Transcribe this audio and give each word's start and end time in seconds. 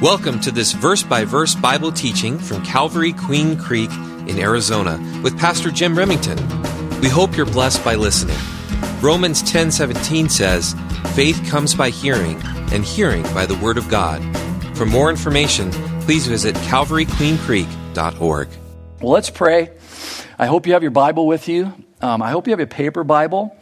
Welcome 0.00 0.38
to 0.42 0.52
this 0.52 0.74
verse 0.74 1.02
by 1.02 1.24
verse 1.24 1.56
Bible 1.56 1.90
teaching 1.90 2.38
from 2.38 2.64
Calvary 2.64 3.12
Queen 3.12 3.58
Creek 3.58 3.90
in 4.28 4.38
Arizona 4.38 4.96
with 5.24 5.36
Pastor 5.36 5.72
Jim 5.72 5.98
Remington. 5.98 6.38
We 7.00 7.08
hope 7.08 7.36
you're 7.36 7.44
blessed 7.44 7.84
by 7.84 7.96
listening. 7.96 8.36
Romans 9.00 9.42
10:17 9.42 10.28
says, 10.28 10.76
"Faith 11.16 11.44
comes 11.50 11.74
by 11.74 11.90
hearing, 11.90 12.40
and 12.70 12.84
hearing 12.84 13.24
by 13.34 13.44
the 13.44 13.56
word 13.56 13.76
of 13.76 13.88
God." 13.88 14.22
For 14.74 14.86
more 14.86 15.10
information, 15.10 15.72
please 16.02 16.28
visit 16.28 16.54
calvaryqueencreek.org. 16.70 18.48
Well, 19.02 19.12
let's 19.12 19.30
pray. 19.30 19.70
I 20.38 20.46
hope 20.46 20.68
you 20.68 20.74
have 20.74 20.82
your 20.82 20.92
Bible 20.92 21.26
with 21.26 21.48
you. 21.48 21.72
Um, 22.00 22.22
I 22.22 22.30
hope 22.30 22.46
you 22.46 22.52
have 22.52 22.60
a 22.60 22.68
paper 22.68 23.02
Bible 23.02 23.56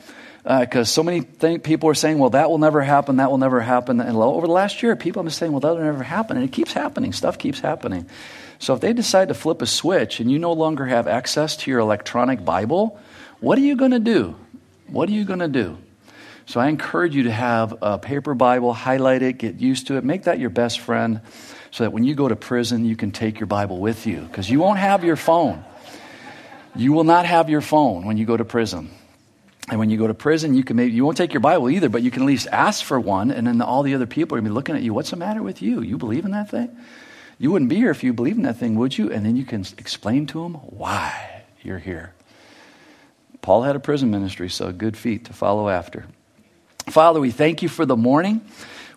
because 0.46 0.88
uh, 0.88 0.94
so 0.94 1.02
many 1.02 1.22
people 1.58 1.88
are 1.88 1.94
saying, 1.94 2.18
well, 2.20 2.30
that 2.30 2.48
will 2.48 2.58
never 2.58 2.80
happen, 2.80 3.16
that 3.16 3.32
will 3.32 3.38
never 3.38 3.60
happen. 3.60 4.00
And 4.00 4.16
over 4.16 4.46
the 4.46 4.52
last 4.52 4.80
year, 4.80 4.94
people 4.94 5.20
have 5.20 5.26
been 5.26 5.32
saying, 5.32 5.50
well, 5.50 5.58
that 5.58 5.74
will 5.74 5.82
never 5.82 6.04
happen. 6.04 6.36
And 6.36 6.46
it 6.46 6.52
keeps 6.52 6.72
happening. 6.72 7.12
Stuff 7.12 7.36
keeps 7.36 7.58
happening. 7.58 8.08
So 8.60 8.72
if 8.72 8.80
they 8.80 8.92
decide 8.92 9.26
to 9.28 9.34
flip 9.34 9.60
a 9.60 9.66
switch 9.66 10.20
and 10.20 10.30
you 10.30 10.38
no 10.38 10.52
longer 10.52 10.86
have 10.86 11.08
access 11.08 11.56
to 11.58 11.70
your 11.70 11.80
electronic 11.80 12.44
Bible, 12.44 12.96
what 13.40 13.58
are 13.58 13.62
you 13.62 13.74
going 13.74 13.90
to 13.90 13.98
do? 13.98 14.36
What 14.86 15.08
are 15.08 15.12
you 15.12 15.24
going 15.24 15.40
to 15.40 15.48
do? 15.48 15.78
So 16.46 16.60
I 16.60 16.68
encourage 16.68 17.16
you 17.16 17.24
to 17.24 17.32
have 17.32 17.76
a 17.82 17.98
paper 17.98 18.32
Bible, 18.32 18.72
highlight 18.72 19.22
it, 19.22 19.38
get 19.38 19.56
used 19.56 19.88
to 19.88 19.96
it, 19.96 20.04
make 20.04 20.24
that 20.24 20.38
your 20.38 20.50
best 20.50 20.78
friend 20.78 21.22
so 21.72 21.82
that 21.82 21.90
when 21.90 22.04
you 22.04 22.14
go 22.14 22.28
to 22.28 22.36
prison, 22.36 22.84
you 22.84 22.94
can 22.94 23.10
take 23.10 23.40
your 23.40 23.48
Bible 23.48 23.80
with 23.80 24.06
you 24.06 24.20
because 24.20 24.48
you 24.48 24.60
won't 24.60 24.78
have 24.78 25.02
your 25.02 25.16
phone. 25.16 25.64
You 26.76 26.92
will 26.92 27.04
not 27.04 27.26
have 27.26 27.50
your 27.50 27.62
phone 27.62 28.06
when 28.06 28.16
you 28.16 28.26
go 28.26 28.36
to 28.36 28.44
prison. 28.44 28.90
And 29.68 29.80
when 29.80 29.90
you 29.90 29.98
go 29.98 30.06
to 30.06 30.14
prison, 30.14 30.54
you 30.54 30.62
can 30.62 30.76
maybe 30.76 30.92
you 30.92 31.04
won't 31.04 31.16
take 31.16 31.32
your 31.32 31.40
Bible 31.40 31.68
either, 31.68 31.88
but 31.88 32.02
you 32.02 32.10
can 32.10 32.22
at 32.22 32.26
least 32.26 32.46
ask 32.52 32.84
for 32.84 33.00
one, 33.00 33.30
and 33.30 33.46
then 33.46 33.60
all 33.60 33.82
the 33.82 33.94
other 33.94 34.06
people 34.06 34.36
are 34.36 34.40
gonna 34.40 34.50
be 34.50 34.54
looking 34.54 34.76
at 34.76 34.82
you. 34.82 34.94
What's 34.94 35.10
the 35.10 35.16
matter 35.16 35.42
with 35.42 35.60
you? 35.60 35.80
You 35.80 35.98
believe 35.98 36.24
in 36.24 36.30
that 36.30 36.50
thing? 36.50 36.76
You 37.38 37.50
wouldn't 37.50 37.68
be 37.68 37.76
here 37.76 37.90
if 37.90 38.04
you 38.04 38.12
believed 38.12 38.36
in 38.36 38.44
that 38.44 38.58
thing, 38.58 38.76
would 38.76 38.96
you? 38.96 39.12
And 39.12 39.26
then 39.26 39.36
you 39.36 39.44
can 39.44 39.66
explain 39.76 40.26
to 40.28 40.42
them 40.42 40.54
why 40.54 41.42
you're 41.62 41.78
here. 41.78 42.14
Paul 43.42 43.62
had 43.62 43.76
a 43.76 43.80
prison 43.80 44.10
ministry, 44.10 44.48
so 44.48 44.72
good 44.72 44.96
feet 44.96 45.26
to 45.26 45.32
follow 45.32 45.68
after. 45.68 46.06
Father, 46.88 47.20
we 47.20 47.30
thank 47.30 47.62
you 47.62 47.68
for 47.68 47.84
the 47.84 47.96
morning. 47.96 48.40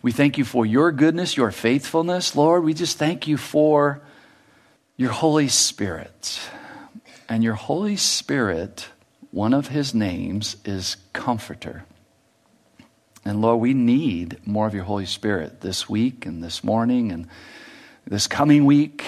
We 0.02 0.12
thank 0.12 0.38
you 0.38 0.46
for 0.46 0.66
your 0.66 0.92
goodness, 0.92 1.36
your 1.36 1.52
faithfulness. 1.52 2.36
Lord, 2.36 2.64
we 2.64 2.74
just 2.74 2.98
thank 2.98 3.28
you 3.28 3.38
for 3.38 4.02
your 4.96 5.12
Holy 5.12 5.48
Spirit. 5.50 6.40
And 7.28 7.44
your 7.44 7.56
Holy 7.56 7.98
Spirit 7.98 8.88
one 9.32 9.54
of 9.54 9.68
his 9.68 9.94
names 9.94 10.58
is 10.66 10.98
Comforter. 11.14 11.86
And 13.26 13.42
Lord, 13.42 13.60
we 13.60 13.74
need 13.74 14.40
more 14.46 14.66
of 14.66 14.74
your 14.74 14.86
Holy 14.86 15.06
Spirit 15.06 15.62
this 15.62 15.90
week 15.90 16.26
and 16.26 16.44
this 16.44 16.64
morning 16.64 17.12
and 17.12 17.28
this 18.08 18.28
coming 18.28 18.66
week 18.66 19.04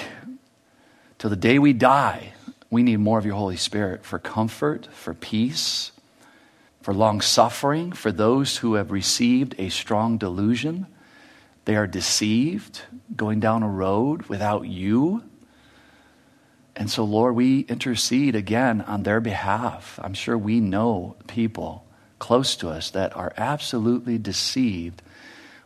till 1.18 1.30
the 1.30 1.36
day 1.36 1.58
we 1.58 1.74
die. 1.74 2.34
We 2.70 2.84
need 2.84 2.98
more 2.98 3.18
of 3.18 3.26
your 3.26 3.36
Holy 3.36 3.58
Spirit 3.58 4.06
for 4.06 4.20
comfort, 4.20 4.88
for 4.92 5.14
peace, 5.14 5.92
for 6.82 6.94
long 6.94 7.22
suffering, 7.22 7.92
for 7.92 8.12
those 8.12 8.58
who 8.58 8.76
have 8.76 8.92
received 8.92 9.56
a 9.58 9.70
strong 9.70 10.18
delusion. 10.18 10.88
They 11.66 11.76
are 11.76 11.88
deceived, 11.88 12.82
going 13.16 13.40
down 13.40 13.64
a 13.64 13.70
road 13.70 14.24
without 14.24 14.68
you. 14.68 15.24
And 16.82 16.90
so, 16.90 17.04
Lord, 17.04 17.36
we 17.36 17.60
intercede 17.60 18.34
again 18.34 18.82
on 18.82 19.04
their 19.04 19.20
behalf. 19.20 20.00
I'm 20.02 20.16
sure 20.16 20.36
we 20.36 20.60
know 20.60 21.16
people 21.28 21.86
close 22.18 22.56
to 22.56 22.70
us 22.70 22.90
that 22.90 23.16
are 23.16 23.32
absolutely 23.38 24.18
deceived 24.18 25.04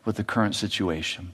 with 0.03 0.17
the 0.17 0.25
current 0.25 0.55
situation. 0.55 1.31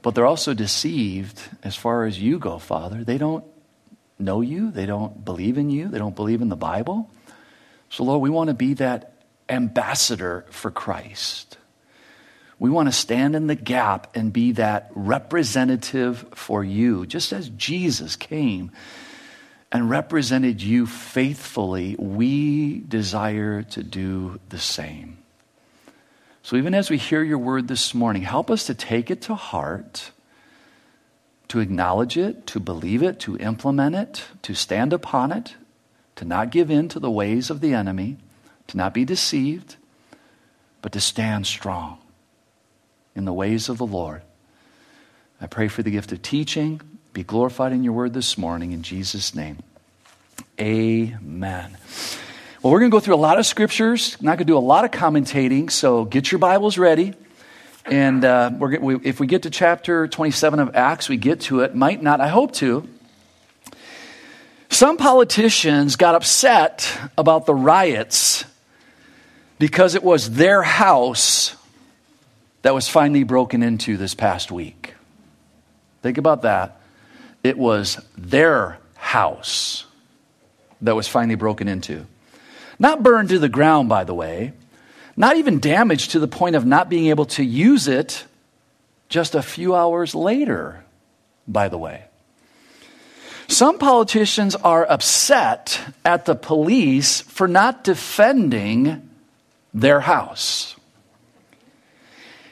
But 0.00 0.14
they're 0.14 0.26
also 0.26 0.54
deceived 0.54 1.42
as 1.64 1.74
far 1.74 2.04
as 2.04 2.22
you 2.22 2.38
go, 2.38 2.60
Father. 2.60 3.02
They 3.02 3.18
don't 3.18 3.44
know 4.16 4.42
you, 4.42 4.70
they 4.70 4.86
don't 4.86 5.24
believe 5.24 5.58
in 5.58 5.68
you, 5.68 5.88
they 5.88 5.98
don't 5.98 6.14
believe 6.14 6.42
in 6.42 6.50
the 6.50 6.54
Bible. 6.54 7.10
So, 7.90 8.04
Lord, 8.04 8.22
we 8.22 8.30
want 8.30 8.46
to 8.46 8.54
be 8.54 8.74
that 8.74 9.14
ambassador 9.48 10.46
for 10.50 10.70
Christ. 10.70 11.58
We 12.58 12.70
want 12.70 12.88
to 12.88 12.92
stand 12.92 13.36
in 13.36 13.48
the 13.48 13.54
gap 13.54 14.16
and 14.16 14.32
be 14.32 14.52
that 14.52 14.90
representative 14.94 16.24
for 16.34 16.64
you, 16.64 17.04
just 17.04 17.32
as 17.32 17.50
Jesus 17.50 18.16
came 18.16 18.70
and 19.70 19.90
represented 19.90 20.62
you 20.62 20.86
faithfully. 20.86 21.96
We 21.98 22.80
desire 22.80 23.62
to 23.62 23.82
do 23.82 24.40
the 24.48 24.58
same. 24.58 25.18
So, 26.42 26.56
even 26.56 26.74
as 26.74 26.88
we 26.88 26.96
hear 26.96 27.22
your 27.22 27.38
word 27.38 27.68
this 27.68 27.92
morning, 27.92 28.22
help 28.22 28.50
us 28.50 28.66
to 28.66 28.74
take 28.74 29.10
it 29.10 29.20
to 29.22 29.34
heart, 29.34 30.12
to 31.48 31.60
acknowledge 31.60 32.16
it, 32.16 32.46
to 32.46 32.60
believe 32.60 33.02
it, 33.02 33.20
to 33.20 33.36
implement 33.36 33.96
it, 33.96 34.24
to 34.42 34.54
stand 34.54 34.92
upon 34.92 35.30
it, 35.30 35.56
to 36.14 36.24
not 36.24 36.50
give 36.50 36.70
in 36.70 36.88
to 36.88 37.00
the 37.00 37.10
ways 37.10 37.50
of 37.50 37.60
the 37.60 37.74
enemy, 37.74 38.16
to 38.68 38.76
not 38.78 38.94
be 38.94 39.04
deceived, 39.04 39.76
but 40.80 40.92
to 40.92 41.00
stand 41.00 41.46
strong 41.46 41.98
in 43.16 43.24
the 43.24 43.32
ways 43.32 43.68
of 43.68 43.78
the 43.78 43.86
Lord. 43.86 44.22
I 45.40 45.46
pray 45.46 45.68
for 45.68 45.82
the 45.82 45.90
gift 45.90 46.12
of 46.12 46.22
teaching. 46.22 46.80
Be 47.12 47.24
glorified 47.24 47.72
in 47.72 47.82
your 47.82 47.94
word 47.94 48.12
this 48.12 48.36
morning 48.36 48.72
in 48.72 48.82
Jesus' 48.82 49.34
name. 49.34 49.58
Amen. 50.60 51.76
Well, 52.62 52.72
we're 52.72 52.80
going 52.80 52.90
to 52.90 52.94
go 52.94 53.00
through 53.00 53.14
a 53.14 53.16
lot 53.16 53.38
of 53.38 53.46
scriptures. 53.46 54.20
not 54.20 54.38
going 54.38 54.38
to 54.38 54.44
do 54.44 54.56
a 54.56 54.60
lot 54.60 54.84
of 54.84 54.90
commentating, 54.90 55.70
so 55.70 56.04
get 56.04 56.30
your 56.30 56.38
Bibles 56.38 56.78
ready. 56.78 57.14
And 57.86 58.24
uh, 58.24 58.50
we, 58.58 58.96
if 58.96 59.20
we 59.20 59.26
get 59.26 59.42
to 59.42 59.50
chapter 59.50 60.08
27 60.08 60.58
of 60.58 60.74
Acts, 60.74 61.08
we 61.08 61.16
get 61.16 61.40
to 61.42 61.60
it. 61.60 61.74
Might 61.74 62.02
not, 62.02 62.20
I 62.20 62.28
hope 62.28 62.52
to. 62.54 62.88
Some 64.68 64.96
politicians 64.96 65.96
got 65.96 66.14
upset 66.14 66.98
about 67.16 67.46
the 67.46 67.54
riots 67.54 68.44
because 69.58 69.94
it 69.94 70.02
was 70.02 70.32
their 70.32 70.62
house 70.62 71.54
that 72.66 72.74
was 72.74 72.88
finally 72.88 73.22
broken 73.22 73.62
into 73.62 73.96
this 73.96 74.16
past 74.16 74.50
week. 74.50 74.94
Think 76.02 76.18
about 76.18 76.42
that. 76.42 76.80
It 77.44 77.56
was 77.56 78.04
their 78.18 78.78
house 78.96 79.86
that 80.82 80.96
was 80.96 81.06
finally 81.06 81.36
broken 81.36 81.68
into. 81.68 82.06
Not 82.80 83.04
burned 83.04 83.28
to 83.28 83.38
the 83.38 83.48
ground, 83.48 83.88
by 83.88 84.02
the 84.02 84.14
way, 84.14 84.52
not 85.16 85.36
even 85.36 85.60
damaged 85.60 86.10
to 86.10 86.18
the 86.18 86.26
point 86.26 86.56
of 86.56 86.66
not 86.66 86.88
being 86.88 87.06
able 87.06 87.26
to 87.26 87.44
use 87.44 87.86
it 87.86 88.24
just 89.08 89.36
a 89.36 89.42
few 89.42 89.76
hours 89.76 90.12
later, 90.12 90.82
by 91.46 91.68
the 91.68 91.78
way. 91.78 92.02
Some 93.46 93.78
politicians 93.78 94.56
are 94.56 94.84
upset 94.90 95.80
at 96.04 96.24
the 96.24 96.34
police 96.34 97.20
for 97.20 97.46
not 97.46 97.84
defending 97.84 99.08
their 99.72 100.00
house 100.00 100.75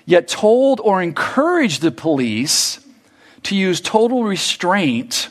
yet 0.07 0.29
told 0.29 0.81
or 0.81 1.03
encouraged 1.03 1.83
the 1.83 1.91
police 1.91 2.85
to 3.45 3.57
use 3.57 3.81
total 3.81 4.25
restraint 4.25 5.29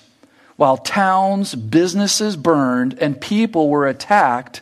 while 0.55 0.77
towns, 0.77 1.55
businesses 1.55 2.35
burned, 2.37 2.97
and 2.99 3.19
people 3.19 3.69
were 3.69 3.87
attacked, 3.87 4.61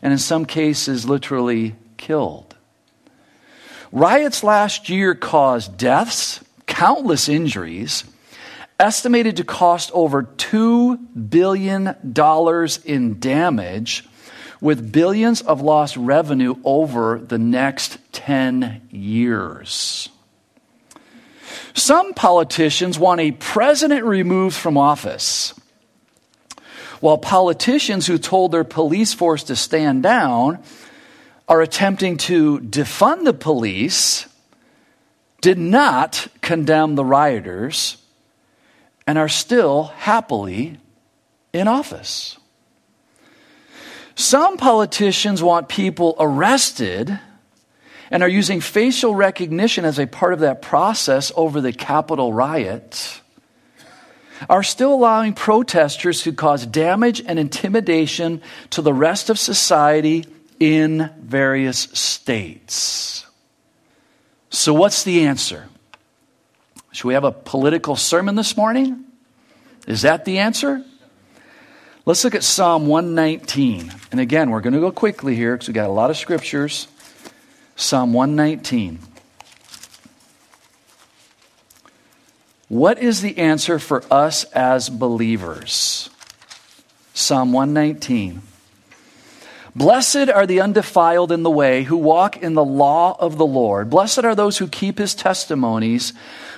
and 0.00 0.12
in 0.12 0.18
some 0.18 0.44
cases, 0.44 1.04
literally 1.04 1.74
killed. 1.96 2.54
Riots 3.90 4.42
last 4.42 4.88
year 4.88 5.14
caused 5.14 5.76
deaths, 5.76 6.42
countless 6.66 7.28
injuries, 7.28 8.04
estimated 8.78 9.36
to 9.36 9.44
cost 9.44 9.90
over 9.92 10.22
$2 10.22 10.98
billion 11.28 11.94
in 12.84 13.20
damage 13.20 14.08
with 14.60 14.92
billions 14.92 15.42
of 15.42 15.60
lost 15.60 15.96
revenue 15.96 16.54
over 16.64 17.18
the 17.18 17.38
next 17.38 17.98
10 18.12 18.88
years. 18.90 20.08
Some 21.74 22.14
politicians 22.14 22.98
want 22.98 23.20
a 23.20 23.32
president 23.32 24.04
removed 24.04 24.54
from 24.56 24.76
office, 24.76 25.54
while 27.00 27.18
politicians 27.18 28.06
who 28.06 28.18
told 28.18 28.52
their 28.52 28.64
police 28.64 29.14
force 29.14 29.42
to 29.44 29.56
stand 29.56 30.02
down 30.02 30.62
are 31.48 31.60
attempting 31.60 32.16
to 32.16 32.60
defund 32.60 33.24
the 33.24 33.32
police, 33.32 34.26
did 35.40 35.58
not 35.58 36.28
condemn 36.40 36.94
the 36.94 37.04
rioters, 37.04 37.96
and 39.06 39.18
are 39.18 39.28
still 39.28 39.84
happily 39.96 40.78
in 41.52 41.66
office. 41.66 42.36
Some 44.14 44.56
politicians 44.56 45.42
want 45.42 45.68
people 45.68 46.14
arrested 46.20 47.18
and 48.12 48.22
are 48.22 48.28
using 48.28 48.60
facial 48.60 49.14
recognition 49.14 49.86
as 49.86 49.98
a 49.98 50.06
part 50.06 50.34
of 50.34 50.40
that 50.40 50.60
process 50.60 51.32
over 51.34 51.62
the 51.62 51.72
Capitol 51.72 52.32
riot, 52.32 53.22
are 54.50 54.62
still 54.62 54.92
allowing 54.92 55.32
protesters 55.32 56.22
who 56.22 56.32
cause 56.32 56.66
damage 56.66 57.22
and 57.24 57.38
intimidation 57.38 58.42
to 58.70 58.82
the 58.82 58.92
rest 58.92 59.30
of 59.30 59.38
society 59.38 60.26
in 60.60 61.10
various 61.20 61.78
states. 61.78 63.24
So, 64.50 64.74
what's 64.74 65.04
the 65.04 65.24
answer? 65.24 65.68
Should 66.92 67.08
we 67.08 67.14
have 67.14 67.24
a 67.24 67.32
political 67.32 67.96
sermon 67.96 68.34
this 68.34 68.56
morning? 68.56 69.04
Is 69.86 70.02
that 70.02 70.26
the 70.26 70.38
answer? 70.38 70.84
Let's 72.04 72.24
look 72.24 72.34
at 72.34 72.44
Psalm 72.44 72.88
119. 72.88 73.90
And 74.10 74.20
again, 74.20 74.50
we're 74.50 74.60
going 74.60 74.74
to 74.74 74.80
go 74.80 74.92
quickly 74.92 75.34
here 75.34 75.54
because 75.54 75.68
we 75.68 75.74
got 75.74 75.88
a 75.88 75.92
lot 75.92 76.10
of 76.10 76.18
scriptures. 76.18 76.88
Psalm 77.76 78.12
119. 78.12 78.98
What 82.68 82.98
is 82.98 83.20
the 83.20 83.36
answer 83.36 83.78
for 83.78 84.02
us 84.10 84.44
as 84.44 84.88
believers? 84.88 86.08
Psalm 87.12 87.52
119. 87.52 88.42
Blessed 89.74 90.28
are 90.28 90.46
the 90.46 90.60
undefiled 90.60 91.32
in 91.32 91.42
the 91.42 91.50
way 91.50 91.82
who 91.82 91.96
walk 91.96 92.36
in 92.38 92.54
the 92.54 92.64
law 92.64 93.16
of 93.18 93.38
the 93.38 93.46
Lord. 93.46 93.88
Blessed 93.90 94.24
are 94.24 94.34
those 94.34 94.58
who 94.58 94.68
keep 94.68 94.98
his 94.98 95.14
testimonies, 95.14 96.12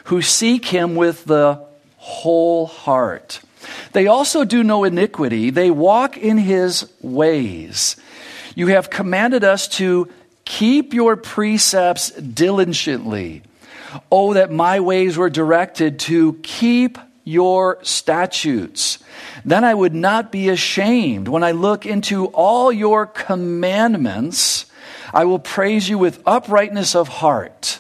who 0.04 0.20
seek 0.20 0.66
him 0.66 0.96
with 0.96 1.24
the 1.24 1.64
whole 1.96 2.66
heart. 2.66 3.40
They 3.92 4.06
also 4.06 4.44
do 4.44 4.62
no 4.62 4.84
iniquity, 4.84 5.50
they 5.50 5.70
walk 5.70 6.16
in 6.16 6.38
his 6.38 6.92
ways. 7.00 7.96
You 8.54 8.68
have 8.68 8.90
commanded 8.90 9.42
us 9.42 9.66
to 9.68 10.08
keep 10.44 10.94
your 10.94 11.16
precepts 11.16 12.10
diligently. 12.10 13.42
Oh, 14.10 14.34
that 14.34 14.50
my 14.50 14.80
ways 14.80 15.16
were 15.16 15.30
directed 15.30 15.98
to 16.00 16.34
keep 16.42 16.98
your 17.24 17.78
statutes. 17.82 18.98
Then 19.44 19.64
I 19.64 19.72
would 19.74 19.94
not 19.94 20.32
be 20.32 20.48
ashamed. 20.48 21.28
When 21.28 21.44
I 21.44 21.52
look 21.52 21.86
into 21.86 22.26
all 22.26 22.72
your 22.72 23.06
commandments, 23.06 24.66
I 25.12 25.24
will 25.24 25.38
praise 25.38 25.88
you 25.88 25.96
with 25.96 26.22
uprightness 26.26 26.94
of 26.94 27.08
heart. 27.08 27.78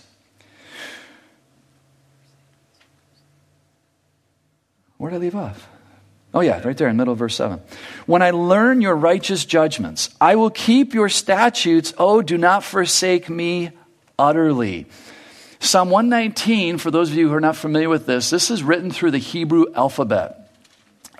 Where 4.96 5.10
did 5.10 5.16
I 5.16 5.20
leave 5.20 5.36
off? 5.36 5.68
Oh, 6.34 6.40
yeah, 6.40 6.60
right 6.66 6.76
there 6.76 6.88
in 6.88 6.96
middle 6.96 7.12
of 7.12 7.18
verse 7.18 7.36
7. 7.36 7.60
When 8.06 8.20
I 8.20 8.32
learn 8.32 8.80
your 8.80 8.96
righteous 8.96 9.44
judgments, 9.44 10.10
I 10.20 10.34
will 10.34 10.50
keep 10.50 10.92
your 10.92 11.08
statutes. 11.08 11.94
Oh, 11.96 12.22
do 12.22 12.36
not 12.36 12.64
forsake 12.64 13.30
me 13.30 13.70
utterly. 14.18 14.86
Psalm 15.60 15.90
119, 15.90 16.78
for 16.78 16.90
those 16.90 17.10
of 17.10 17.16
you 17.16 17.28
who 17.28 17.34
are 17.34 17.40
not 17.40 17.54
familiar 17.54 17.88
with 17.88 18.06
this, 18.06 18.30
this 18.30 18.50
is 18.50 18.64
written 18.64 18.90
through 18.90 19.12
the 19.12 19.18
Hebrew 19.18 19.66
alphabet. 19.74 20.50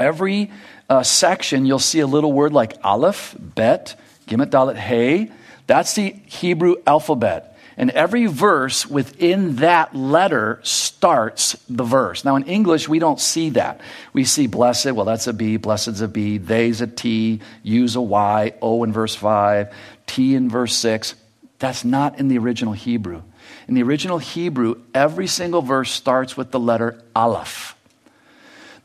Every 0.00 0.50
uh, 0.90 1.04
section, 1.04 1.64
you'll 1.64 1.78
see 1.78 2.00
a 2.00 2.06
little 2.08 2.32
word 2.32 2.52
like 2.52 2.74
Aleph, 2.82 3.36
Bet, 3.38 3.94
Gimel, 4.26 4.46
Dalet, 4.46 4.76
Hey. 4.76 5.30
That's 5.66 5.94
the 5.94 6.10
Hebrew 6.26 6.74
alphabet. 6.86 7.53
And 7.76 7.90
every 7.90 8.26
verse 8.26 8.86
within 8.86 9.56
that 9.56 9.94
letter 9.94 10.60
starts 10.62 11.56
the 11.68 11.82
verse. 11.82 12.24
Now, 12.24 12.36
in 12.36 12.44
English, 12.44 12.88
we 12.88 12.98
don't 12.98 13.20
see 13.20 13.50
that. 13.50 13.80
We 14.12 14.24
see 14.24 14.46
blessed, 14.46 14.92
well, 14.92 15.04
that's 15.04 15.26
a 15.26 15.32
B, 15.32 15.56
blessed's 15.56 16.00
a 16.00 16.08
B, 16.08 16.38
they's 16.38 16.80
a 16.80 16.86
T, 16.86 17.40
you's 17.62 17.96
a 17.96 18.00
Y, 18.00 18.54
O 18.62 18.84
in 18.84 18.92
verse 18.92 19.14
5, 19.14 19.74
T 20.06 20.34
in 20.34 20.48
verse 20.48 20.74
6. 20.76 21.14
That's 21.58 21.84
not 21.84 22.18
in 22.18 22.28
the 22.28 22.38
original 22.38 22.74
Hebrew. 22.74 23.22
In 23.66 23.74
the 23.74 23.82
original 23.82 24.18
Hebrew, 24.18 24.82
every 24.94 25.26
single 25.26 25.62
verse 25.62 25.90
starts 25.90 26.36
with 26.36 26.50
the 26.50 26.60
letter 26.60 27.02
Aleph. 27.16 27.76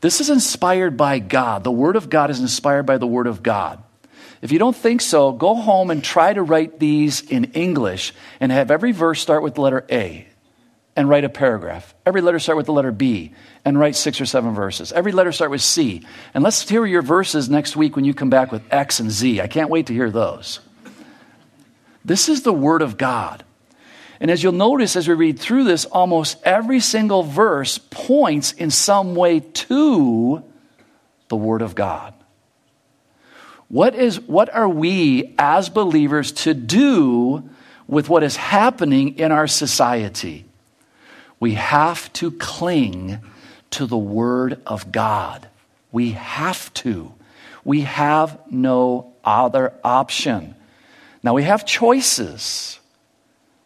This 0.00 0.20
is 0.20 0.30
inspired 0.30 0.96
by 0.96 1.18
God. 1.18 1.62
The 1.62 1.70
Word 1.70 1.96
of 1.96 2.08
God 2.08 2.30
is 2.30 2.40
inspired 2.40 2.84
by 2.84 2.98
the 2.98 3.06
Word 3.06 3.26
of 3.26 3.42
God. 3.42 3.82
If 4.42 4.52
you 4.52 4.58
don't 4.58 4.76
think 4.76 5.00
so, 5.00 5.32
go 5.32 5.54
home 5.54 5.90
and 5.90 6.02
try 6.02 6.32
to 6.32 6.42
write 6.42 6.78
these 6.78 7.20
in 7.20 7.44
English 7.52 8.14
and 8.40 8.50
have 8.50 8.70
every 8.70 8.92
verse 8.92 9.20
start 9.20 9.42
with 9.42 9.54
the 9.54 9.60
letter 9.60 9.84
A 9.90 10.26
and 10.96 11.08
write 11.08 11.24
a 11.24 11.28
paragraph. 11.28 11.94
Every 12.06 12.20
letter 12.20 12.38
start 12.38 12.56
with 12.56 12.66
the 12.66 12.72
letter 12.72 12.92
B 12.92 13.34
and 13.64 13.78
write 13.78 13.96
six 13.96 14.20
or 14.20 14.26
seven 14.26 14.54
verses. 14.54 14.92
Every 14.92 15.12
letter 15.12 15.32
start 15.32 15.50
with 15.50 15.60
C. 15.60 16.06
And 16.32 16.42
let's 16.42 16.68
hear 16.68 16.86
your 16.86 17.02
verses 17.02 17.50
next 17.50 17.76
week 17.76 17.96
when 17.96 18.04
you 18.04 18.14
come 18.14 18.30
back 18.30 18.50
with 18.50 18.62
X 18.70 18.98
and 19.00 19.10
Z. 19.10 19.40
I 19.40 19.46
can't 19.46 19.70
wait 19.70 19.86
to 19.86 19.94
hear 19.94 20.10
those. 20.10 20.60
This 22.04 22.28
is 22.28 22.42
the 22.42 22.52
Word 22.52 22.82
of 22.82 22.96
God. 22.96 23.44
And 24.20 24.30
as 24.30 24.42
you'll 24.42 24.52
notice 24.52 24.96
as 24.96 25.08
we 25.08 25.14
read 25.14 25.38
through 25.38 25.64
this, 25.64 25.84
almost 25.84 26.38
every 26.44 26.80
single 26.80 27.22
verse 27.22 27.78
points 27.78 28.52
in 28.52 28.70
some 28.70 29.14
way 29.14 29.40
to 29.40 30.42
the 31.28 31.36
Word 31.36 31.62
of 31.62 31.74
God. 31.74 32.14
What, 33.70 33.94
is, 33.94 34.20
what 34.20 34.52
are 34.52 34.68
we 34.68 35.32
as 35.38 35.68
believers 35.68 36.32
to 36.32 36.54
do 36.54 37.48
with 37.86 38.08
what 38.08 38.24
is 38.24 38.34
happening 38.34 39.16
in 39.16 39.30
our 39.30 39.46
society? 39.46 40.44
We 41.38 41.54
have 41.54 42.12
to 42.14 42.32
cling 42.32 43.20
to 43.70 43.86
the 43.86 43.96
Word 43.96 44.60
of 44.66 44.90
God. 44.90 45.48
We 45.92 46.10
have 46.12 46.74
to. 46.74 47.14
We 47.64 47.82
have 47.82 48.40
no 48.50 49.14
other 49.22 49.72
option. 49.84 50.56
Now, 51.22 51.34
we 51.34 51.44
have 51.44 51.64
choices. 51.64 52.79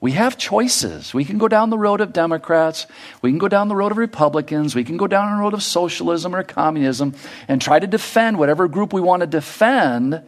We 0.04 0.12
have 0.12 0.36
choices. 0.36 1.14
We 1.14 1.24
can 1.24 1.38
go 1.38 1.48
down 1.48 1.70
the 1.70 1.78
road 1.78 2.02
of 2.02 2.12
Democrats. 2.12 2.86
We 3.22 3.30
can 3.30 3.38
go 3.38 3.48
down 3.48 3.68
the 3.68 3.74
road 3.74 3.90
of 3.90 3.96
Republicans. 3.96 4.74
We 4.74 4.84
can 4.84 4.98
go 4.98 5.06
down 5.06 5.34
the 5.34 5.42
road 5.42 5.54
of 5.54 5.62
socialism 5.62 6.36
or 6.36 6.42
communism 6.42 7.14
and 7.48 7.58
try 7.58 7.78
to 7.78 7.86
defend 7.86 8.38
whatever 8.38 8.68
group 8.68 8.92
we 8.92 9.00
want 9.00 9.22
to 9.22 9.26
defend. 9.26 10.22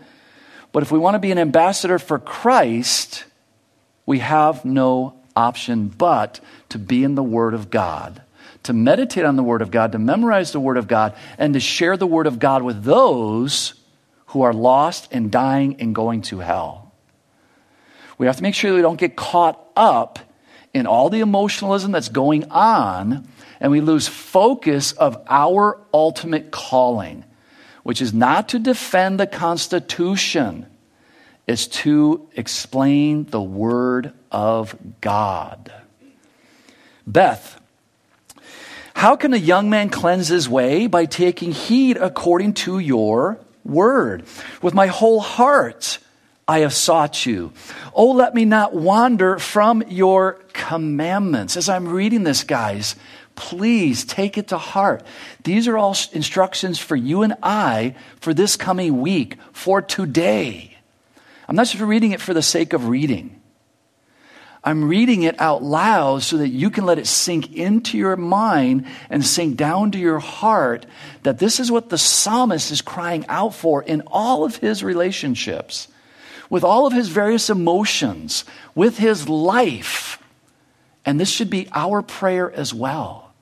But 0.73 0.83
if 0.83 0.91
we 0.91 0.99
want 0.99 1.15
to 1.17 1.19
be 1.19 1.31
an 1.31 1.37
ambassador 1.37 1.99
for 1.99 2.19
Christ, 2.19 3.27
we 4.07 4.21
have 4.21 4.65
no 4.65 5.21
option 5.37 5.89
but 5.89 6.41
to 6.71 6.79
be 6.79 7.05
in 7.05 7.15
the 7.15 7.23
Word 7.23 7.53
of 7.53 7.69
God, 7.69 8.23
to 8.63 8.73
meditate 8.73 9.27
on 9.27 9.37
the 9.37 9.43
Word 9.43 9.61
of 9.61 9.71
God, 9.71 9.93
to 9.93 9.99
memorize 9.99 10.53
the 10.53 10.59
Word 10.59 10.79
of 10.79 10.89
God, 10.89 11.15
and 11.37 11.53
to 11.53 11.61
share 11.61 11.99
the 11.99 12.07
Word 12.07 12.27
of 12.27 12.39
God 12.39 12.63
with 12.63 12.85
those 12.85 13.75
who 14.29 14.41
are 14.41 14.55
lost 14.55 15.07
and 15.13 15.31
dying 15.31 15.77
and 15.81 15.95
going 15.95 16.23
to 16.23 16.39
hell. 16.39 16.86
We 18.19 18.27
have 18.27 18.37
to 18.37 18.43
make 18.43 18.55
sure 18.55 18.71
that 18.71 18.77
we 18.77 18.83
don't 18.83 18.99
get 18.99 19.17
caught 19.17 19.61
up 19.77 20.19
in 20.73 20.87
all 20.87 21.11
the 21.11 21.21
emotionalism 21.21 21.93
that's 21.93 22.09
going 22.09 22.51
on 22.51 23.29
and 23.61 23.73
we 23.73 23.81
lose 23.81 24.09
focus 24.09 24.93
of 24.93 25.23
our 25.29 25.81
ultimate 25.93 26.51
calling, 26.51 27.25
which 27.83 28.03
is 28.03 28.13
not 28.13 28.51
to 28.51 28.59
defend 28.59 29.19
the 29.19 29.27
Constitution, 29.27 30.67
it's 31.47 31.67
to 31.69 32.29
explain 32.35 33.25
the 33.25 33.41
Word 33.41 34.13
of 34.31 34.77
God. 35.01 35.73
Beth, 37.07 37.61
how 38.95 39.15
can 39.15 39.33
a 39.33 39.39
young 39.39 39.71
man 39.71 39.91
cleanse 39.91 40.29
his 40.29 40.49
way? 40.49 40.87
By 40.87 41.05
taking 41.05 41.53
heed 41.53 41.97
according 41.97 42.55
to 42.55 42.79
your 42.79 43.39
word. 43.65 44.25
With 44.63 44.75
my 44.75 44.87
whole 44.87 45.21
heart 45.21 45.99
I 46.49 46.61
have 46.61 46.73
sought 46.73 47.27
you. 47.27 47.53
Oh, 47.93 48.13
let 48.13 48.33
me 48.33 48.45
not 48.45 48.73
wander 48.73 49.37
from 49.41 49.83
your 49.89 50.35
commandments. 50.53 51.57
As 51.57 51.69
I'm 51.69 51.89
reading 51.89 52.23
this, 52.23 52.45
guys, 52.45 52.95
please 53.35 54.05
take 54.05 54.39
it 54.39 54.49
to 54.49 54.59
heart. 54.59 55.03
These 55.43 55.67
are 55.67 55.77
all 55.77 55.97
instructions 56.13 56.79
for 56.79 56.95
you 56.95 57.23
and 57.23 57.35
I 57.43 57.97
for 58.21 58.33
this 58.33 58.55
coming 58.55 59.01
week, 59.01 59.39
for 59.53 59.83
today. 59.83 60.77
I'm 61.49 61.57
not 61.57 61.67
just 61.67 61.83
reading 61.83 62.13
it 62.13 62.21
for 62.21 62.33
the 62.33 62.43
sake 62.43 62.73
of 62.73 62.87
reading. 62.87 63.41
I'm 64.63 64.89
reading 64.89 65.25
it 65.25 65.41
out 65.41 65.65
loud 65.65 66.23
so 66.23 66.37
that 66.39 66.49
you 66.49 66.71
can 66.71 66.87
let 66.87 66.99
it 67.01 67.09
sink 67.09 67.55
into 67.55 67.99
your 67.99 68.17
mind 68.17 68.87
and 69.11 69.25
sink 69.25 69.57
down 69.57 69.91
to 69.93 69.99
your 69.99 70.21
heart 70.21 70.87
that 71.25 71.41
this 71.41 71.59
is 71.59 71.73
what 71.73 71.89
the 71.89 71.99
psalmist 71.99 72.71
is 72.71 72.83
crying 72.83 73.25
out 73.29 73.55
for 73.55 73.83
in 73.83 74.03
all 74.07 74.45
of 74.45 74.57
his 74.57 74.85
relationships 74.85 75.89
with 76.51 76.65
all 76.65 76.87
of 76.87 76.93
his 76.93 77.09
various 77.09 77.51
emotions, 77.51 78.45
with 78.75 78.99
his 78.99 79.29
life. 79.29 80.23
And 81.05 81.21
this 81.21 81.31
should 81.31 81.51
be 81.51 81.69
our 81.73 82.03
prayer 82.03 82.51
as 82.51 82.75
well. 82.75 83.33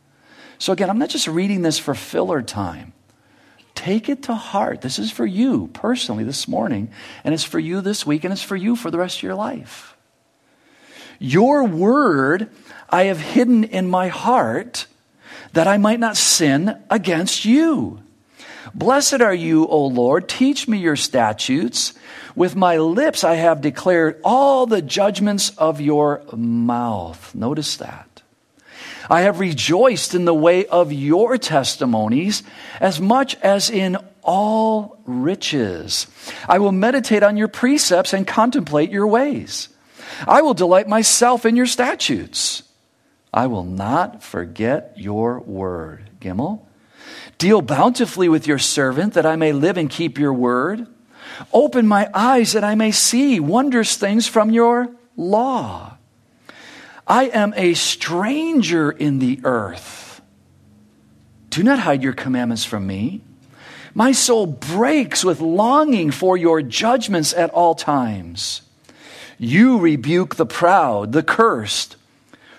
So, 0.58 0.73
again, 0.73 0.88
I'm 0.88 0.99
not 0.99 1.11
just 1.11 1.26
reading 1.26 1.62
this 1.62 1.78
for 1.78 1.94
filler 1.94 2.42
time. 2.42 2.92
Take 3.75 4.08
it 4.08 4.25
to 4.25 4.34
heart. 4.34 4.80
This 4.80 4.99
is 4.99 5.11
for 5.11 5.26
you 5.26 5.68
personally 5.73 6.25
this 6.25 6.46
morning, 6.46 6.90
and 7.25 7.34
it's 7.34 7.44
for 7.44 7.58
you 7.58 7.80
this 7.80 8.06
week, 8.06 8.25
and 8.25 8.32
it's 8.32 8.42
for 8.42 8.56
you 8.56 8.76
for 8.76 8.90
the 8.90 8.99
rest 8.99 9.18
of 9.18 9.23
your 9.25 9.34
life. 9.34 9.96
Your 11.18 11.64
word 11.64 12.50
I 12.88 13.04
have 13.04 13.20
hidden 13.20 13.64
in 13.64 13.88
my 13.88 14.08
heart 14.08 14.87
that 15.52 15.66
I 15.66 15.78
might 15.78 16.00
not 16.00 16.16
sin 16.16 16.80
against 16.90 17.44
you. 17.44 18.03
Blessed 18.75 19.21
are 19.21 19.35
you, 19.35 19.66
O 19.69 19.87
Lord. 19.87 20.28
Teach 20.28 20.66
me 20.66 20.78
your 20.78 20.97
statutes. 20.97 21.95
With 22.35 22.57
my 22.57 22.78
lips 22.78 23.23
I 23.23 23.35
have 23.35 23.61
declared 23.61 24.21
all 24.25 24.66
the 24.66 24.83
judgments 24.83 25.50
of 25.57 25.81
your 25.81 26.23
mouth. 26.35 27.35
Notice 27.35 27.76
that. 27.76 28.23
I 29.09 29.21
have 29.23 29.38
rejoiced 29.38 30.14
in 30.14 30.25
the 30.25 30.35
way 30.35 30.66
of 30.66 30.93
your 30.93 31.38
testimonies 31.38 32.43
as 32.81 33.00
much 33.00 33.37
as 33.37 33.71
in 33.71 33.99
all 34.23 34.99
riches. 35.04 36.07
I 36.49 36.59
will 36.59 36.73
meditate 36.73 37.23
on 37.23 37.37
your 37.37 37.49
precepts 37.49 38.12
and 38.12 38.26
contemplate 38.26 38.90
your 38.90 39.07
ways. 39.07 39.69
I 40.26 40.43
will 40.43 40.54
delight 40.54 40.88
myself 40.88 41.45
in 41.45 41.54
your 41.54 41.66
statutes. 41.66 42.62
I 43.33 43.47
will 43.47 43.64
not 43.64 44.23
forget 44.23 44.95
your 44.97 45.40
word. 45.40 46.11
Gimel. 46.21 46.61
Deal 47.45 47.61
bountifully 47.61 48.31
with 48.31 48.47
your 48.47 48.59
servant 48.59 49.13
that 49.13 49.27
I 49.27 49.37
may 49.37 49.53
live 49.53 49.77
and 49.77 49.91
keep 49.91 50.17
your 50.17 50.33
word. 50.33 50.87
Open 51.53 51.87
my 51.87 52.09
eyes 52.15 52.53
that 52.53 52.65
I 52.65 52.75
may 52.75 52.91
see 52.91 53.39
wondrous 53.39 53.99
things 53.99 54.27
from 54.27 54.49
your 54.51 54.89
law. 55.15 55.99
I 57.07 57.25
am 57.25 57.53
a 57.55 57.75
stranger 57.75 58.91
in 58.91 59.19
the 59.19 59.41
earth. 59.45 60.23
Do 61.51 61.63
not 61.63 61.81
hide 61.81 62.03
your 62.03 62.15
commandments 62.15 62.65
from 62.65 62.87
me. 62.87 63.21
My 63.93 64.13
soul 64.13 64.47
breaks 64.47 65.23
with 65.23 65.43
longing 65.43 66.13
for 66.13 66.39
your 66.39 66.63
judgments 66.63 67.35
at 67.35 67.51
all 67.51 67.75
times. 67.75 68.63
You 69.37 69.77
rebuke 69.81 70.37
the 70.37 70.47
proud, 70.47 71.13
the 71.13 71.23
cursed, 71.23 71.97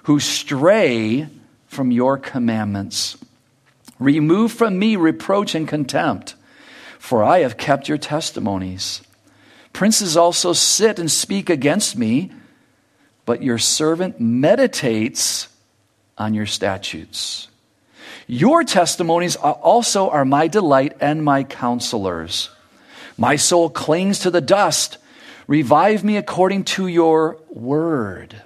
who 0.03 0.19
stray 0.19 1.27
from 1.65 1.89
your 1.89 2.19
commandments. 2.19 3.17
Remove 3.99 4.51
from 4.51 4.77
me 4.77 4.95
reproach 4.95 5.55
and 5.55 5.67
contempt, 5.67 6.35
for 6.99 7.23
I 7.23 7.39
have 7.39 7.57
kept 7.57 7.87
your 7.87 7.97
testimonies. 7.97 9.01
Princes 9.73 10.17
also 10.17 10.53
sit 10.53 10.99
and 10.99 11.11
speak 11.11 11.49
against 11.49 11.97
me, 11.97 12.31
but 13.25 13.43
your 13.43 13.57
servant 13.57 14.19
meditates 14.19 15.47
on 16.17 16.33
your 16.33 16.45
statutes. 16.45 17.47
Your 18.27 18.63
testimonies 18.63 19.35
also 19.35 20.09
are 20.09 20.25
my 20.25 20.47
delight 20.47 20.97
and 20.99 21.23
my 21.23 21.43
counselors. 21.43 22.49
My 23.17 23.35
soul 23.35 23.69
clings 23.69 24.19
to 24.19 24.31
the 24.31 24.41
dust. 24.41 24.97
Revive 25.47 26.03
me 26.03 26.17
according 26.17 26.63
to 26.65 26.87
your 26.87 27.37
word. 27.49 28.41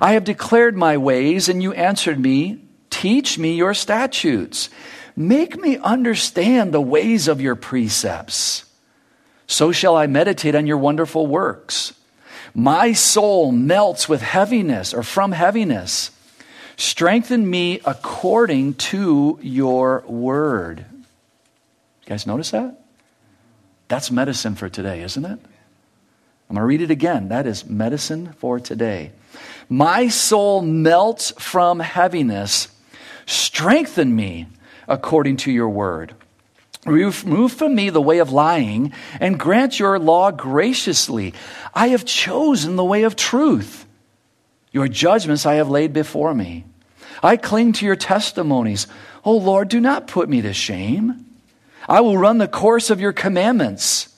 I 0.00 0.12
have 0.12 0.24
declared 0.24 0.76
my 0.76 0.96
ways, 0.96 1.48
and 1.48 1.62
you 1.62 1.72
answered 1.72 2.18
me. 2.18 2.61
Teach 3.02 3.36
me 3.36 3.56
your 3.56 3.74
statutes. 3.74 4.70
Make 5.16 5.60
me 5.60 5.76
understand 5.78 6.72
the 6.72 6.80
ways 6.80 7.26
of 7.26 7.40
your 7.40 7.56
precepts. 7.56 8.64
So 9.48 9.72
shall 9.72 9.96
I 9.96 10.06
meditate 10.06 10.54
on 10.54 10.68
your 10.68 10.78
wonderful 10.78 11.26
works. 11.26 11.94
My 12.54 12.92
soul 12.92 13.50
melts 13.50 14.08
with 14.08 14.22
heaviness 14.22 14.94
or 14.94 15.02
from 15.02 15.32
heaviness. 15.32 16.12
Strengthen 16.76 17.50
me 17.50 17.80
according 17.84 18.74
to 18.74 19.36
your 19.42 20.04
word. 20.06 20.84
You 20.92 22.06
guys 22.06 22.24
notice 22.24 22.52
that? 22.52 22.84
That's 23.88 24.12
medicine 24.12 24.54
for 24.54 24.68
today, 24.68 25.02
isn't 25.02 25.24
it? 25.24 25.40
I'm 26.48 26.54
going 26.54 26.60
to 26.60 26.64
read 26.66 26.82
it 26.82 26.92
again. 26.92 27.30
That 27.30 27.48
is 27.48 27.66
medicine 27.66 28.34
for 28.34 28.60
today. 28.60 29.10
My 29.68 30.06
soul 30.06 30.62
melts 30.62 31.32
from 31.32 31.80
heaviness. 31.80 32.68
Strengthen 33.26 34.14
me 34.14 34.46
according 34.88 35.36
to 35.38 35.52
your 35.52 35.68
word. 35.68 36.14
Remove 36.84 37.52
from 37.52 37.74
me 37.74 37.90
the 37.90 38.02
way 38.02 38.18
of 38.18 38.32
lying 38.32 38.92
and 39.20 39.38
grant 39.38 39.78
your 39.78 39.98
law 39.98 40.32
graciously. 40.32 41.32
I 41.74 41.88
have 41.88 42.04
chosen 42.04 42.74
the 42.74 42.84
way 42.84 43.04
of 43.04 43.14
truth. 43.14 43.86
Your 44.72 44.88
judgments 44.88 45.46
I 45.46 45.54
have 45.54 45.68
laid 45.68 45.92
before 45.92 46.34
me. 46.34 46.64
I 47.22 47.36
cling 47.36 47.72
to 47.74 47.86
your 47.86 47.94
testimonies. 47.94 48.88
O 49.24 49.32
oh 49.32 49.36
Lord, 49.36 49.68
do 49.68 49.78
not 49.78 50.08
put 50.08 50.28
me 50.28 50.42
to 50.42 50.52
shame. 50.52 51.24
I 51.88 52.00
will 52.00 52.18
run 52.18 52.38
the 52.38 52.48
course 52.48 52.90
of 52.90 53.00
your 53.00 53.12
commandments, 53.12 54.16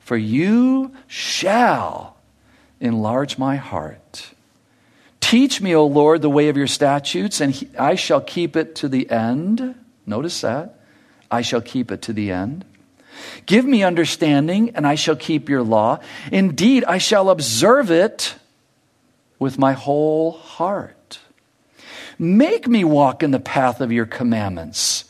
for 0.00 0.16
you 0.16 0.92
shall 1.06 2.16
enlarge 2.80 3.38
my 3.38 3.56
heart. 3.56 3.99
Teach 5.30 5.60
me, 5.60 5.76
O 5.76 5.86
Lord, 5.86 6.22
the 6.22 6.28
way 6.28 6.48
of 6.48 6.56
your 6.56 6.66
statutes, 6.66 7.40
and 7.40 7.54
I 7.78 7.94
shall 7.94 8.20
keep 8.20 8.56
it 8.56 8.74
to 8.74 8.88
the 8.88 9.08
end. 9.08 9.76
Notice 10.04 10.40
that. 10.40 10.80
I 11.30 11.42
shall 11.42 11.60
keep 11.60 11.92
it 11.92 12.02
to 12.02 12.12
the 12.12 12.32
end. 12.32 12.64
Give 13.46 13.64
me 13.64 13.84
understanding, 13.84 14.70
and 14.70 14.84
I 14.84 14.96
shall 14.96 15.14
keep 15.14 15.48
your 15.48 15.62
law. 15.62 16.00
Indeed, 16.32 16.82
I 16.82 16.98
shall 16.98 17.30
observe 17.30 17.92
it 17.92 18.34
with 19.38 19.56
my 19.56 19.72
whole 19.72 20.32
heart. 20.32 21.20
Make 22.18 22.66
me 22.66 22.82
walk 22.82 23.22
in 23.22 23.30
the 23.30 23.38
path 23.38 23.80
of 23.80 23.92
your 23.92 24.06
commandments, 24.06 25.04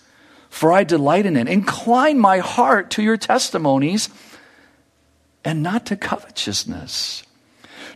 for 0.50 0.70
I 0.70 0.84
delight 0.84 1.24
in 1.24 1.38
it. 1.38 1.48
Incline 1.48 2.18
my 2.18 2.40
heart 2.40 2.90
to 2.90 3.02
your 3.02 3.16
testimonies 3.16 4.10
and 5.46 5.62
not 5.62 5.86
to 5.86 5.96
covetousness. 5.96 7.22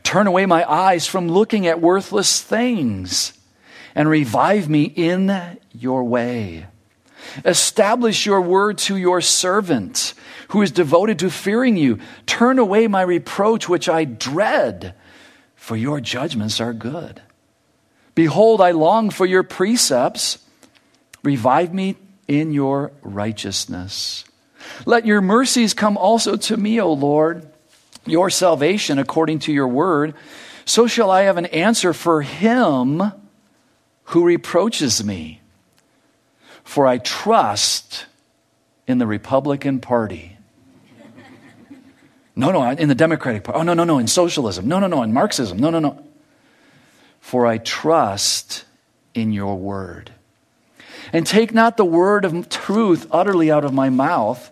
Turn 0.04 0.28
away 0.28 0.46
my 0.46 0.70
eyes 0.70 1.06
from 1.06 1.28
looking 1.28 1.66
at 1.66 1.80
worthless 1.80 2.40
things 2.40 3.32
and 3.94 4.08
revive 4.08 4.68
me 4.68 4.84
in 4.84 5.58
your 5.72 6.04
way. 6.04 6.66
Establish 7.44 8.26
your 8.26 8.40
word 8.40 8.78
to 8.78 8.96
your 8.96 9.20
servant 9.20 10.14
who 10.48 10.62
is 10.62 10.70
devoted 10.70 11.18
to 11.18 11.30
fearing 11.30 11.76
you. 11.76 11.98
Turn 12.26 12.58
away 12.58 12.86
my 12.86 13.02
reproach, 13.02 13.68
which 13.68 13.88
I 13.88 14.04
dread, 14.04 14.94
for 15.56 15.76
your 15.76 16.00
judgments 16.00 16.60
are 16.60 16.72
good. 16.72 17.22
Behold, 18.14 18.60
I 18.60 18.70
long 18.70 19.10
for 19.10 19.26
your 19.26 19.42
precepts. 19.42 20.38
Revive 21.22 21.74
me 21.74 21.96
in 22.28 22.52
your 22.52 22.92
righteousness. 23.02 24.24
Let 24.86 25.06
your 25.06 25.20
mercies 25.20 25.74
come 25.74 25.96
also 25.96 26.36
to 26.36 26.56
me, 26.56 26.80
O 26.80 26.92
Lord, 26.92 27.50
your 28.06 28.30
salvation 28.30 28.98
according 28.98 29.40
to 29.40 29.52
your 29.52 29.68
word. 29.68 30.14
So 30.64 30.86
shall 30.86 31.10
I 31.10 31.22
have 31.22 31.36
an 31.36 31.46
answer 31.46 31.92
for 31.92 32.22
him 32.22 33.02
who 34.04 34.24
reproaches 34.24 35.04
me 35.04 35.40
for 36.64 36.86
I 36.86 36.98
trust 36.98 38.06
in 38.86 38.98
the 38.98 39.06
Republican 39.06 39.80
Party. 39.80 40.36
No, 42.34 42.50
no, 42.50 42.68
in 42.68 42.88
the 42.88 42.96
Democratic 42.96 43.44
Party. 43.44 43.60
Oh, 43.60 43.62
no, 43.62 43.74
no, 43.74 43.84
no, 43.84 43.98
in 43.98 44.08
socialism. 44.08 44.66
No, 44.66 44.80
no, 44.80 44.88
no, 44.88 45.02
in 45.04 45.12
Marxism. 45.12 45.58
No, 45.58 45.70
no, 45.70 45.78
no. 45.78 46.02
For 47.20 47.46
I 47.46 47.58
trust 47.58 48.64
in 49.14 49.32
your 49.32 49.56
word. 49.56 50.10
And 51.12 51.24
take 51.24 51.54
not 51.54 51.76
the 51.76 51.84
word 51.84 52.24
of 52.24 52.48
truth 52.48 53.06
utterly 53.12 53.52
out 53.52 53.64
of 53.64 53.72
my 53.72 53.88
mouth, 53.88 54.50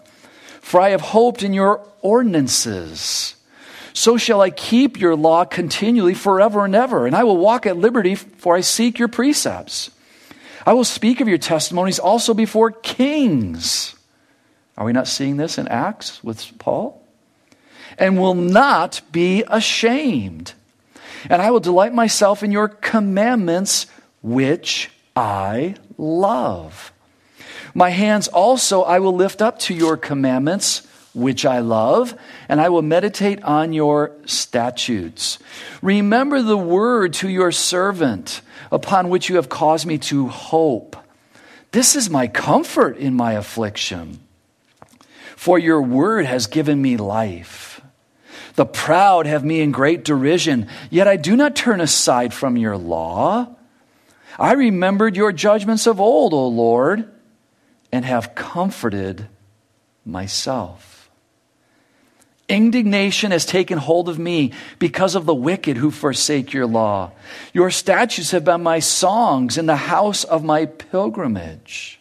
for 0.61 0.81
I 0.81 0.91
have 0.91 1.01
hoped 1.01 1.43
in 1.43 1.53
your 1.53 1.85
ordinances. 2.03 3.35
So 3.95 4.17
shall 4.17 4.41
I 4.41 4.51
keep 4.51 4.99
your 4.99 5.17
law 5.17 5.45
continually 5.45 6.15
forever 6.15 6.65
and 6.65 6.75
ever, 6.75 7.07
and 7.07 7.15
I 7.15 7.25
will 7.25 7.37
walk 7.37 7.67
at 7.67 7.77
liberty, 7.77 8.15
for 8.15 8.57
I 8.57 8.61
seek 8.61 8.99
your 8.99 9.09
precepts. 9.09 9.91
I 10.65 10.73
will 10.73 10.85
speak 10.85 11.21
of 11.21 11.29
your 11.29 11.39
testimonies 11.39 11.99
also 11.99 12.35
before 12.35 12.71
kings. 12.71 13.95
Are 14.77 14.87
we 14.87 14.93
not 14.93 15.09
seeing 15.09 15.37
this 15.37 15.59
in 15.59 15.69
Acts 15.69 16.23
with 16.25 16.59
Paul? 16.59 17.03
And 17.99 18.19
will 18.19 18.35
not 18.35 19.03
be 19.13 19.45
ashamed. 19.49 20.55
And 21.29 21.43
I 21.43 21.51
will 21.51 21.61
delight 21.61 21.93
myself 21.93 22.43
in 22.43 22.51
your 22.51 22.69
commandments, 22.69 23.87
which 24.23 24.91
I 25.15 25.75
love. 25.99 26.93
My 27.75 27.91
hands 27.91 28.29
also 28.29 28.83
I 28.83 28.99
will 28.99 29.15
lift 29.15 29.43
up 29.43 29.59
to 29.61 29.75
your 29.75 29.97
commandments, 29.97 30.87
which 31.15 31.45
I 31.45 31.61
love, 31.61 32.17
and 32.49 32.61
I 32.61 32.69
will 32.69 32.83
meditate 32.83 33.43
on 33.43 33.73
your 33.73 34.13
statutes. 34.25 35.39
Remember 35.83 36.43
the 36.43 36.57
word 36.57 37.13
to 37.15 37.29
your 37.29 37.53
servant 37.53 38.41
upon 38.71 39.11
which 39.11 39.29
you 39.29 39.37
have 39.37 39.49
caused 39.49 39.87
me 39.87 39.99
to 39.99 40.29
hope. 40.29 40.97
This 41.73 41.97
is 41.97 42.09
my 42.09 42.27
comfort 42.29 42.97
in 42.97 43.15
my 43.15 43.33
affliction. 43.33 44.21
For 45.37 45.59
your 45.59 45.83
word 45.83 46.25
has 46.27 46.47
given 46.47 46.81
me 46.81 46.97
life. 46.97 47.81
The 48.55 48.67
proud 48.67 49.27
have 49.27 49.45
me 49.45 49.61
in 49.61 49.73
great 49.73 50.05
derision, 50.05 50.69
yet 50.91 51.09
I 51.09 51.17
do 51.17 51.37
not 51.37 51.57
turn 51.57 51.81
aside 51.81 52.35
from 52.35 52.57
your 52.57 52.77
law. 52.77 53.57
I 54.39 54.53
remembered 54.53 55.17
your 55.17 55.33
judgments 55.33 55.87
of 55.87 56.01
old, 56.01 56.33
O 56.33 56.49
Lord, 56.49 57.11
and 57.91 58.05
have 58.05 58.35
comforted 58.35 59.27
myself. 60.05 60.92
Indignation 62.53 63.31
has 63.31 63.47
taken 63.47 63.79
hold 63.79 64.11
of 64.11 64.19
me 64.19 64.53
because 64.79 65.15
of 65.15 65.25
the 65.25 65.35
wicked 65.35 65.79
who 65.79 65.91
forsake 65.91 66.53
your 66.53 66.67
law. 66.67 67.13
Your 67.55 67.71
statutes 67.71 68.33
have 68.33 68.45
been 68.45 68.63
my 68.63 68.79
songs 68.79 69.57
in 69.57 69.65
the 69.65 69.77
house 69.77 70.23
of 70.23 70.45
my 70.45 70.67
pilgrimage. 70.67 71.99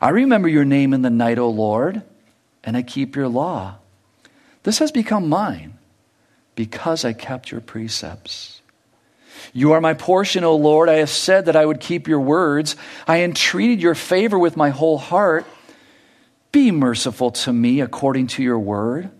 I 0.00 0.10
remember 0.10 0.46
your 0.46 0.64
name 0.64 0.94
in 0.94 1.02
the 1.02 1.10
night, 1.10 1.40
O 1.40 1.48
Lord, 1.48 2.02
and 2.62 2.76
I 2.76 2.82
keep 2.82 3.16
your 3.16 3.26
law. 3.26 3.78
This 4.62 4.78
has 4.78 4.92
become 4.92 5.28
mine 5.28 5.76
because 6.54 7.04
I 7.04 7.12
kept 7.12 7.50
your 7.50 7.60
precepts. 7.60 8.60
You 9.52 9.72
are 9.72 9.80
my 9.80 9.94
portion, 9.94 10.44
O 10.44 10.54
Lord. 10.54 10.88
I 10.88 10.98
have 10.98 11.10
said 11.10 11.46
that 11.46 11.56
I 11.56 11.66
would 11.66 11.80
keep 11.80 12.06
your 12.06 12.20
words. 12.20 12.76
I 13.08 13.22
entreated 13.22 13.82
your 13.82 13.96
favor 13.96 14.38
with 14.38 14.56
my 14.56 14.70
whole 14.70 14.98
heart. 14.98 15.44
Be 16.52 16.70
merciful 16.70 17.32
to 17.32 17.52
me 17.52 17.80
according 17.80 18.28
to 18.28 18.44
your 18.44 18.60
word. 18.60 19.10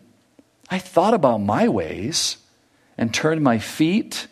I 0.68 0.78
thought 0.78 1.14
about 1.14 1.38
my 1.38 1.68
ways 1.68 2.38
and 2.99 3.12
turned 3.12 3.42
my 3.42 3.58
feet 3.58 4.26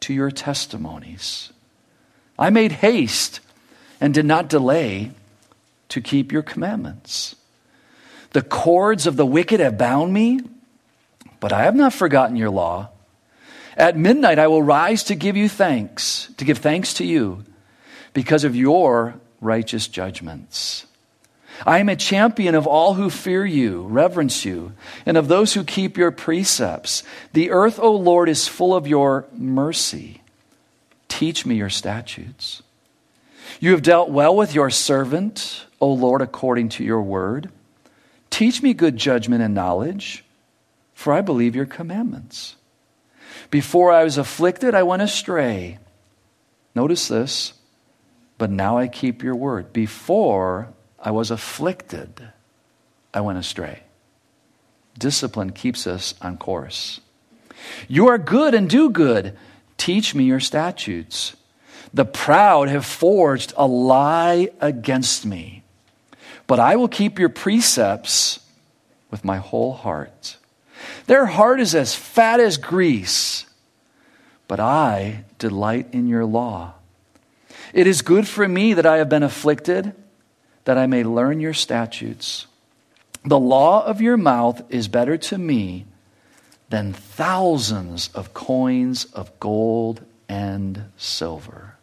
to 0.00 0.14
your 0.14 0.30
testimonies. 0.30 1.52
I 2.38 2.50
made 2.50 2.72
haste 2.72 3.40
and 4.00 4.12
did 4.12 4.26
not 4.26 4.48
delay 4.48 5.12
to 5.88 6.00
keep 6.00 6.32
your 6.32 6.42
commandments. 6.42 7.36
The 8.30 8.42
cords 8.42 9.06
of 9.06 9.16
the 9.16 9.26
wicked 9.26 9.60
have 9.60 9.78
bound 9.78 10.12
me, 10.12 10.40
but 11.40 11.52
I 11.52 11.62
have 11.62 11.76
not 11.76 11.92
forgotten 11.92 12.36
your 12.36 12.50
law. 12.50 12.88
At 13.76 13.96
midnight 13.96 14.38
I 14.38 14.46
will 14.46 14.62
rise 14.62 15.04
to 15.04 15.14
give 15.14 15.36
you 15.36 15.48
thanks, 15.48 16.28
to 16.36 16.44
give 16.44 16.58
thanks 16.58 16.94
to 16.94 17.04
you, 17.04 17.44
because 18.12 18.44
of 18.44 18.56
your 18.56 19.14
righteous 19.40 19.88
judgments. 19.88 20.86
I 21.66 21.78
am 21.78 21.88
a 21.88 21.96
champion 21.96 22.54
of 22.54 22.66
all 22.66 22.94
who 22.94 23.10
fear 23.10 23.44
you, 23.46 23.82
reverence 23.82 24.44
you, 24.44 24.72
and 25.06 25.16
of 25.16 25.28
those 25.28 25.54
who 25.54 25.64
keep 25.64 25.96
your 25.96 26.10
precepts. 26.10 27.02
The 27.32 27.50
earth, 27.50 27.78
O 27.78 27.92
Lord, 27.92 28.28
is 28.28 28.48
full 28.48 28.74
of 28.74 28.86
your 28.86 29.26
mercy. 29.32 30.20
Teach 31.08 31.46
me 31.46 31.54
your 31.54 31.70
statutes. 31.70 32.62
You 33.60 33.70
have 33.70 33.82
dealt 33.82 34.10
well 34.10 34.34
with 34.34 34.54
your 34.54 34.70
servant, 34.70 35.64
O 35.80 35.92
Lord, 35.92 36.22
according 36.22 36.70
to 36.70 36.84
your 36.84 37.02
word. 37.02 37.50
Teach 38.30 38.62
me 38.62 38.74
good 38.74 38.96
judgment 38.96 39.42
and 39.42 39.54
knowledge, 39.54 40.24
for 40.92 41.12
I 41.12 41.20
believe 41.20 41.54
your 41.54 41.66
commandments. 41.66 42.56
Before 43.50 43.92
I 43.92 44.02
was 44.02 44.18
afflicted, 44.18 44.74
I 44.74 44.82
went 44.82 45.02
astray. 45.02 45.78
Notice 46.74 47.06
this, 47.06 47.52
but 48.36 48.50
now 48.50 48.76
I 48.76 48.88
keep 48.88 49.22
your 49.22 49.36
word. 49.36 49.72
Before 49.72 50.73
I 51.04 51.10
was 51.10 51.30
afflicted, 51.30 52.32
I 53.12 53.20
went 53.20 53.38
astray. 53.38 53.82
Discipline 54.98 55.52
keeps 55.52 55.86
us 55.86 56.14
on 56.22 56.38
course. 56.38 57.00
You 57.88 58.08
are 58.08 58.16
good 58.16 58.54
and 58.54 58.70
do 58.70 58.88
good. 58.88 59.36
Teach 59.76 60.14
me 60.14 60.24
your 60.24 60.40
statutes. 60.40 61.36
The 61.92 62.06
proud 62.06 62.68
have 62.68 62.86
forged 62.86 63.52
a 63.56 63.66
lie 63.66 64.48
against 64.60 65.26
me, 65.26 65.62
but 66.46 66.58
I 66.58 66.76
will 66.76 66.88
keep 66.88 67.18
your 67.18 67.28
precepts 67.28 68.40
with 69.10 69.24
my 69.24 69.36
whole 69.36 69.74
heart. 69.74 70.38
Their 71.06 71.26
heart 71.26 71.60
is 71.60 71.74
as 71.74 71.94
fat 71.94 72.40
as 72.40 72.56
grease, 72.56 73.44
but 74.48 74.58
I 74.58 75.24
delight 75.38 75.88
in 75.92 76.08
your 76.08 76.24
law. 76.24 76.74
It 77.74 77.86
is 77.86 78.00
good 78.00 78.26
for 78.26 78.48
me 78.48 78.72
that 78.72 78.86
I 78.86 78.96
have 78.96 79.08
been 79.08 79.22
afflicted 79.22 79.94
that 80.64 80.78
I 80.78 80.86
may 80.86 81.04
learn 81.04 81.40
your 81.40 81.54
statutes. 81.54 82.46
The 83.24 83.38
law 83.38 83.84
of 83.84 84.00
your 84.00 84.16
mouth 84.16 84.62
is 84.70 84.88
better 84.88 85.16
to 85.16 85.38
me 85.38 85.86
than 86.68 86.92
thousands 86.92 88.08
of 88.14 88.34
coins 88.34 89.06
of 89.06 89.38
gold 89.40 90.02
and 90.28 90.84
silver. 90.96 91.76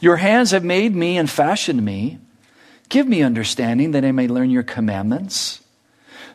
Your 0.00 0.16
hands 0.16 0.50
have 0.50 0.64
made 0.64 0.94
me 0.94 1.16
and 1.16 1.30
fashioned 1.30 1.84
me. 1.84 2.18
Give 2.88 3.08
me 3.08 3.22
understanding 3.22 3.92
that 3.92 4.04
I 4.04 4.12
may 4.12 4.28
learn 4.28 4.50
your 4.50 4.62
commandments. 4.62 5.60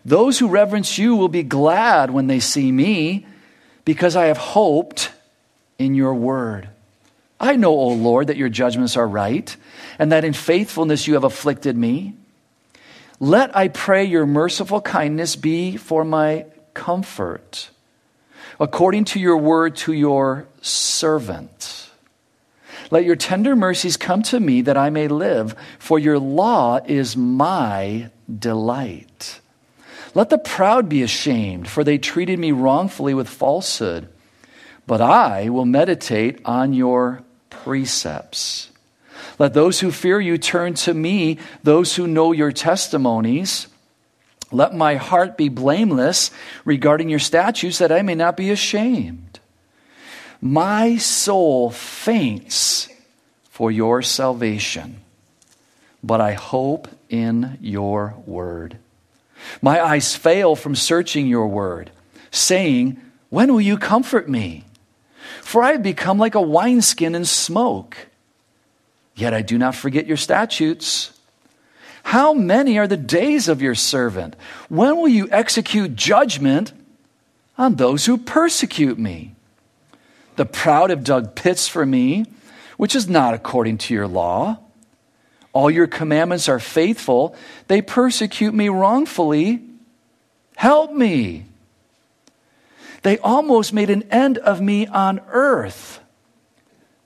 Those 0.03 0.39
who 0.39 0.48
reverence 0.48 0.98
you 0.98 1.15
will 1.15 1.27
be 1.27 1.43
glad 1.43 2.12
when 2.12 2.27
they 2.27 2.39
see 2.39 2.72
me, 2.72 3.25
because 3.86 4.15
I 4.15 4.25
have 4.25 4.38
hoped 4.38 5.12
in 5.77 5.93
your 5.96 6.13
word. 6.13 6.69
I 7.39 7.55
know, 7.55 7.72
O 7.72 7.89
Lord, 7.89 8.27
that 8.27 8.38
your 8.38 8.50
judgments 8.50 8.98
are 8.98 9.08
right, 9.08 9.55
and 9.98 10.12
that 10.12 10.25
in 10.25 10.34
faithfulness 10.34 11.08
you 11.08 11.13
have 11.13 11.24
afflicted 11.24 11.77
me. 11.77 12.15
Let, 13.19 13.55
I 13.55 13.69
pray, 13.69 14.05
your 14.05 14.25
merciful 14.25 14.81
kindness 14.81 15.36
be 15.36 15.77
for 15.77 16.03
my 16.03 16.46
comfort, 16.74 17.69
according 18.60 19.05
to 19.05 19.19
your 19.19 19.38
word 19.38 19.75
to 19.77 19.93
your 19.93 20.48
servant. 20.62 21.89
Let 22.91 23.05
your 23.05 23.15
tender 23.15 23.55
mercies 23.55 23.98
come 23.98 24.24
to 24.24 24.39
me 24.39 24.62
that 24.62 24.77
I 24.77 24.89
may 24.89 25.08
live, 25.08 25.55
for 25.77 26.00
your 26.00 26.17
law 26.19 26.80
is 26.86 27.15
my 27.15 28.10
delight. 28.38 29.41
Let 30.15 30.30
the 30.30 30.38
proud 30.39 30.89
be 30.89 31.04
ashamed, 31.04 31.67
for 31.67 31.84
they 31.84 31.97
treated 31.97 32.39
me 32.39 32.52
wrongfully 32.52 33.13
with 33.13 33.30
falsehood. 33.30 34.10
But 34.88 35.02
I 35.02 35.49
will 35.49 35.65
meditate 35.65 36.41
on 36.45 36.73
your 36.73 37.23
precepts. 37.63 38.69
Let 39.38 39.54
those 39.54 39.80
who 39.80 39.91
fear 39.91 40.19
you 40.19 40.38
turn 40.38 40.74
to 40.76 40.93
me, 40.93 41.38
those 41.63 41.95
who 41.95 42.08
know 42.08 42.32
your 42.32 42.52
testimonies. 42.52 43.67
Let 44.52 44.76
my 44.76 44.95
heart 44.95 45.38
be 45.38 45.50
blameless 45.50 46.32
regarding 46.65 47.10
your 47.10 47.19
statutes, 47.19 47.78
that 47.78 47.91
I 47.91 48.02
may 48.02 48.15
not 48.15 48.36
be 48.36 48.52
ashamed. 48.52 49.39
My 50.41 50.98
soul 50.98 51.69
faints 51.69 52.89
for 53.50 53.72
your 53.72 54.02
salvation, 54.02 55.02
but 56.04 56.22
I 56.22 56.34
hope 56.34 56.88
in 57.10 57.58
your 57.62 58.15
word. 58.26 58.78
My 59.62 59.84
eyes 59.84 60.15
fail 60.15 60.56
from 60.56 60.76
searching 60.76 61.28
your 61.28 61.48
word, 61.48 61.91
saying, 62.32 63.00
When 63.30 63.52
will 63.52 63.62
you 63.62 63.78
comfort 63.78 64.30
me? 64.30 64.65
For 65.50 65.64
I 65.64 65.72
have 65.72 65.82
become 65.82 66.20
like 66.20 66.36
a 66.36 66.42
wineskin 66.42 67.16
in 67.16 67.26
smoke. 67.26 67.98
Yet 69.16 69.34
I 69.34 69.42
do 69.42 69.58
not 69.58 69.74
forget 69.74 70.06
your 70.06 70.16
statutes. 70.16 71.12
How 72.04 72.36
many 72.36 72.78
are 72.78 72.86
the 72.86 72.96
days 72.96 73.48
of 73.48 73.60
your 73.60 73.74
servant? 73.74 74.36
When 74.70 74.98
will 74.98 75.08
you 75.08 75.28
execute 75.32 75.96
judgment 75.96 76.72
on 77.58 77.78
those 77.78 78.06
who 78.06 78.20
persecute 78.20 79.00
me? 79.00 79.34
The 80.36 80.46
proud 80.46 80.92
have 80.92 81.04
dug 81.04 81.34
pits 81.34 81.68
for 81.68 81.84
me, 81.84 82.28
which 82.78 82.94
is 82.94 83.10
not 83.10 83.34
according 83.34 83.80
to 83.80 83.96
your 83.96 84.08
law. 84.08 84.60
All 85.52 85.72
your 85.72 85.88
commandments 85.88 86.48
are 86.48 86.60
faithful. 86.60 87.36
They 87.68 87.82
persecute 87.82 88.54
me 88.54 88.70
wrongfully. 88.70 89.64
Help 90.56 90.94
me. 90.94 91.49
They 93.02 93.18
almost 93.20 93.74
made 93.74 93.90
an 93.90 94.04
end 94.12 94.38
of 94.40 94.62
me 94.62 94.88
on 94.88 95.22
earth. 95.30 96.00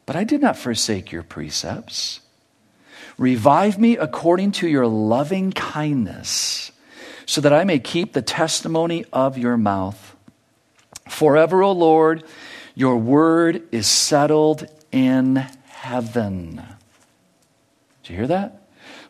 But 0.06 0.16
I 0.16 0.24
did 0.24 0.42
not 0.42 0.58
forsake 0.58 1.12
your 1.12 1.24
precepts. 1.24 2.20
Revive 3.18 3.78
me 3.78 3.96
according 3.96 4.54
to 4.54 4.68
your 4.68 4.88
loving 4.88 5.52
kindness, 5.52 6.72
so 7.26 7.42
that 7.42 7.54
I 7.54 7.64
may 7.64 7.80
keep 7.80 8.14
the 8.14 8.22
testimony 8.22 9.06
of 9.14 9.38
your 9.38 9.56
mouth. 9.56 10.16
Forever, 11.08 11.62
O 11.62 11.72
Lord, 11.72 12.24
your 12.76 12.98
word 12.98 13.62
is 13.72 13.88
settled 13.88 14.68
in 14.92 15.36
heaven. 15.68 16.64
Did 18.02 18.10
you 18.10 18.16
hear 18.18 18.28
that? 18.28 18.63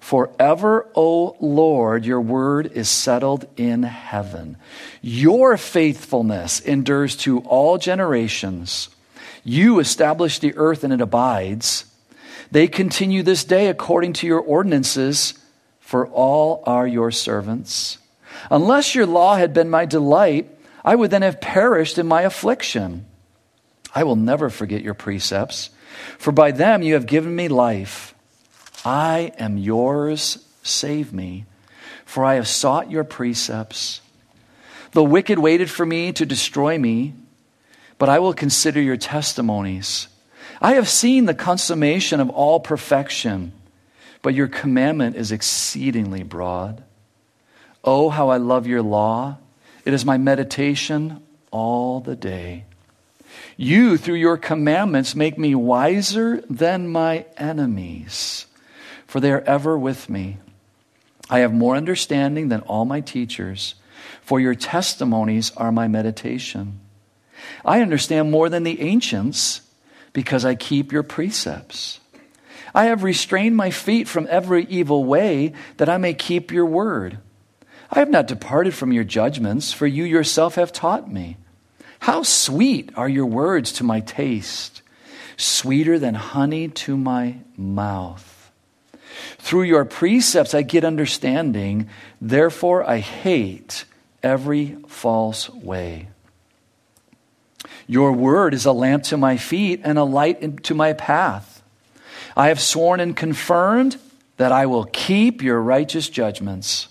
Forever, 0.03 0.85
O 0.95 1.37
Lord, 1.39 2.05
your 2.05 2.19
word 2.19 2.73
is 2.73 2.89
settled 2.89 3.47
in 3.55 3.83
heaven. 3.83 4.57
Your 5.01 5.55
faithfulness 5.55 6.59
endures 6.59 7.15
to 7.19 7.39
all 7.39 7.77
generations. 7.77 8.89
You 9.45 9.79
establish 9.79 10.39
the 10.39 10.57
earth 10.57 10.83
and 10.83 10.91
it 10.91 10.99
abides. 10.99 11.85
They 12.51 12.67
continue 12.67 13.23
this 13.23 13.45
day 13.45 13.67
according 13.67 14.11
to 14.13 14.27
your 14.27 14.41
ordinances, 14.41 15.35
for 15.79 16.05
all 16.07 16.63
are 16.65 16.85
your 16.85 17.09
servants. 17.09 17.97
Unless 18.51 18.95
your 18.95 19.05
law 19.05 19.37
had 19.37 19.53
been 19.53 19.69
my 19.69 19.85
delight, 19.85 20.49
I 20.83 20.95
would 20.95 21.11
then 21.11 21.21
have 21.21 21.39
perished 21.39 21.97
in 21.97 22.07
my 22.07 22.23
affliction. 22.23 23.05
I 23.95 24.03
will 24.03 24.17
never 24.17 24.49
forget 24.49 24.81
your 24.81 24.95
precepts, 24.95 25.69
for 26.17 26.33
by 26.33 26.51
them 26.51 26.83
you 26.83 26.95
have 26.95 27.05
given 27.05 27.33
me 27.33 27.47
life. 27.47 28.12
I 28.85 29.31
am 29.37 29.57
yours, 29.57 30.45
save 30.61 31.13
me, 31.13 31.45
for 32.05 32.25
I 32.25 32.35
have 32.35 32.47
sought 32.47 32.91
your 32.91 33.03
precepts. 33.03 34.01
The 34.91 35.03
wicked 35.03 35.39
waited 35.39 35.69
for 35.69 35.85
me 35.85 36.11
to 36.13 36.25
destroy 36.25 36.77
me, 36.77 37.13
but 37.97 38.09
I 38.09 38.19
will 38.19 38.33
consider 38.33 38.81
your 38.81 38.97
testimonies. 38.97 40.07
I 40.61 40.73
have 40.73 40.89
seen 40.89 41.25
the 41.25 41.33
consummation 41.33 42.19
of 42.19 42.29
all 42.29 42.59
perfection, 42.59 43.53
but 44.21 44.33
your 44.33 44.47
commandment 44.47 45.15
is 45.15 45.31
exceedingly 45.31 46.23
broad. 46.23 46.83
Oh, 47.83 48.09
how 48.09 48.29
I 48.29 48.37
love 48.37 48.67
your 48.67 48.81
law! 48.81 49.37
It 49.85 49.93
is 49.93 50.05
my 50.05 50.17
meditation 50.17 51.21
all 51.51 51.99
the 51.99 52.15
day. 52.15 52.65
You, 53.57 53.97
through 53.97 54.15
your 54.15 54.37
commandments, 54.37 55.15
make 55.15 55.37
me 55.37 55.55
wiser 55.55 56.41
than 56.49 56.87
my 56.87 57.25
enemies 57.37 58.45
for 59.13 59.19
they 59.19 59.31
are 59.31 59.41
ever 59.41 59.77
with 59.77 60.09
me. 60.09 60.39
I 61.29 61.41
have 61.41 61.53
more 61.53 61.75
understanding 61.75 62.47
than 62.47 62.61
all 62.61 62.83
my 62.83 62.99
teachers, 62.99 63.75
for 64.23 64.39
your 64.39 64.55
testimonies 64.55 65.51
are 65.55 65.71
my 65.71 65.87
meditation. 65.87 66.79
I 67.63 67.81
understand 67.83 68.31
more 68.31 68.49
than 68.49 68.63
the 68.63 68.81
ancients 68.81 69.61
because 70.13 70.45
I 70.45 70.55
keep 70.55 70.91
your 70.91 71.03
precepts. 71.03 71.99
I 72.73 72.85
have 72.85 73.03
restrained 73.03 73.55
my 73.55 73.69
feet 73.69 74.07
from 74.07 74.25
every 74.31 74.65
evil 74.65 75.03
way 75.03 75.53
that 75.77 75.89
I 75.89 75.97
may 75.99 76.15
keep 76.15 76.51
your 76.51 76.65
word. 76.65 77.19
I 77.91 77.99
have 77.99 78.09
not 78.09 78.25
departed 78.25 78.73
from 78.73 78.91
your 78.91 79.03
judgments, 79.03 79.71
for 79.71 79.85
you 79.85 80.05
yourself 80.05 80.55
have 80.55 80.73
taught 80.73 81.13
me. 81.13 81.37
How 81.99 82.23
sweet 82.23 82.89
are 82.95 83.07
your 83.07 83.27
words 83.27 83.73
to 83.73 83.83
my 83.83 83.99
taste! 83.99 84.81
sweeter 85.37 85.99
than 85.99 86.15
honey 86.15 86.67
to 86.69 86.97
my 86.97 87.35
mouth. 87.55 88.42
Through 89.37 89.63
your 89.63 89.85
precepts 89.85 90.53
I 90.53 90.61
get 90.61 90.83
understanding, 90.83 91.89
therefore 92.21 92.87
I 92.89 92.99
hate 92.99 93.85
every 94.21 94.77
false 94.87 95.49
way. 95.49 96.07
Your 97.87 98.13
word 98.13 98.53
is 98.53 98.65
a 98.65 98.71
lamp 98.71 99.03
to 99.05 99.17
my 99.17 99.37
feet 99.37 99.81
and 99.83 99.97
a 99.97 100.03
light 100.03 100.63
to 100.63 100.73
my 100.73 100.93
path. 100.93 101.61
I 102.35 102.47
have 102.47 102.59
sworn 102.59 102.99
and 102.99 103.15
confirmed 103.15 103.97
that 104.37 104.51
I 104.51 104.65
will 104.65 104.85
keep 104.85 105.43
your 105.43 105.61
righteous 105.61 106.09
judgments. 106.09 106.87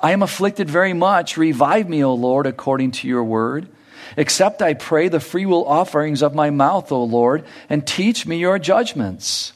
I 0.00 0.12
am 0.12 0.22
afflicted 0.22 0.70
very 0.70 0.92
much. 0.92 1.36
Revive 1.36 1.88
me, 1.88 2.02
O 2.02 2.14
Lord, 2.14 2.46
according 2.46 2.92
to 2.92 3.08
your 3.08 3.24
word. 3.24 3.68
Accept, 4.16 4.62
I 4.62 4.74
pray, 4.74 5.08
the 5.08 5.20
freewill 5.20 5.66
offerings 5.66 6.22
of 6.22 6.34
my 6.34 6.50
mouth, 6.50 6.90
O 6.92 7.04
Lord, 7.04 7.44
and 7.68 7.86
teach 7.86 8.26
me 8.26 8.38
your 8.38 8.58
judgments. 8.58 9.52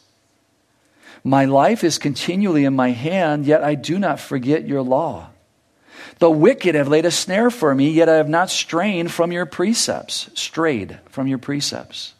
My 1.27 1.45
life 1.45 1.83
is 1.83 1.99
continually 1.99 2.65
in 2.65 2.77
my 2.77 2.91
hand, 2.93 3.47
yet 3.47 3.65
I 3.65 3.75
do 3.75 3.99
not 3.99 4.21
forget 4.21 4.65
your 4.65 4.83
law. 4.83 5.31
The 6.21 6.31
wicked 6.31 6.77
have 6.77 6.87
laid 6.87 7.05
a 7.05 7.11
snare 7.11 7.51
for 7.51 7.75
me, 7.75 7.91
yet 7.91 8.09
I 8.09 8.15
have 8.15 8.29
not 8.29 8.49
strained 8.49 9.11
from 9.11 9.33
your 9.33 9.45
precepts, 9.45 10.31
strayed 10.35 11.01
from 11.09 11.27
your 11.27 11.39
precepts. 11.39 12.15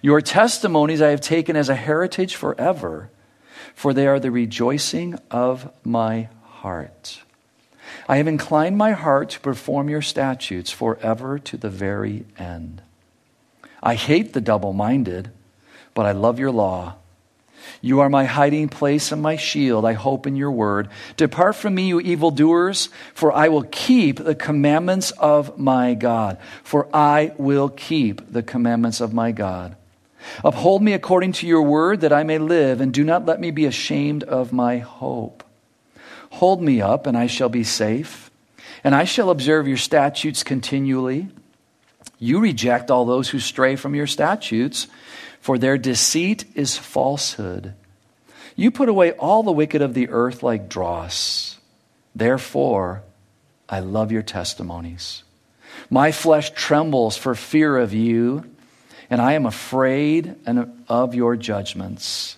Your 0.00 0.20
testimonies 0.20 1.02
I 1.02 1.08
have 1.08 1.20
taken 1.20 1.56
as 1.56 1.68
a 1.68 1.74
heritage 1.74 2.36
forever, 2.36 3.10
for 3.74 3.92
they 3.92 4.06
are 4.06 4.20
the 4.20 4.30
rejoicing 4.30 5.18
of 5.32 5.68
my 5.84 6.28
heart. 6.44 7.22
I 8.08 8.18
have 8.18 8.28
inclined 8.28 8.78
my 8.78 8.92
heart 8.92 9.30
to 9.30 9.40
perform 9.40 9.88
your 9.88 10.02
statutes 10.02 10.70
forever 10.70 11.40
to 11.40 11.56
the 11.56 11.68
very 11.68 12.26
end. 12.38 12.80
I 13.82 13.96
hate 13.96 14.34
the 14.34 14.40
double 14.40 14.72
minded, 14.72 15.32
but 15.94 16.06
I 16.06 16.12
love 16.12 16.38
your 16.38 16.52
law. 16.52 16.94
You 17.80 18.00
are 18.00 18.08
my 18.08 18.24
hiding 18.24 18.68
place 18.68 19.12
and 19.12 19.22
my 19.22 19.36
shield. 19.36 19.84
I 19.84 19.94
hope 19.94 20.26
in 20.26 20.36
your 20.36 20.50
word. 20.50 20.88
Depart 21.16 21.56
from 21.56 21.74
me, 21.74 21.88
you 21.88 22.00
evildoers, 22.00 22.88
for 23.14 23.32
I 23.32 23.48
will 23.48 23.64
keep 23.64 24.18
the 24.18 24.34
commandments 24.34 25.10
of 25.12 25.58
my 25.58 25.94
God. 25.94 26.38
For 26.62 26.88
I 26.94 27.32
will 27.38 27.68
keep 27.68 28.32
the 28.32 28.42
commandments 28.42 29.00
of 29.00 29.12
my 29.12 29.32
God. 29.32 29.76
Uphold 30.44 30.82
me 30.82 30.92
according 30.92 31.32
to 31.32 31.46
your 31.46 31.62
word 31.62 32.00
that 32.02 32.12
I 32.12 32.22
may 32.22 32.38
live, 32.38 32.80
and 32.80 32.92
do 32.92 33.04
not 33.04 33.26
let 33.26 33.40
me 33.40 33.50
be 33.50 33.66
ashamed 33.66 34.22
of 34.24 34.52
my 34.52 34.78
hope. 34.78 35.42
Hold 36.32 36.62
me 36.62 36.80
up, 36.80 37.06
and 37.06 37.16
I 37.16 37.26
shall 37.26 37.48
be 37.48 37.64
safe, 37.64 38.30
and 38.84 38.94
I 38.94 39.04
shall 39.04 39.30
observe 39.30 39.66
your 39.66 39.76
statutes 39.76 40.42
continually. 40.42 41.28
You 42.18 42.40
reject 42.40 42.90
all 42.90 43.06
those 43.06 43.30
who 43.30 43.40
stray 43.40 43.76
from 43.76 43.94
your 43.94 44.06
statutes 44.06 44.86
for 45.40 45.58
their 45.58 45.78
deceit 45.78 46.44
is 46.54 46.76
falsehood. 46.76 47.74
You 48.56 48.70
put 48.70 48.88
away 48.88 49.12
all 49.12 49.42
the 49.42 49.52
wicked 49.52 49.82
of 49.82 49.94
the 49.94 50.10
earth 50.10 50.42
like 50.42 50.68
dross. 50.68 51.58
Therefore, 52.14 53.02
I 53.68 53.80
love 53.80 54.12
your 54.12 54.22
testimonies. 54.22 55.24
My 55.88 56.12
flesh 56.12 56.50
trembles 56.50 57.16
for 57.16 57.34
fear 57.34 57.76
of 57.78 57.94
you, 57.94 58.44
and 59.08 59.20
I 59.20 59.32
am 59.32 59.46
afraid 59.46 60.36
of 60.88 61.14
your 61.14 61.36
judgments. 61.36 62.36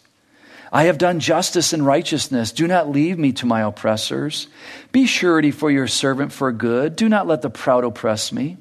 I 0.71 0.85
have 0.85 0.97
done 0.97 1.21
justice 1.21 1.73
and 1.73 1.85
righteousness. 1.85 2.53
Do 2.53 2.67
not 2.67 2.89
leave 2.89 3.19
me 3.19 3.33
to 3.33 3.47
my 3.47 3.63
oppressors. 3.63 4.47
Be 4.91 5.07
surety 5.07 5.51
for 5.51 5.71
your 5.71 5.87
servant 5.87 6.33
for 6.33 6.51
good. 6.51 6.97
Do 6.97 7.09
not 7.09 7.27
let 7.27 7.43
the 7.43 7.51
proud 7.51 7.85
oppress 7.85 8.33
me. 8.33 8.57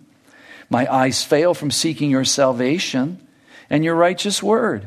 My 0.69 0.91
eyes 0.91 1.23
fail 1.23 1.53
from 1.53 1.71
seeking 1.71 2.09
your 2.09 2.25
salvation 2.25 3.25
and 3.71 3.85
your 3.85 3.95
righteous 3.95 4.43
word. 4.43 4.85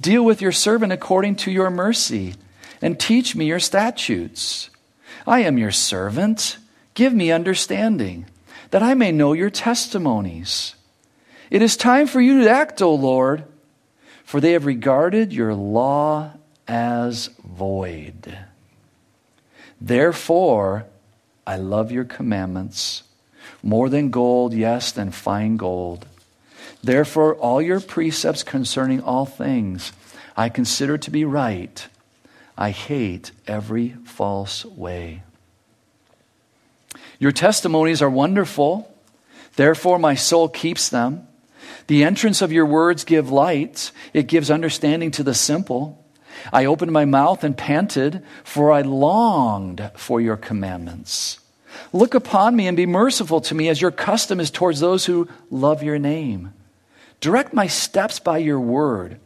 Deal 0.00 0.24
with 0.24 0.40
your 0.40 0.50
servant 0.50 0.92
according 0.92 1.36
to 1.36 1.52
your 1.52 1.70
mercy, 1.70 2.34
and 2.80 2.98
teach 2.98 3.36
me 3.36 3.44
your 3.44 3.60
statutes. 3.60 4.70
I 5.26 5.40
am 5.40 5.58
your 5.58 5.70
servant. 5.70 6.56
Give 6.94 7.12
me 7.12 7.30
understanding, 7.30 8.26
that 8.70 8.82
I 8.82 8.94
may 8.94 9.12
know 9.12 9.34
your 9.34 9.50
testimonies. 9.50 10.74
It 11.50 11.60
is 11.60 11.76
time 11.76 12.06
for 12.06 12.20
you 12.20 12.42
to 12.42 12.50
act, 12.50 12.80
O 12.80 12.94
Lord, 12.94 13.44
for 14.24 14.40
they 14.40 14.52
have 14.52 14.64
regarded 14.64 15.32
your 15.32 15.54
law 15.54 16.32
as 16.66 17.28
void. 17.44 18.38
Therefore, 19.80 20.86
I 21.46 21.56
love 21.56 21.92
your 21.92 22.04
commandments 22.04 23.02
more 23.62 23.90
than 23.90 24.08
gold, 24.08 24.54
yes, 24.54 24.92
than 24.92 25.10
fine 25.10 25.58
gold. 25.58 26.06
Therefore, 26.84 27.34
all 27.36 27.62
your 27.62 27.80
precepts 27.80 28.42
concerning 28.42 29.00
all 29.00 29.24
things 29.24 29.92
I 30.36 30.50
consider 30.50 30.98
to 30.98 31.10
be 31.10 31.24
right. 31.24 31.86
I 32.58 32.70
hate 32.70 33.30
every 33.46 33.96
false 34.04 34.66
way. 34.66 35.22
Your 37.18 37.32
testimonies 37.32 38.02
are 38.02 38.10
wonderful. 38.10 38.94
Therefore, 39.56 39.98
my 39.98 40.14
soul 40.14 40.50
keeps 40.50 40.90
them. 40.90 41.26
The 41.86 42.04
entrance 42.04 42.42
of 42.42 42.52
your 42.52 42.66
words 42.66 43.04
give 43.04 43.30
light. 43.30 43.90
It 44.12 44.26
gives 44.26 44.50
understanding 44.50 45.10
to 45.12 45.22
the 45.22 45.34
simple. 45.34 46.04
I 46.52 46.66
opened 46.66 46.92
my 46.92 47.06
mouth 47.06 47.44
and 47.44 47.56
panted, 47.56 48.22
for 48.42 48.72
I 48.72 48.82
longed 48.82 49.90
for 49.96 50.20
your 50.20 50.36
commandments. 50.36 51.38
Look 51.94 52.14
upon 52.14 52.56
me 52.56 52.66
and 52.66 52.76
be 52.76 52.86
merciful 52.86 53.40
to 53.42 53.54
me, 53.54 53.70
as 53.70 53.80
your 53.80 53.90
custom 53.90 54.38
is 54.38 54.50
towards 54.50 54.80
those 54.80 55.06
who 55.06 55.28
love 55.50 55.82
your 55.82 55.98
name. 55.98 56.52
Direct 57.20 57.52
my 57.52 57.66
steps 57.66 58.18
by 58.18 58.38
your 58.38 58.60
word, 58.60 59.18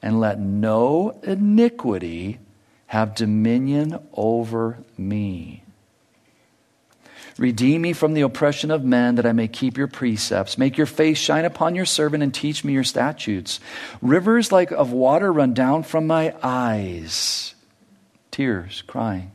and 0.00 0.20
let 0.20 0.38
no 0.40 1.18
iniquity 1.22 2.38
have 2.86 3.14
dominion 3.14 3.98
over 4.12 4.78
me. 4.96 5.62
Redeem 7.38 7.82
me 7.82 7.92
from 7.92 8.14
the 8.14 8.22
oppression 8.22 8.70
of 8.70 8.84
men, 8.84 9.16
that 9.16 9.26
I 9.26 9.32
may 9.32 9.48
keep 9.48 9.76
your 9.76 9.88
precepts. 9.88 10.56
Make 10.56 10.78
your 10.78 10.86
face 10.86 11.18
shine 11.18 11.44
upon 11.44 11.74
your 11.74 11.84
servant, 11.84 12.22
and 12.22 12.32
teach 12.32 12.64
me 12.64 12.72
your 12.72 12.84
statutes. 12.84 13.60
Rivers 14.00 14.50
like 14.50 14.70
of 14.70 14.92
water 14.92 15.30
run 15.30 15.52
down 15.52 15.82
from 15.82 16.06
my 16.06 16.34
eyes. 16.42 17.54
Tears, 18.30 18.82
crying. 18.86 19.32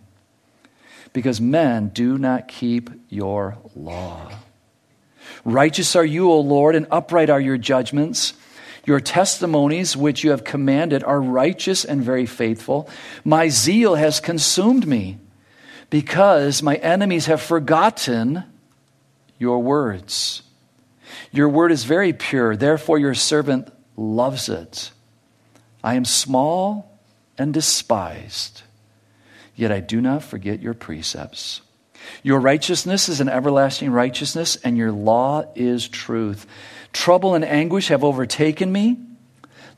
Because 1.13 1.39
men 1.39 1.89
do 1.89 2.17
not 2.17 2.47
keep 2.47 2.89
your 3.10 3.58
law. 3.75 4.32
Righteous 5.43 5.95
are 5.95 6.05
you, 6.05 6.31
O 6.31 6.39
Lord, 6.39 6.75
and 6.75 6.88
upright 6.91 7.29
are 7.29 7.41
your 7.41 7.57
judgments. 7.57 8.34
Your 8.86 8.99
testimonies, 8.99 9.95
which 9.95 10.23
you 10.23 10.31
have 10.31 10.43
commanded, 10.43 11.03
are 11.03 11.21
righteous 11.21 11.86
and 11.86 12.01
very 12.01 12.25
faithful. 12.25 12.89
My 13.23 13.49
zeal 13.49 13.95
has 13.95 14.19
consumed 14.19 14.88
me 14.88 15.17
because 15.89 16.63
my 16.63 16.75
enemies 16.75 17.27
have 17.27 17.41
forgotten 17.41 18.43
your 19.38 19.62
words. 19.62 20.41
Your 21.31 21.49
word 21.49 21.71
is 21.71 21.84
very 21.84 22.13
pure, 22.13 22.55
therefore, 22.55 22.97
your 22.97 23.13
servant 23.13 23.71
loves 23.95 24.49
it. 24.49 24.91
I 25.84 25.95
am 25.95 26.05
small 26.05 26.99
and 27.38 27.53
despised, 27.53 28.63
yet 29.55 29.71
I 29.71 29.79
do 29.79 30.01
not 30.01 30.23
forget 30.23 30.62
your 30.62 30.73
precepts. 30.73 31.62
Your 32.24 32.40
righteousness 32.40 33.10
is 33.10 33.22
an 33.22 33.30
everlasting 33.30 33.92
righteousness, 33.92 34.58
and 34.64 34.78
your 34.78 34.92
law 34.92 35.46
is 35.56 35.88
truth. 35.88 36.46
Trouble 36.94 37.36
and 37.36 37.46
anguish 37.46 37.88
have 37.88 38.04
overtaken 38.04 38.72
me. 38.72 38.98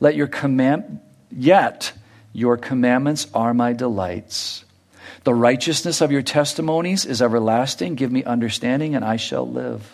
Let 0.00 0.16
your 0.16 0.26
command, 0.26 1.00
yet 1.30 1.92
your 2.32 2.56
commandments 2.56 3.26
are 3.32 3.54
my 3.54 3.72
delights. 3.72 4.64
The 5.24 5.34
righteousness 5.34 6.00
of 6.00 6.12
your 6.12 6.22
testimonies 6.22 7.06
is 7.06 7.22
everlasting. 7.22 7.94
Give 7.94 8.12
me 8.12 8.24
understanding, 8.24 8.94
and 8.94 9.04
I 9.04 9.16
shall 9.16 9.48
live. 9.48 9.90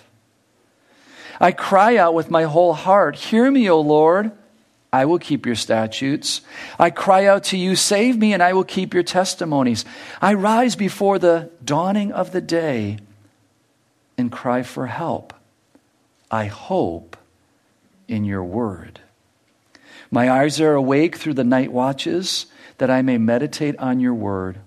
I 1.41 1.53
cry 1.53 1.97
out 1.97 2.15
with 2.15 2.31
my 2.31 2.45
whole 2.45 2.75
heart, 2.75 3.17
Hear 3.17 3.51
me, 3.51 3.71
O 3.71 3.81
Lord. 3.81 4.33
I 4.93 5.05
will 5.05 5.19
keep 5.19 5.47
your 5.47 5.55
statutes. 5.55 6.41
I 6.79 6.91
cry 6.91 7.27
out 7.27 7.45
to 7.45 7.57
you, 7.57 7.77
save 7.77 8.19
me, 8.19 8.33
and 8.33 8.43
I 8.43 8.53
will 8.53 8.65
keep 8.65 8.93
your 8.93 9.05
testimonies. 9.05 9.85
I 10.21 10.35
rise 10.35 10.75
before 10.75 11.19
the 11.19 11.51
dawning 11.65 12.13
of 12.13 12.33
the 12.33 12.41
day 12.41 12.99
and 14.19 14.33
cry 14.33 14.63
for 14.63 14.87
help. 14.87 15.33
I 16.31 16.47
hope 16.47 17.17
in 18.09 18.25
your 18.25 18.45
word. 18.45 19.01
My 20.11 20.31
eyes 20.31 20.61
are 20.61 20.75
awake 20.75 21.17
through 21.17 21.35
the 21.35 21.45
night 21.45 21.73
watches 21.73 22.47
that 22.79 22.91
I 22.91 23.03
may 23.03 23.19
meditate 23.19 23.79
on 23.79 24.01
your 24.01 24.15
word. 24.15 24.59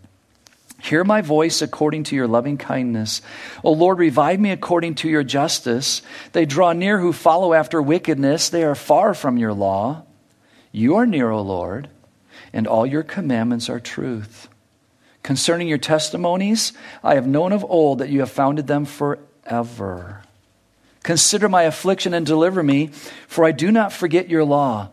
Hear 0.81 1.03
my 1.03 1.21
voice 1.21 1.61
according 1.61 2.03
to 2.05 2.15
your 2.15 2.27
loving 2.27 2.57
kindness. 2.57 3.21
O 3.63 3.71
Lord, 3.71 3.99
revive 3.99 4.39
me 4.39 4.51
according 4.51 4.95
to 4.95 5.09
your 5.09 5.23
justice. 5.23 6.01
They 6.33 6.45
draw 6.45 6.73
near 6.73 6.99
who 6.99 7.13
follow 7.13 7.53
after 7.53 7.81
wickedness. 7.81 8.49
They 8.49 8.63
are 8.63 8.75
far 8.75 9.13
from 9.13 9.37
your 9.37 9.53
law. 9.53 10.03
You 10.75 10.95
are 10.95 11.05
near, 11.05 11.29
O 11.29 11.41
Lord, 11.41 11.87
and 12.51 12.65
all 12.67 12.85
your 12.85 13.03
commandments 13.03 13.69
are 13.69 13.79
truth. 13.79 14.49
Concerning 15.21 15.67
your 15.67 15.77
testimonies, 15.77 16.73
I 17.03 17.13
have 17.13 17.27
known 17.27 17.53
of 17.53 17.63
old 17.63 17.99
that 17.99 18.09
you 18.09 18.21
have 18.21 18.31
founded 18.31 18.65
them 18.65 18.85
forever. 18.85 20.23
Consider 21.03 21.47
my 21.47 21.63
affliction 21.63 22.13
and 22.15 22.25
deliver 22.25 22.63
me, 22.63 22.87
for 23.27 23.45
I 23.45 23.51
do 23.51 23.71
not 23.71 23.93
forget 23.93 24.29
your 24.29 24.43
law. 24.43 24.89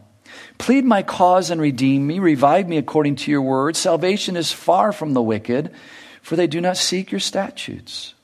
Plead 0.58 0.84
my 0.84 1.02
cause 1.02 1.50
and 1.50 1.60
redeem 1.60 2.06
me. 2.06 2.18
Revive 2.18 2.68
me 2.68 2.76
according 2.76 3.16
to 3.16 3.30
your 3.30 3.42
word. 3.42 3.74
Salvation 3.74 4.36
is 4.36 4.52
far 4.52 4.92
from 4.92 5.14
the 5.14 5.22
wicked, 5.22 5.72
for 6.20 6.36
they 6.36 6.46
do 6.46 6.60
not 6.60 6.76
seek 6.76 7.10
your 7.10 7.20
statutes. 7.20 8.14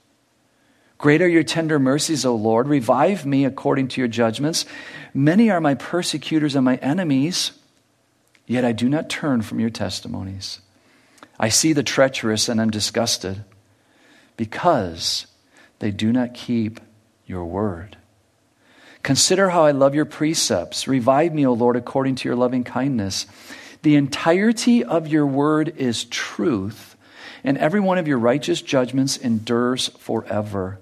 Great 0.99 1.21
are 1.21 1.29
your 1.29 1.43
tender 1.43 1.79
mercies, 1.79 2.25
O 2.25 2.35
Lord. 2.35 2.69
Revive 2.69 3.27
me 3.27 3.45
according 3.45 3.89
to 3.89 4.01
your 4.01 4.09
judgments. 4.09 4.65
Many 5.13 5.51
are 5.51 5.61
my 5.61 5.75
persecutors 5.75 6.57
and 6.57 6.65
my 6.65 6.77
enemies, 6.77 7.53
yet 8.47 8.65
I 8.65 8.73
do 8.73 8.89
not 8.89 9.11
turn 9.11 9.43
from 9.43 9.61
your 9.61 9.71
testimonies. 9.71 10.61
I 11.39 11.51
see 11.51 11.75
the 11.75 11.83
treacherous 11.83 12.49
and 12.49 12.61
am 12.61 12.71
disgusted 12.71 13.45
because 14.39 15.27
they 15.81 15.91
do 15.91 16.13
not 16.13 16.33
keep 16.33 16.81
your 17.27 17.45
word. 17.45 17.99
Consider 19.03 19.51
how 19.51 19.65
I 19.65 19.73
love 19.73 19.95
your 19.95 20.07
precepts. 20.07 20.89
Revive 20.89 21.35
me, 21.35 21.47
O 21.47 21.53
Lord, 21.53 21.77
according 21.77 22.15
to 22.17 22.29
your 22.29 22.37
loving 22.37 22.65
kindness. 22.65 23.27
The 23.83 23.97
entirety 23.97 24.83
of 24.83 25.07
your 25.07 25.27
word 25.27 25.75
is 25.77 26.05
truth, 26.07 26.97
and 27.45 27.59
every 27.59 27.81
one 27.81 27.99
of 27.99 28.09
your 28.09 28.19
righteous 28.19 28.63
judgments 28.63 29.17
endures 29.17 29.89
forever. 29.99 30.81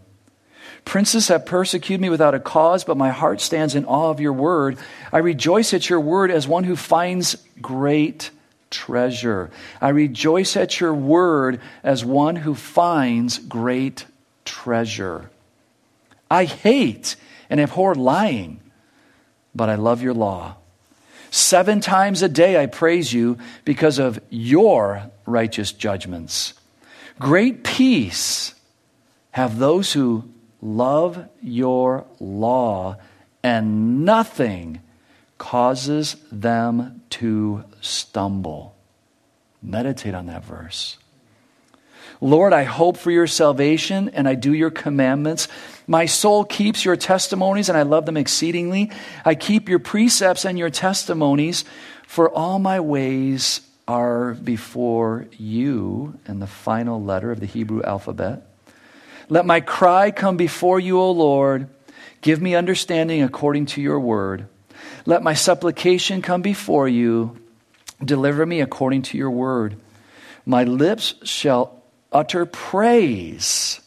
Princes 0.85 1.29
have 1.29 1.47
persecuted 1.47 2.01
me 2.01 2.11
without 2.11 2.35
a 2.35 2.41
cause, 2.41 2.85
but 2.85 2.97
my 2.97 3.11
heart 3.11 3.41
stands 3.41 3.75
in 3.75 3.85
awe 3.87 4.11
of 4.11 4.21
your 4.21 4.33
word. 4.33 4.79
I 5.13 5.19
rejoice 5.19 5.73
at 5.73 5.89
your 5.89 6.01
word 6.01 6.31
as 6.31 6.47
one 6.47 6.65
who 6.65 6.77
finds 6.77 7.37
great 7.61 8.31
treasure. 8.71 9.51
I 9.81 9.91
rejoice 9.91 10.57
at 10.57 10.81
your 10.81 10.95
word 10.95 11.61
as 11.83 12.05
one 12.05 12.37
who 12.37 12.55
finds 12.55 13.39
great 13.39 14.05
treasure. 14.45 15.31
I 16.31 16.45
hate 16.45 17.17
and 17.49 17.61
abhor 17.61 17.95
lying, 17.95 18.61
but 19.55 19.71
I 19.71 19.77
love 19.77 20.03
your 20.03 20.15
law. 20.15 20.57
Seven 21.31 21.81
times 21.81 22.23
a 22.23 22.29
day 22.29 22.63
I 22.63 22.67
praise 22.67 23.13
you 23.13 23.39
because 23.65 23.99
of 23.99 24.21
your 24.31 25.11
righteous 25.27 25.73
judgments. 25.73 26.55
Great 27.19 27.65
peace 27.65 28.55
have 29.31 29.59
those 29.59 29.93
who 29.93 30.29
love 30.65 31.29
your 31.43 32.07
law, 32.19 32.97
and 33.43 34.05
nothing 34.05 34.81
causes 35.39 36.17
them 36.33 37.03
to 37.11 37.63
stumble. 37.81 38.75
Meditate 39.63 40.15
on 40.15 40.27
that 40.27 40.45
verse. 40.45 40.97
Lord, 42.21 42.53
I 42.53 42.63
hope 42.63 42.97
for 42.97 43.11
your 43.11 43.27
salvation 43.27 44.09
and 44.11 44.27
I 44.27 44.35
do 44.35 44.55
your 44.55 44.71
commandments. 44.71 45.49
My 45.87 46.07
soul 46.07 46.45
keeps 46.45 46.85
your 46.85 46.97
testimonies 46.97 47.69
and 47.69 47.77
I 47.77 47.83
love 47.83 48.07
them 48.07 48.17
exceedingly. 48.17 48.91
I 49.25 49.35
keep 49.35 49.69
your 49.69 49.79
precepts 49.79 50.47
and 50.47 50.59
your 50.59 50.71
testimonies, 50.71 51.65
for 52.07 52.31
all 52.31 52.59
my 52.59 52.81
ways 52.81 53.61
are 53.87 54.33
before 54.35 55.27
you. 55.33 56.19
And 56.27 56.41
the 56.41 56.47
final 56.47 57.03
letter 57.03 57.31
of 57.31 57.41
the 57.41 57.47
Hebrew 57.47 57.83
alphabet. 57.83 58.54
Let 59.29 59.47
my 59.47 59.61
cry 59.61 60.11
come 60.11 60.37
before 60.37 60.79
you, 60.81 61.01
O 61.01 61.11
Lord. 61.11 61.69
Give 62.21 62.41
me 62.41 62.55
understanding 62.55 63.23
according 63.23 63.67
to 63.67 63.81
your 63.81 64.01
word. 64.01 64.47
Let 65.07 65.23
my 65.23 65.35
supplication 65.35 66.23
come 66.23 66.43
before 66.43 66.89
you. 66.89 67.39
Deliver 68.03 68.45
me 68.45 68.61
according 68.61 69.03
to 69.03 69.19
your 69.19 69.31
word. 69.31 69.77
My 70.47 70.65
lips 70.65 71.15
shall 71.23 71.83
utter 72.13 72.47
praise, 72.47 73.81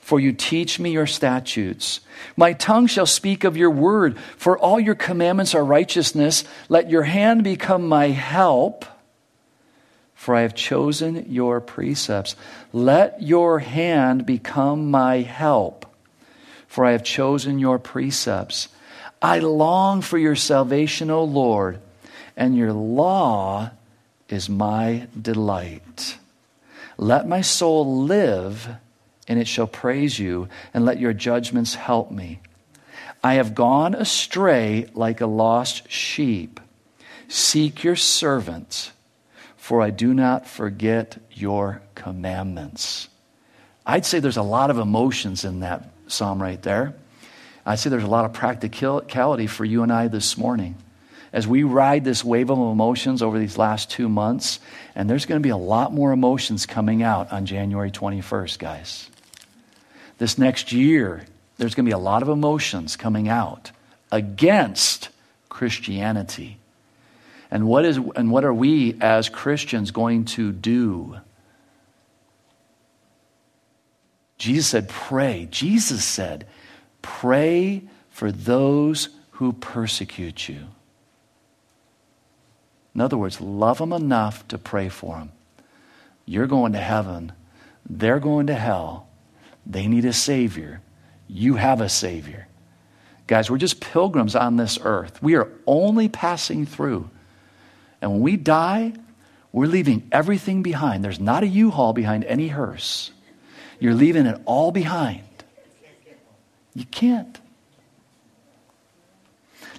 for 0.00 0.18
you 0.20 0.32
teach 0.32 0.78
me 0.78 0.90
your 0.92 1.06
statutes. 1.06 2.00
My 2.36 2.52
tongue 2.52 2.86
shall 2.86 3.06
speak 3.06 3.44
of 3.44 3.56
your 3.56 3.70
word, 3.70 4.18
for 4.36 4.58
all 4.58 4.80
your 4.80 4.94
commandments 4.94 5.54
are 5.54 5.64
righteousness. 5.64 6.44
Let 6.68 6.90
your 6.90 7.02
hand 7.02 7.44
become 7.44 7.88
my 7.88 8.08
help 8.08 8.84
for 10.22 10.36
I 10.36 10.42
have 10.42 10.54
chosen 10.54 11.26
your 11.32 11.60
precepts. 11.60 12.36
Let 12.72 13.20
your 13.20 13.58
hand 13.58 14.24
become 14.24 14.88
my 14.88 15.22
help, 15.22 15.84
for 16.68 16.84
I 16.84 16.92
have 16.92 17.02
chosen 17.02 17.58
your 17.58 17.80
precepts. 17.80 18.68
I 19.20 19.40
long 19.40 20.00
for 20.00 20.18
your 20.18 20.36
salvation, 20.36 21.10
O 21.10 21.24
Lord, 21.24 21.80
and 22.36 22.56
your 22.56 22.72
law 22.72 23.72
is 24.28 24.48
my 24.48 25.08
delight. 25.20 26.18
Let 26.96 27.26
my 27.26 27.40
soul 27.40 28.04
live, 28.04 28.68
and 29.26 29.40
it 29.40 29.48
shall 29.48 29.66
praise 29.66 30.20
you, 30.20 30.48
and 30.72 30.84
let 30.84 31.00
your 31.00 31.12
judgments 31.12 31.74
help 31.74 32.12
me. 32.12 32.38
I 33.24 33.34
have 33.34 33.56
gone 33.56 33.96
astray 33.96 34.86
like 34.94 35.20
a 35.20 35.26
lost 35.26 35.90
sheep. 35.90 36.60
Seek 37.26 37.82
your 37.82 37.96
servant 37.96 38.92
for 39.62 39.80
I 39.80 39.90
do 39.90 40.12
not 40.12 40.48
forget 40.48 41.18
your 41.30 41.82
commandments. 41.94 43.08
I'd 43.86 44.04
say 44.04 44.18
there's 44.18 44.36
a 44.36 44.42
lot 44.42 44.70
of 44.70 44.78
emotions 44.80 45.44
in 45.44 45.60
that 45.60 45.88
psalm 46.08 46.42
right 46.42 46.60
there. 46.62 46.94
I'd 47.64 47.78
say 47.78 47.88
there's 47.88 48.02
a 48.02 48.08
lot 48.08 48.24
of 48.24 48.32
practicality 48.32 49.46
for 49.46 49.64
you 49.64 49.84
and 49.84 49.92
I 49.92 50.08
this 50.08 50.36
morning. 50.36 50.74
As 51.32 51.46
we 51.46 51.62
ride 51.62 52.02
this 52.02 52.24
wave 52.24 52.50
of 52.50 52.58
emotions 52.58 53.22
over 53.22 53.38
these 53.38 53.56
last 53.56 53.88
two 53.88 54.08
months, 54.08 54.58
and 54.96 55.08
there's 55.08 55.26
going 55.26 55.40
to 55.40 55.46
be 55.46 55.50
a 55.50 55.56
lot 55.56 55.92
more 55.92 56.10
emotions 56.10 56.66
coming 56.66 57.04
out 57.04 57.32
on 57.32 57.46
January 57.46 57.92
21st, 57.92 58.58
guys. 58.58 59.08
This 60.18 60.38
next 60.38 60.72
year, 60.72 61.24
there's 61.58 61.76
going 61.76 61.84
to 61.86 61.88
be 61.88 61.94
a 61.94 61.98
lot 61.98 62.22
of 62.22 62.28
emotions 62.28 62.96
coming 62.96 63.28
out 63.28 63.70
against 64.10 65.10
Christianity. 65.48 66.58
And 67.52 67.66
what, 67.66 67.84
is, 67.84 67.98
and 68.16 68.30
what 68.30 68.46
are 68.46 68.54
we 68.54 68.96
as 68.98 69.28
Christians 69.28 69.90
going 69.90 70.24
to 70.24 70.52
do? 70.52 71.18
Jesus 74.38 74.66
said, 74.66 74.88
Pray. 74.88 75.48
Jesus 75.50 76.02
said, 76.02 76.46
Pray 77.02 77.82
for 78.08 78.32
those 78.32 79.10
who 79.32 79.52
persecute 79.52 80.48
you. 80.48 80.68
In 82.94 83.02
other 83.02 83.18
words, 83.18 83.38
love 83.38 83.78
them 83.78 83.92
enough 83.92 84.48
to 84.48 84.56
pray 84.56 84.88
for 84.88 85.18
them. 85.18 85.32
You're 86.24 86.46
going 86.46 86.72
to 86.72 86.80
heaven, 86.80 87.32
they're 87.84 88.18
going 88.18 88.46
to 88.46 88.54
hell. 88.54 89.08
They 89.66 89.88
need 89.88 90.06
a 90.06 90.14
Savior. 90.14 90.80
You 91.28 91.56
have 91.56 91.82
a 91.82 91.90
Savior. 91.90 92.48
Guys, 93.26 93.50
we're 93.50 93.58
just 93.58 93.80
pilgrims 93.80 94.34
on 94.34 94.56
this 94.56 94.78
earth. 94.82 95.22
We 95.22 95.34
are 95.34 95.48
only 95.66 96.08
passing 96.08 96.64
through. 96.64 97.10
And 98.02 98.10
when 98.12 98.20
we 98.20 98.36
die, 98.36 98.92
we're 99.52 99.66
leaving 99.66 100.08
everything 100.12 100.62
behind. 100.62 101.04
There's 101.04 101.20
not 101.20 101.44
a 101.44 101.46
U 101.46 101.70
haul 101.70 101.92
behind 101.92 102.24
any 102.24 102.48
hearse. 102.48 103.12
You're 103.78 103.94
leaving 103.94 104.26
it 104.26 104.40
all 104.44 104.72
behind. 104.72 105.22
You 106.74 106.84
can't. 106.84 107.38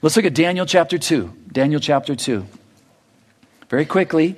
Let's 0.01 0.15
look 0.15 0.25
at 0.25 0.33
Daniel 0.33 0.65
chapter 0.65 0.97
2. 0.97 1.33
Daniel 1.51 1.79
chapter 1.79 2.15
2. 2.15 2.45
Very 3.69 3.86
quickly. 3.86 4.36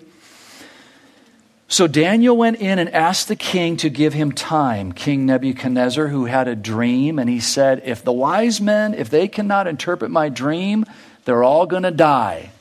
So 1.67 1.87
Daniel 1.87 2.37
went 2.37 2.57
in 2.57 2.79
and 2.79 2.89
asked 2.89 3.27
the 3.27 3.35
king 3.35 3.75
to 3.77 3.89
give 3.89 4.13
him 4.13 4.31
time, 4.31 4.91
King 4.91 5.25
Nebuchadnezzar, 5.25 6.07
who 6.07 6.25
had 6.25 6.47
a 6.47 6.55
dream, 6.55 7.17
and 7.17 7.27
he 7.29 7.39
said, 7.39 7.81
If 7.85 8.03
the 8.03 8.13
wise 8.13 8.61
men, 8.61 8.93
if 8.93 9.09
they 9.09 9.27
cannot 9.27 9.67
interpret 9.67 10.11
my 10.11 10.29
dream, 10.29 10.85
they're 11.25 11.43
all 11.43 11.65
going 11.65 11.83
to 11.83 11.91
die. 11.91 12.51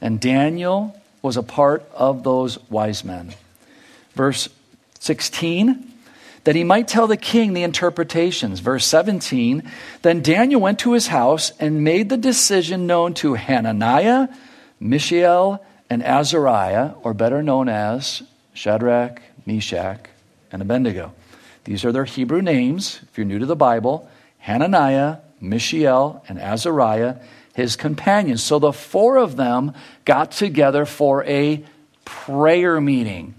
And 0.00 0.20
Daniel 0.20 0.98
was 1.22 1.36
a 1.36 1.42
part 1.42 1.88
of 1.92 2.22
those 2.22 2.58
wise 2.70 3.04
men. 3.04 3.34
Verse 4.14 4.48
16, 5.00 5.92
that 6.44 6.54
he 6.54 6.64
might 6.64 6.88
tell 6.88 7.06
the 7.06 7.16
king 7.16 7.52
the 7.52 7.62
interpretations. 7.62 8.60
Verse 8.60 8.86
17, 8.86 9.70
then 10.02 10.22
Daniel 10.22 10.60
went 10.60 10.78
to 10.80 10.92
his 10.92 11.08
house 11.08 11.52
and 11.60 11.84
made 11.84 12.08
the 12.08 12.16
decision 12.16 12.86
known 12.86 13.14
to 13.14 13.34
Hananiah, 13.34 14.28
Mishael, 14.80 15.64
and 15.90 16.02
Azariah, 16.02 16.92
or 17.02 17.14
better 17.14 17.42
known 17.42 17.68
as 17.68 18.22
Shadrach, 18.54 19.20
Meshach, 19.46 20.06
and 20.52 20.62
Abednego. 20.62 21.12
These 21.64 21.84
are 21.84 21.92
their 21.92 22.04
Hebrew 22.04 22.40
names, 22.40 23.00
if 23.02 23.18
you're 23.18 23.26
new 23.26 23.38
to 23.38 23.46
the 23.46 23.56
Bible 23.56 24.08
Hananiah, 24.38 25.18
Mishael, 25.40 26.24
and 26.28 26.38
Azariah 26.38 27.16
his 27.58 27.74
companions. 27.74 28.42
So 28.42 28.60
the 28.60 28.72
four 28.72 29.16
of 29.16 29.34
them 29.34 29.74
got 30.04 30.30
together 30.30 30.86
for 30.86 31.24
a 31.24 31.64
prayer 32.04 32.80
meeting. 32.80 33.34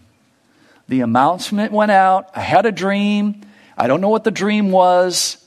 The 0.89 0.99
announcement 1.01 1.71
went 1.71 1.91
out. 1.91 2.29
I 2.35 2.41
had 2.41 2.65
a 2.65 2.71
dream. 2.71 3.41
I 3.77 3.87
don't 3.87 4.01
know 4.01 4.09
what 4.09 4.25
the 4.25 4.31
dream 4.31 4.71
was, 4.71 5.37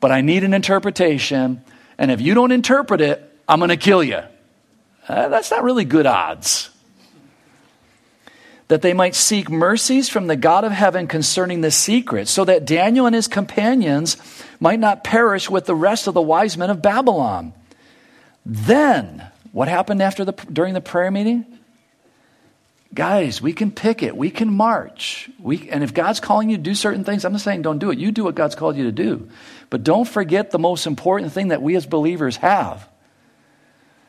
but 0.00 0.10
I 0.10 0.22
need 0.22 0.42
an 0.42 0.54
interpretation. 0.54 1.62
And 1.98 2.10
if 2.10 2.20
you 2.20 2.34
don't 2.34 2.50
interpret 2.50 3.00
it, 3.00 3.22
I'm 3.48 3.60
going 3.60 3.68
to 3.68 3.76
kill 3.76 4.02
you. 4.02 4.22
Uh, 5.08 5.28
that's 5.28 5.52
not 5.52 5.62
really 5.62 5.84
good 5.84 6.04
odds. 6.04 6.68
That 8.66 8.82
they 8.82 8.92
might 8.92 9.14
seek 9.14 9.48
mercies 9.48 10.08
from 10.08 10.26
the 10.26 10.36
God 10.36 10.64
of 10.64 10.72
heaven 10.72 11.06
concerning 11.06 11.60
the 11.60 11.70
secret, 11.70 12.26
so 12.26 12.44
that 12.44 12.64
Daniel 12.64 13.06
and 13.06 13.14
his 13.14 13.28
companions 13.28 14.16
might 14.58 14.80
not 14.80 15.04
perish 15.04 15.48
with 15.48 15.66
the 15.66 15.76
rest 15.76 16.08
of 16.08 16.14
the 16.14 16.20
wise 16.20 16.56
men 16.56 16.70
of 16.70 16.82
Babylon. 16.82 17.52
Then 18.44 19.30
What 19.52 19.68
happened 19.68 20.02
after 20.02 20.24
the, 20.24 20.32
during 20.52 20.74
the 20.74 20.80
prayer 20.80 21.10
meeting? 21.10 21.44
Guys, 22.92 23.40
we 23.40 23.52
can 23.52 23.70
pick 23.70 24.02
it. 24.02 24.16
We 24.16 24.30
can 24.30 24.52
march. 24.52 25.30
We, 25.38 25.70
and 25.70 25.84
if 25.84 25.94
God's 25.94 26.20
calling 26.20 26.50
you 26.50 26.56
to 26.56 26.62
do 26.62 26.74
certain 26.74 27.04
things, 27.04 27.24
I'm 27.24 27.32
not 27.32 27.40
saying 27.40 27.62
don't 27.62 27.78
do 27.78 27.90
it. 27.90 27.98
You 27.98 28.10
do 28.10 28.24
what 28.24 28.34
God's 28.34 28.54
called 28.54 28.76
you 28.76 28.84
to 28.84 28.92
do. 28.92 29.28
But 29.70 29.84
don't 29.84 30.08
forget 30.08 30.50
the 30.50 30.58
most 30.58 30.86
important 30.86 31.32
thing 31.32 31.48
that 31.48 31.62
we 31.62 31.76
as 31.76 31.86
believers 31.86 32.36
have. 32.38 32.88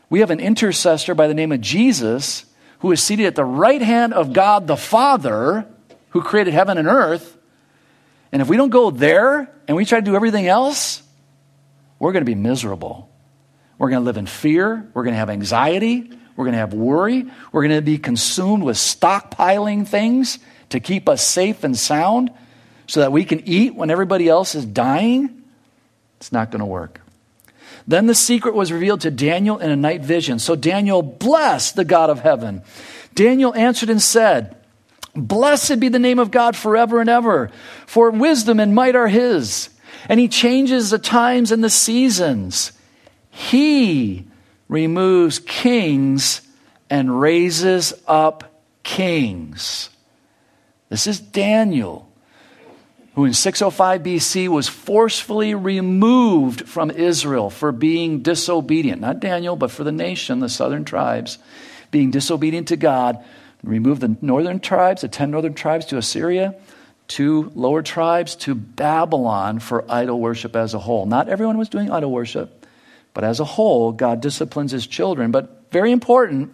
We 0.09 0.19
have 0.21 0.31
an 0.31 0.39
intercessor 0.39 1.15
by 1.15 1.27
the 1.27 1.33
name 1.33 1.51
of 1.51 1.61
Jesus 1.61 2.45
who 2.79 2.91
is 2.91 3.01
seated 3.01 3.27
at 3.27 3.35
the 3.35 3.45
right 3.45 3.81
hand 3.81 4.13
of 4.13 4.33
God 4.33 4.65
the 4.65 4.77
Father 4.77 5.67
who 6.09 6.21
created 6.21 6.53
heaven 6.53 6.77
and 6.77 6.87
earth. 6.87 7.37
And 8.31 8.41
if 8.41 8.49
we 8.49 8.57
don't 8.57 8.71
go 8.71 8.89
there 8.89 9.51
and 9.67 9.77
we 9.77 9.85
try 9.85 9.99
to 9.99 10.05
do 10.05 10.15
everything 10.15 10.47
else, 10.47 11.03
we're 11.99 12.11
going 12.11 12.25
to 12.25 12.29
be 12.29 12.35
miserable. 12.35 13.10
We're 13.81 13.89
going 13.89 14.03
to 14.03 14.05
live 14.05 14.17
in 14.17 14.27
fear. 14.27 14.87
We're 14.93 15.01
going 15.01 15.15
to 15.15 15.17
have 15.17 15.31
anxiety. 15.31 16.11
We're 16.35 16.45
going 16.45 16.53
to 16.53 16.59
have 16.59 16.71
worry. 16.71 17.25
We're 17.51 17.67
going 17.67 17.77
to 17.77 17.81
be 17.81 17.97
consumed 17.97 18.61
with 18.61 18.77
stockpiling 18.77 19.87
things 19.87 20.37
to 20.69 20.79
keep 20.79 21.09
us 21.09 21.25
safe 21.25 21.63
and 21.63 21.75
sound 21.75 22.29
so 22.85 22.99
that 22.99 23.11
we 23.11 23.25
can 23.25 23.41
eat 23.47 23.73
when 23.73 23.89
everybody 23.89 24.29
else 24.29 24.53
is 24.53 24.67
dying. 24.67 25.45
It's 26.17 26.31
not 26.31 26.51
going 26.51 26.59
to 26.59 26.65
work. 26.67 27.01
Then 27.87 28.05
the 28.05 28.13
secret 28.13 28.53
was 28.53 28.71
revealed 28.71 29.01
to 29.01 29.09
Daniel 29.09 29.57
in 29.57 29.71
a 29.71 29.75
night 29.75 30.01
vision. 30.01 30.37
So 30.37 30.55
Daniel 30.55 31.01
blessed 31.01 31.75
the 31.75 31.83
God 31.83 32.11
of 32.11 32.19
heaven. 32.19 32.61
Daniel 33.15 33.55
answered 33.55 33.89
and 33.89 33.99
said, 33.99 34.55
Blessed 35.15 35.79
be 35.79 35.89
the 35.89 35.97
name 35.97 36.19
of 36.19 36.29
God 36.29 36.55
forever 36.55 37.01
and 37.01 37.09
ever, 37.09 37.49
for 37.87 38.11
wisdom 38.11 38.59
and 38.59 38.75
might 38.75 38.95
are 38.95 39.07
his. 39.07 39.69
And 40.07 40.19
he 40.19 40.27
changes 40.27 40.91
the 40.91 40.99
times 40.99 41.51
and 41.51 41.63
the 41.63 41.69
seasons. 41.71 42.73
He 43.31 44.27
removes 44.67 45.39
kings 45.39 46.41
and 46.89 47.19
raises 47.19 47.93
up 48.07 48.61
kings. 48.83 49.89
This 50.89 51.07
is 51.07 51.21
Daniel, 51.21 52.11
who 53.15 53.23
in 53.23 53.33
605 53.33 54.03
BC 54.03 54.49
was 54.49 54.67
forcefully 54.67 55.55
removed 55.55 56.67
from 56.67 56.91
Israel 56.91 57.49
for 57.49 57.71
being 57.71 58.21
disobedient. 58.21 59.01
Not 59.01 59.21
Daniel, 59.21 59.55
but 59.55 59.71
for 59.71 59.85
the 59.85 59.91
nation, 59.91 60.39
the 60.39 60.49
southern 60.49 60.83
tribes, 60.83 61.37
being 61.91 62.11
disobedient 62.11 62.67
to 62.67 62.77
God. 62.77 63.23
Removed 63.63 64.01
the 64.01 64.17
northern 64.21 64.59
tribes, 64.59 65.01
the 65.01 65.07
10 65.07 65.31
northern 65.31 65.53
tribes 65.53 65.85
to 65.87 65.97
Assyria, 65.97 66.55
two 67.07 67.51
lower 67.55 67.83
tribes 67.83 68.35
to 68.37 68.55
Babylon 68.55 69.59
for 69.59 69.89
idol 69.89 70.19
worship 70.19 70.55
as 70.55 70.73
a 70.73 70.79
whole. 70.79 71.05
Not 71.05 71.29
everyone 71.29 71.57
was 71.57 71.69
doing 71.69 71.91
idol 71.91 72.11
worship. 72.11 72.60
But 73.13 73.23
as 73.23 73.39
a 73.39 73.45
whole, 73.45 73.91
God 73.91 74.21
disciplines 74.21 74.71
his 74.71 74.87
children. 74.87 75.31
But 75.31 75.71
very 75.71 75.91
important, 75.91 76.53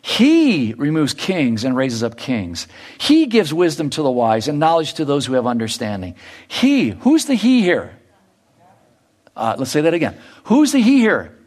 he 0.00 0.74
removes 0.74 1.14
kings 1.14 1.64
and 1.64 1.76
raises 1.76 2.02
up 2.02 2.16
kings. 2.16 2.66
He 2.98 3.26
gives 3.26 3.54
wisdom 3.54 3.90
to 3.90 4.02
the 4.02 4.10
wise 4.10 4.48
and 4.48 4.58
knowledge 4.58 4.94
to 4.94 5.04
those 5.04 5.26
who 5.26 5.34
have 5.34 5.46
understanding. 5.46 6.16
He, 6.48 6.90
who's 6.90 7.26
the 7.26 7.34
he 7.34 7.62
here? 7.62 7.96
Uh, 9.36 9.54
let's 9.58 9.70
say 9.70 9.82
that 9.82 9.94
again. 9.94 10.18
Who's 10.44 10.72
the 10.72 10.80
he 10.80 10.98
here? 10.98 11.38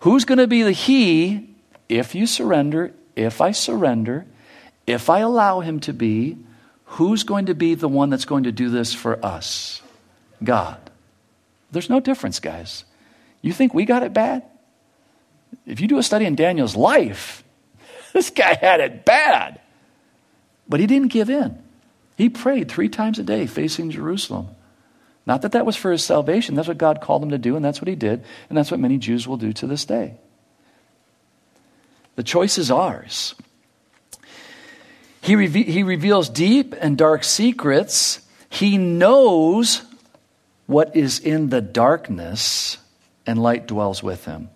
Who's 0.00 0.24
going 0.24 0.38
to 0.38 0.46
be 0.46 0.62
the 0.62 0.72
he 0.72 1.48
if 1.88 2.14
you 2.14 2.26
surrender, 2.26 2.92
if 3.16 3.40
I 3.40 3.52
surrender, 3.52 4.26
if 4.86 5.08
I 5.08 5.20
allow 5.20 5.60
him 5.60 5.80
to 5.80 5.92
be? 5.92 6.38
Who's 6.84 7.22
going 7.22 7.46
to 7.46 7.54
be 7.54 7.74
the 7.74 7.88
one 7.88 8.10
that's 8.10 8.26
going 8.26 8.44
to 8.44 8.52
do 8.52 8.68
this 8.68 8.92
for 8.92 9.24
us? 9.24 9.80
God. 10.42 10.78
There's 11.70 11.88
no 11.88 12.00
difference, 12.00 12.38
guys. 12.40 12.84
You 13.42 13.52
think 13.52 13.74
we 13.74 13.84
got 13.84 14.02
it 14.04 14.12
bad? 14.12 14.44
If 15.66 15.80
you 15.80 15.88
do 15.88 15.98
a 15.98 16.02
study 16.02 16.24
in 16.24 16.34
Daniel's 16.34 16.76
life, 16.76 17.44
this 18.12 18.30
guy 18.30 18.54
had 18.54 18.80
it 18.80 19.04
bad. 19.04 19.60
But 20.68 20.80
he 20.80 20.86
didn't 20.86 21.08
give 21.08 21.28
in. 21.28 21.62
He 22.16 22.28
prayed 22.30 22.70
three 22.70 22.88
times 22.88 23.18
a 23.18 23.22
day 23.22 23.46
facing 23.46 23.90
Jerusalem. 23.90 24.48
Not 25.26 25.42
that 25.42 25.52
that 25.52 25.66
was 25.66 25.76
for 25.76 25.92
his 25.92 26.02
salvation. 26.02 26.54
That's 26.54 26.68
what 26.68 26.78
God 26.78 27.00
called 27.00 27.22
him 27.22 27.30
to 27.30 27.38
do, 27.38 27.56
and 27.56 27.64
that's 27.64 27.80
what 27.80 27.88
he 27.88 27.94
did, 27.94 28.24
and 28.48 28.56
that's 28.56 28.70
what 28.70 28.80
many 28.80 28.98
Jews 28.98 29.26
will 29.26 29.36
do 29.36 29.52
to 29.54 29.66
this 29.66 29.84
day. 29.84 30.14
The 32.16 32.22
choice 32.22 32.58
is 32.58 32.70
ours. 32.70 33.34
He, 35.20 35.36
reve- 35.36 35.66
he 35.66 35.82
reveals 35.82 36.28
deep 36.28 36.74
and 36.78 36.98
dark 36.98 37.22
secrets. 37.24 38.20
He 38.50 38.76
knows 38.76 39.82
what 40.66 40.96
is 40.96 41.20
in 41.20 41.48
the 41.48 41.60
darkness 41.60 42.78
and 43.26 43.42
light 43.42 43.66
dwells 43.66 44.02
with 44.02 44.24
him. 44.24 44.48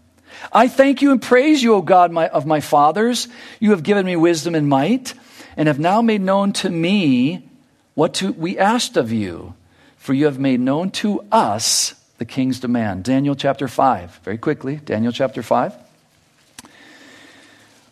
I 0.53 0.69
thank 0.69 1.03
you 1.03 1.13
and 1.13 1.21
praise 1.21 1.63
you, 1.63 1.75
O 1.75 1.83
God 1.83 2.13
my, 2.13 2.29
of 2.29 2.47
my 2.47 2.61
fathers. 2.61 3.29
You 3.61 3.71
have 3.71 3.83
given 3.83 4.07
me 4.07 4.17
wisdom 4.17 4.55
and 4.55 4.69
might, 4.69 5.15
and 5.57 5.69
have 5.69 5.79
now 5.79 6.03
made 6.03 6.21
known 6.21 6.53
to 6.55 6.71
me 6.71 7.49
what 7.95 8.15
to, 8.15 8.33
we 8.33 8.59
asked 8.59 8.97
of 8.97 9.13
you, 9.13 9.55
for 9.97 10.13
you 10.13 10.27
have 10.27 10.39
made 10.39 10.61
known 10.61 10.91
to 10.91 11.25
us 11.33 11.95
the 12.19 12.25
king's 12.25 12.61
demand. 12.61 13.05
Daniel 13.05 13.35
chapter 13.35 13.69
5. 13.69 14.21
Very 14.23 14.39
quickly, 14.39 14.77
Daniel 14.77 15.13
chapter 15.13 15.43
5. 15.43 15.75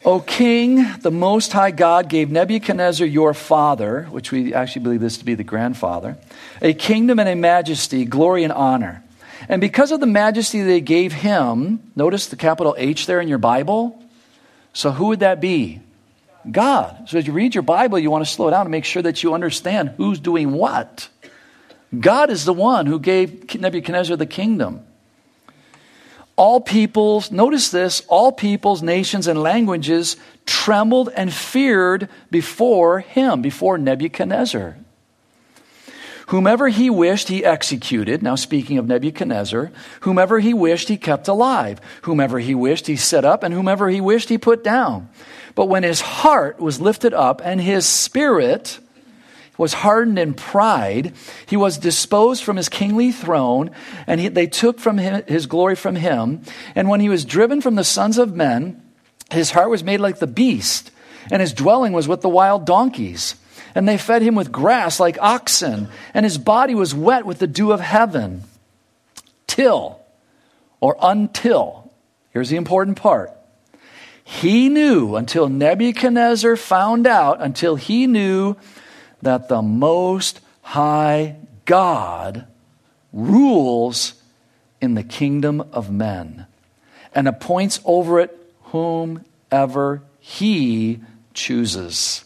O 0.04 0.20
king, 0.20 0.84
the 1.00 1.10
most 1.10 1.52
high 1.54 1.70
God 1.70 2.10
gave 2.10 2.30
Nebuchadnezzar 2.30 3.06
your 3.06 3.32
father, 3.32 4.02
which 4.10 4.30
we 4.30 4.52
actually 4.52 4.82
believe 4.82 5.00
this 5.00 5.16
to 5.18 5.24
be 5.24 5.34
the 5.34 5.44
grandfather, 5.44 6.18
a 6.60 6.74
kingdom 6.74 7.18
and 7.18 7.28
a 7.28 7.34
majesty, 7.34 8.04
glory 8.04 8.44
and 8.44 8.52
honor. 8.52 9.02
And 9.48 9.60
because 9.60 9.92
of 9.92 10.00
the 10.00 10.06
majesty 10.06 10.62
they 10.62 10.80
gave 10.80 11.12
him, 11.12 11.92
notice 11.94 12.26
the 12.26 12.36
capital 12.36 12.74
H 12.78 13.06
there 13.06 13.20
in 13.20 13.28
your 13.28 13.38
Bible. 13.38 14.02
So 14.72 14.90
who 14.90 15.06
would 15.06 15.20
that 15.20 15.40
be? 15.40 15.80
God. 16.50 17.08
So 17.08 17.18
as 17.18 17.26
you 17.26 17.32
read 17.32 17.54
your 17.54 17.62
Bible, 17.62 17.98
you 17.98 18.10
want 18.10 18.24
to 18.24 18.30
slow 18.30 18.50
down 18.50 18.62
and 18.62 18.70
make 18.70 18.84
sure 18.84 19.02
that 19.02 19.22
you 19.22 19.34
understand 19.34 19.94
who's 19.96 20.20
doing 20.20 20.52
what. 20.52 21.08
God 21.98 22.30
is 22.30 22.44
the 22.44 22.52
one 22.52 22.86
who 22.86 22.98
gave 22.98 23.54
Nebuchadnezzar 23.54 24.16
the 24.16 24.26
kingdom. 24.26 24.84
All 26.36 26.60
peoples, 26.60 27.30
notice 27.30 27.70
this, 27.70 28.02
all 28.08 28.32
peoples, 28.32 28.82
nations, 28.82 29.28
and 29.28 29.40
languages 29.40 30.16
trembled 30.46 31.08
and 31.14 31.32
feared 31.32 32.08
before 32.30 33.00
him, 33.00 33.40
before 33.40 33.78
Nebuchadnezzar. 33.78 34.76
Whomever 36.28 36.68
he 36.68 36.88
wished, 36.88 37.28
he 37.28 37.44
executed. 37.44 38.22
Now, 38.22 38.34
speaking 38.34 38.78
of 38.78 38.86
Nebuchadnezzar, 38.86 39.70
whomever 40.00 40.40
he 40.40 40.54
wished, 40.54 40.88
he 40.88 40.96
kept 40.96 41.28
alive. 41.28 41.80
Whomever 42.02 42.38
he 42.38 42.54
wished, 42.54 42.86
he 42.86 42.96
set 42.96 43.24
up, 43.24 43.42
and 43.42 43.52
whomever 43.52 43.90
he 43.90 44.00
wished, 44.00 44.30
he 44.30 44.38
put 44.38 44.64
down. 44.64 45.08
But 45.54 45.66
when 45.66 45.82
his 45.82 46.00
heart 46.00 46.58
was 46.60 46.80
lifted 46.80 47.12
up 47.12 47.40
and 47.44 47.60
his 47.60 47.86
spirit 47.86 48.78
was 49.56 49.74
hardened 49.74 50.18
in 50.18 50.34
pride, 50.34 51.12
he 51.46 51.56
was 51.56 51.78
disposed 51.78 52.42
from 52.42 52.56
his 52.56 52.68
kingly 52.68 53.12
throne, 53.12 53.70
and 54.06 54.20
he, 54.20 54.28
they 54.28 54.46
took 54.46 54.80
from 54.80 54.98
him 54.98 55.22
his 55.28 55.46
glory 55.46 55.76
from 55.76 55.94
him. 55.94 56.42
And 56.74 56.88
when 56.88 57.00
he 57.00 57.08
was 57.08 57.24
driven 57.24 57.60
from 57.60 57.76
the 57.76 57.84
sons 57.84 58.18
of 58.18 58.34
men, 58.34 58.82
his 59.30 59.52
heart 59.52 59.70
was 59.70 59.84
made 59.84 60.00
like 60.00 60.18
the 60.18 60.26
beast, 60.26 60.90
and 61.30 61.40
his 61.40 61.52
dwelling 61.52 61.92
was 61.92 62.08
with 62.08 62.22
the 62.22 62.28
wild 62.28 62.64
donkeys 62.64 63.36
and 63.74 63.88
they 63.88 63.98
fed 63.98 64.22
him 64.22 64.34
with 64.34 64.52
grass 64.52 65.00
like 65.00 65.18
oxen, 65.20 65.88
and 66.12 66.24
his 66.24 66.38
body 66.38 66.74
was 66.74 66.94
wet 66.94 67.26
with 67.26 67.38
the 67.38 67.46
dew 67.46 67.72
of 67.72 67.80
heaven. 67.80 68.44
Till, 69.46 70.00
or 70.80 70.96
until, 71.02 71.90
here's 72.30 72.50
the 72.50 72.56
important 72.56 72.96
part. 72.96 73.32
He 74.22 74.68
knew 74.68 75.16
until 75.16 75.48
Nebuchadnezzar 75.48 76.56
found 76.56 77.06
out, 77.06 77.42
until 77.42 77.76
he 77.76 78.06
knew 78.06 78.56
that 79.22 79.48
the 79.48 79.62
Most 79.62 80.40
High 80.62 81.36
God 81.66 82.46
rules 83.12 84.14
in 84.80 84.94
the 84.94 85.02
kingdom 85.02 85.60
of 85.72 85.90
men 85.90 86.46
and 87.14 87.28
appoints 87.28 87.80
over 87.84 88.18
it 88.18 88.36
whomever 88.64 90.02
he 90.18 91.00
chooses. 91.32 92.23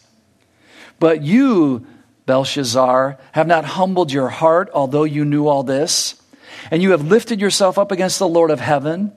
But 0.99 1.21
you, 1.23 1.85
Belshazzar, 2.25 3.17
have 3.31 3.47
not 3.47 3.65
humbled 3.65 4.11
your 4.11 4.29
heart, 4.29 4.69
although 4.73 5.05
you 5.05 5.25
knew 5.25 5.47
all 5.47 5.63
this. 5.63 6.21
And 6.69 6.81
you 6.81 6.91
have 6.91 7.07
lifted 7.07 7.39
yourself 7.39 7.77
up 7.77 7.91
against 7.91 8.19
the 8.19 8.27
Lord 8.27 8.51
of 8.51 8.59
heaven. 8.59 9.13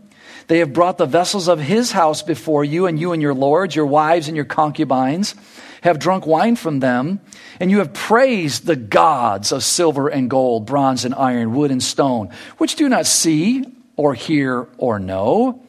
They 0.47 0.59
have 0.59 0.73
brought 0.73 0.99
the 0.99 1.07
vessels 1.07 1.49
of 1.49 1.61
his 1.61 1.93
house 1.93 2.23
before 2.23 2.65
you, 2.65 2.87
and 2.87 2.99
you 2.99 3.13
and 3.13 3.21
your 3.21 3.35
lords, 3.35 3.75
your 3.75 3.87
wives 3.87 4.29
and 4.29 4.37
your 4.37 4.45
concubines, 4.45 5.35
have 5.83 5.99
drunk 5.99 6.27
wine 6.27 6.57
from 6.57 6.81
them. 6.81 7.21
And 7.59 7.71
you 7.71 7.79
have 7.79 7.93
praised 7.93 8.67
the 8.67 8.77
gods 8.77 9.53
of 9.53 9.65
silver 9.65 10.09
and 10.09 10.31
gold, 10.31 10.67
bronze 10.67 11.05
and 11.05 11.15
iron, 11.15 11.55
wood 11.55 11.71
and 11.71 11.83
stone, 11.83 12.31
which 12.59 12.77
do 12.77 12.89
not 12.89 13.07
see 13.07 13.65
or 13.97 14.15
hear 14.15 14.69
or 14.79 14.99
know. 14.99 15.63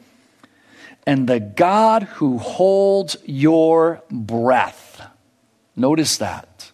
And 1.06 1.28
the 1.28 1.40
God 1.40 2.04
who 2.04 2.38
holds 2.38 3.16
your 3.24 4.02
breath 4.10 4.83
Notice 5.76 6.18
that. 6.18 6.70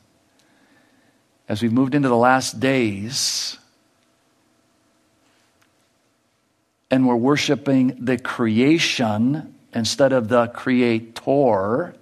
As 1.48 1.62
we've 1.62 1.72
moved 1.72 1.94
into 1.94 2.08
the 2.08 2.16
last 2.16 2.60
days, 2.60 3.58
and 6.90 7.06
we're 7.06 7.16
worshiping 7.16 7.96
the 8.04 8.18
creation 8.18 9.54
instead 9.72 10.12
of 10.12 10.28
the 10.28 10.48
creator 10.48 11.94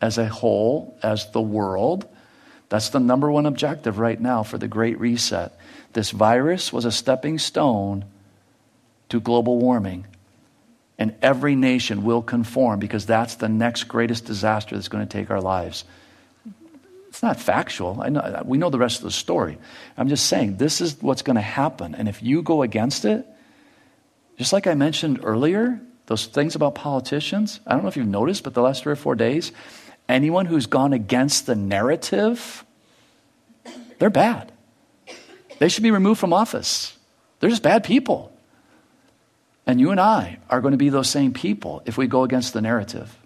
as 0.00 0.18
a 0.18 0.26
whole, 0.26 0.96
as 1.02 1.30
the 1.32 1.40
world. 1.40 2.06
That's 2.68 2.90
the 2.90 3.00
number 3.00 3.30
one 3.30 3.46
objective 3.46 3.98
right 3.98 4.20
now 4.20 4.42
for 4.42 4.58
the 4.58 4.68
Great 4.68 4.98
Reset. 4.98 5.56
This 5.92 6.10
virus 6.10 6.72
was 6.72 6.84
a 6.84 6.92
stepping 6.92 7.38
stone 7.38 8.04
to 9.08 9.20
global 9.20 9.58
warming. 9.58 10.06
And 10.98 11.14
every 11.22 11.54
nation 11.54 12.04
will 12.04 12.22
conform 12.22 12.80
because 12.80 13.06
that's 13.06 13.36
the 13.36 13.48
next 13.48 13.84
greatest 13.84 14.24
disaster 14.24 14.74
that's 14.74 14.88
going 14.88 15.06
to 15.06 15.18
take 15.18 15.30
our 15.30 15.40
lives. 15.40 15.84
It's 17.22 17.28
not 17.28 17.38
factual. 17.38 18.00
I 18.02 18.08
know, 18.08 18.42
we 18.44 18.58
know 18.58 18.68
the 18.68 18.80
rest 18.80 18.98
of 18.98 19.04
the 19.04 19.12
story. 19.12 19.56
I'm 19.96 20.08
just 20.08 20.26
saying 20.26 20.56
this 20.56 20.80
is 20.80 21.00
what's 21.00 21.22
going 21.22 21.36
to 21.36 21.40
happen. 21.40 21.94
And 21.94 22.08
if 22.08 22.20
you 22.20 22.42
go 22.42 22.62
against 22.62 23.04
it, 23.04 23.24
just 24.38 24.52
like 24.52 24.66
I 24.66 24.74
mentioned 24.74 25.20
earlier, 25.22 25.80
those 26.06 26.26
things 26.26 26.56
about 26.56 26.74
politicians, 26.74 27.60
I 27.64 27.74
don't 27.74 27.82
know 27.82 27.88
if 27.88 27.96
you've 27.96 28.08
noticed, 28.08 28.42
but 28.42 28.54
the 28.54 28.60
last 28.60 28.82
three 28.82 28.92
or 28.92 28.96
four 28.96 29.14
days, 29.14 29.52
anyone 30.08 30.46
who's 30.46 30.66
gone 30.66 30.92
against 30.92 31.46
the 31.46 31.54
narrative, 31.54 32.64
they're 34.00 34.10
bad. 34.10 34.50
They 35.60 35.68
should 35.68 35.84
be 35.84 35.92
removed 35.92 36.18
from 36.18 36.32
office. 36.32 36.98
They're 37.38 37.50
just 37.50 37.62
bad 37.62 37.84
people. 37.84 38.32
And 39.64 39.78
you 39.78 39.92
and 39.92 40.00
I 40.00 40.38
are 40.50 40.60
going 40.60 40.72
to 40.72 40.76
be 40.76 40.88
those 40.88 41.08
same 41.08 41.32
people 41.32 41.84
if 41.86 41.96
we 41.96 42.08
go 42.08 42.24
against 42.24 42.52
the 42.52 42.60
narrative. 42.60 43.16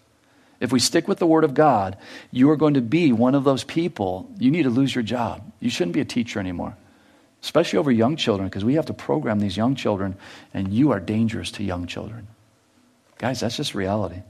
If 0.61 0.72
we 0.72 0.80
stick 0.80 1.07
with 1.07 1.18
the 1.18 1.26
Word 1.26 1.44
of 1.44 1.54
God, 1.54 1.98
you 2.30 2.50
are 2.50 2.57
going 2.57 2.74
to 2.74 2.80
be 2.80 3.12
one 3.12 3.34
of 3.34 3.44
those 3.44 3.64
people. 3.64 4.30
You 4.38 4.50
need 4.50 4.62
to 4.62 4.70
lose 4.70 4.94
your 4.94 5.04
job. 5.04 5.52
You 5.61 5.70
shouldn't 5.70 5.94
be 5.94 6.00
a 6.00 6.04
teacher 6.07 6.40
anymore, 6.40 6.76
especially 7.42 7.78
over 7.78 7.90
young 7.90 8.16
children, 8.16 8.48
because 8.48 8.64
we 8.64 8.74
have 8.74 8.86
to 8.86 8.94
program 8.94 9.38
these 9.38 9.57
young 9.57 9.74
children, 9.74 10.16
and 10.54 10.72
you 10.72 10.92
are 10.92 11.00
dangerous 11.00 11.50
to 11.52 11.64
young 11.64 11.86
children. 11.86 12.26
Guys, 13.18 13.40
that's 13.40 13.57
just 13.57 13.74
reality. 13.74 14.22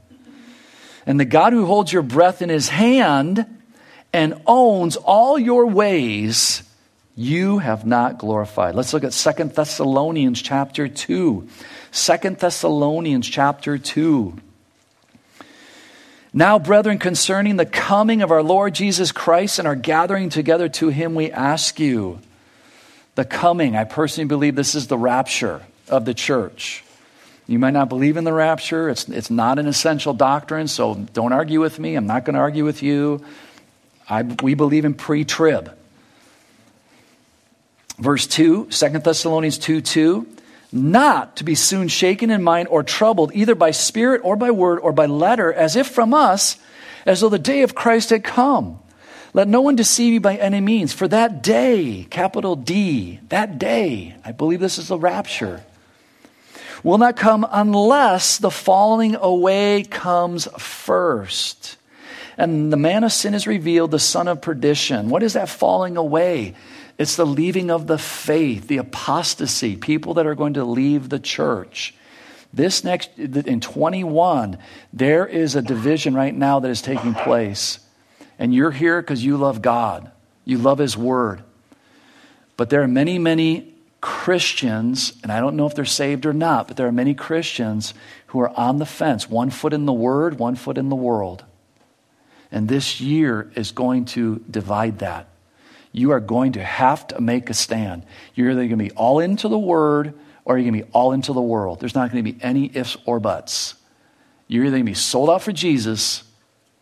And 1.05 1.19
the 1.19 1.25
God 1.25 1.53
who 1.53 1.65
holds 1.65 1.91
your 1.93 2.01
breath 2.01 2.41
in 2.41 2.49
his 2.49 2.67
hand 2.67 3.45
and 4.11 4.41
owns 4.45 4.97
all 4.97 5.39
your 5.39 5.65
ways, 5.67 6.63
you 7.15 7.59
have 7.59 7.85
not 7.85 8.17
glorified. 8.17 8.75
Let's 8.75 8.93
look 8.93 9.03
at 9.03 9.13
Second 9.13 9.53
Thessalonians 9.53 10.41
chapter 10.41 10.87
2. 10.87 11.47
Second 11.91 12.37
Thessalonians 12.37 13.27
chapter 13.27 13.77
2. 13.77 14.37
Now, 16.37 16.59
brethren, 16.59 16.99
concerning 16.99 17.55
the 17.55 17.65
coming 17.65 18.21
of 18.21 18.29
our 18.29 18.43
Lord 18.43 18.75
Jesus 18.75 19.11
Christ 19.11 19.57
and 19.57 19.67
our 19.67 19.75
gathering 19.75 20.29
together 20.29 20.69
to 20.69 20.89
him, 20.89 21.15
we 21.15 21.31
ask 21.31 21.79
you. 21.79 22.19
The 23.15 23.25
coming, 23.25 23.75
I 23.75 23.85
personally 23.85 24.27
believe 24.27 24.55
this 24.55 24.75
is 24.75 24.85
the 24.85 24.99
rapture 24.99 25.63
of 25.89 26.05
the 26.05 26.13
church. 26.13 26.83
You 27.47 27.57
might 27.57 27.73
not 27.73 27.89
believe 27.89 28.17
in 28.17 28.23
the 28.23 28.33
rapture. 28.33 28.87
It's, 28.87 29.09
it's 29.09 29.31
not 29.31 29.57
an 29.57 29.65
essential 29.65 30.13
doctrine, 30.13 30.67
so 30.67 30.93
don't 30.93 31.33
argue 31.33 31.59
with 31.59 31.79
me. 31.79 31.95
I'm 31.95 32.05
not 32.05 32.23
going 32.23 32.35
to 32.35 32.39
argue 32.39 32.65
with 32.65 32.83
you. 32.83 33.25
I, 34.07 34.21
we 34.21 34.53
believe 34.53 34.85
in 34.85 34.93
pre 34.93 35.25
trib. 35.25 35.75
Verse 37.97 38.27
2, 38.27 38.67
2 38.67 38.89
Thessalonians 38.99 39.57
2 39.57 39.81
2. 39.81 40.27
Not 40.71 41.37
to 41.37 41.43
be 41.43 41.55
soon 41.55 41.87
shaken 41.87 42.29
in 42.29 42.43
mind 42.43 42.67
or 42.69 42.83
troubled, 42.83 43.31
either 43.33 43.55
by 43.55 43.71
spirit 43.71 44.21
or 44.23 44.35
by 44.35 44.51
word 44.51 44.79
or 44.79 44.91
by 44.91 45.05
letter, 45.05 45.53
as 45.53 45.75
if 45.75 45.87
from 45.87 46.13
us, 46.13 46.57
as 47.05 47.21
though 47.21 47.29
the 47.29 47.39
day 47.39 47.61
of 47.61 47.75
Christ 47.75 48.09
had 48.09 48.23
come. 48.23 48.79
Let 49.33 49.47
no 49.47 49.61
one 49.61 49.75
deceive 49.75 50.13
you 50.13 50.19
by 50.19 50.35
any 50.35 50.59
means, 50.59 50.93
for 50.93 51.07
that 51.07 51.43
day, 51.43 52.07
capital 52.09 52.55
D, 52.55 53.19
that 53.29 53.59
day, 53.59 54.15
I 54.25 54.31
believe 54.31 54.59
this 54.59 54.77
is 54.77 54.87
the 54.87 54.97
rapture 54.97 55.63
will 56.83 56.97
not 56.97 57.17
come 57.17 57.45
unless 57.51 58.37
the 58.37 58.51
falling 58.51 59.15
away 59.15 59.83
comes 59.83 60.47
first. 60.57 61.77
And 62.37 62.71
the 62.71 62.77
man 62.77 63.03
of 63.03 63.11
sin 63.11 63.33
is 63.33 63.47
revealed, 63.47 63.91
the 63.91 63.99
son 63.99 64.27
of 64.27 64.41
perdition. 64.41 65.09
What 65.09 65.23
is 65.23 65.33
that 65.33 65.49
falling 65.49 65.97
away? 65.97 66.55
It's 66.97 67.15
the 67.15 67.25
leaving 67.25 67.69
of 67.69 67.87
the 67.87 67.97
faith, 67.97 68.67
the 68.67 68.77
apostasy, 68.77 69.75
people 69.75 70.15
that 70.15 70.25
are 70.25 70.35
going 70.35 70.55
to 70.55 70.63
leave 70.63 71.09
the 71.09 71.19
church. 71.19 71.93
This 72.53 72.83
next, 72.83 73.17
in 73.17 73.61
21, 73.61 74.57
there 74.93 75.27
is 75.27 75.55
a 75.55 75.61
division 75.61 76.15
right 76.15 76.33
now 76.33 76.59
that 76.59 76.69
is 76.69 76.81
taking 76.81 77.13
place. 77.13 77.79
And 78.39 78.53
you're 78.53 78.71
here 78.71 79.01
because 79.01 79.23
you 79.23 79.37
love 79.37 79.61
God, 79.61 80.11
you 80.43 80.57
love 80.57 80.79
His 80.79 80.97
Word. 80.97 81.43
But 82.55 82.69
there 82.71 82.81
are 82.81 82.87
many, 82.87 83.19
many 83.19 83.75
Christians, 84.01 85.13
and 85.21 85.31
I 85.31 85.39
don't 85.39 85.55
know 85.55 85.67
if 85.67 85.75
they're 85.75 85.85
saved 85.85 86.25
or 86.25 86.33
not, 86.33 86.67
but 86.67 86.77
there 86.77 86.87
are 86.87 86.91
many 86.91 87.13
Christians 87.13 87.93
who 88.27 88.39
are 88.39 88.57
on 88.57 88.79
the 88.79 88.85
fence, 88.85 89.29
one 89.29 89.49
foot 89.51 89.73
in 89.73 89.85
the 89.85 89.93
Word, 89.93 90.39
one 90.39 90.55
foot 90.55 90.77
in 90.77 90.89
the 90.89 90.95
world. 90.95 91.43
And 92.51 92.67
this 92.67 93.01
year 93.01 93.51
is 93.55 93.71
going 93.71 94.05
to 94.05 94.43
divide 94.49 94.99
that. 94.99 95.27
You 95.91 96.11
are 96.11 96.19
going 96.19 96.53
to 96.53 96.63
have 96.63 97.07
to 97.07 97.21
make 97.21 97.49
a 97.49 97.53
stand. 97.53 98.03
You're 98.35 98.51
either 98.51 98.61
going 98.61 98.69
to 98.69 98.77
be 98.77 98.91
all 98.91 99.19
into 99.19 99.47
the 99.47 99.57
Word 99.57 100.13
or 100.47 100.57
you're 100.57 100.63
going 100.63 100.79
to 100.79 100.85
be 100.85 100.91
all 100.93 101.11
into 101.11 101.33
the 101.33 101.41
world. 101.41 101.81
There's 101.81 101.93
not 101.93 102.09
going 102.09 102.23
to 102.23 102.31
be 102.31 102.41
any 102.41 102.71
ifs 102.73 102.95
or 103.05 103.19
buts. 103.19 103.75
You're 104.47 104.63
either 104.63 104.77
going 104.77 104.85
to 104.85 104.91
be 104.91 104.95
sold 104.95 105.29
out 105.29 105.41
for 105.41 105.51
Jesus 105.51 106.23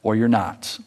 or 0.04 0.16
you're 0.16 0.28
not. 0.28 0.78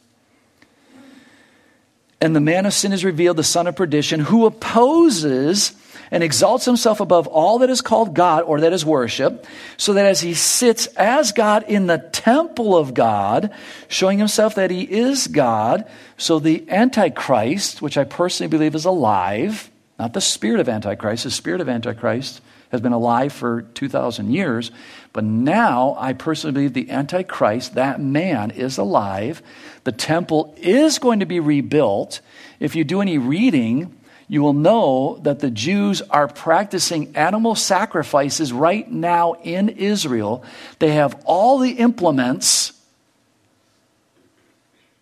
And 2.20 2.36
the 2.36 2.40
man 2.40 2.66
of 2.66 2.72
sin 2.72 2.92
is 2.92 3.04
revealed, 3.04 3.36
the 3.36 3.42
son 3.42 3.66
of 3.66 3.74
perdition, 3.74 4.20
who 4.20 4.46
opposes 4.46 5.70
and 6.10 6.22
exalts 6.22 6.64
himself 6.64 7.00
above 7.00 7.26
all 7.26 7.58
that 7.58 7.70
is 7.70 7.80
called 7.80 8.14
God 8.14 8.42
or 8.44 8.60
that 8.60 8.72
is 8.72 8.84
worship, 8.84 9.46
so 9.76 9.92
that 9.92 10.06
as 10.06 10.20
he 10.20 10.34
sits 10.34 10.86
as 10.96 11.32
God 11.32 11.64
in 11.68 11.86
the 11.86 11.98
temple 11.98 12.76
of 12.76 12.94
God, 12.94 13.52
showing 13.88 14.18
himself 14.18 14.54
that 14.54 14.70
he 14.70 14.82
is 14.82 15.26
God, 15.26 15.88
so 16.16 16.38
the 16.38 16.68
Antichrist, 16.68 17.82
which 17.82 17.98
I 17.98 18.04
personally 18.04 18.48
believe 18.48 18.74
is 18.74 18.84
alive, 18.84 19.70
not 19.98 20.14
the 20.14 20.20
spirit 20.20 20.60
of 20.60 20.68
Antichrist, 20.68 21.24
the 21.24 21.30
spirit 21.30 21.60
of 21.60 21.68
Antichrist 21.68 22.40
has 22.70 22.80
been 22.80 22.92
alive 22.92 23.32
for 23.32 23.62
2,000 23.62 24.30
years, 24.30 24.70
but 25.12 25.24
now 25.24 25.96
I 25.98 26.12
personally 26.12 26.52
believe 26.52 26.74
the 26.74 26.90
Antichrist, 26.90 27.74
that 27.74 28.00
man, 28.00 28.50
is 28.50 28.76
alive. 28.78 29.42
The 29.84 29.92
temple 29.92 30.54
is 30.58 30.98
going 30.98 31.20
to 31.20 31.26
be 31.26 31.40
rebuilt. 31.40 32.20
If 32.60 32.76
you 32.76 32.84
do 32.84 33.00
any 33.00 33.16
reading, 33.16 33.97
you 34.28 34.42
will 34.42 34.52
know 34.52 35.18
that 35.22 35.40
the 35.40 35.50
Jews 35.50 36.02
are 36.02 36.28
practicing 36.28 37.16
animal 37.16 37.54
sacrifices 37.54 38.52
right 38.52 38.90
now 38.90 39.34
in 39.42 39.70
Israel. 39.70 40.44
They 40.78 40.92
have 40.92 41.20
all 41.24 41.58
the 41.58 41.72
implements 41.72 42.72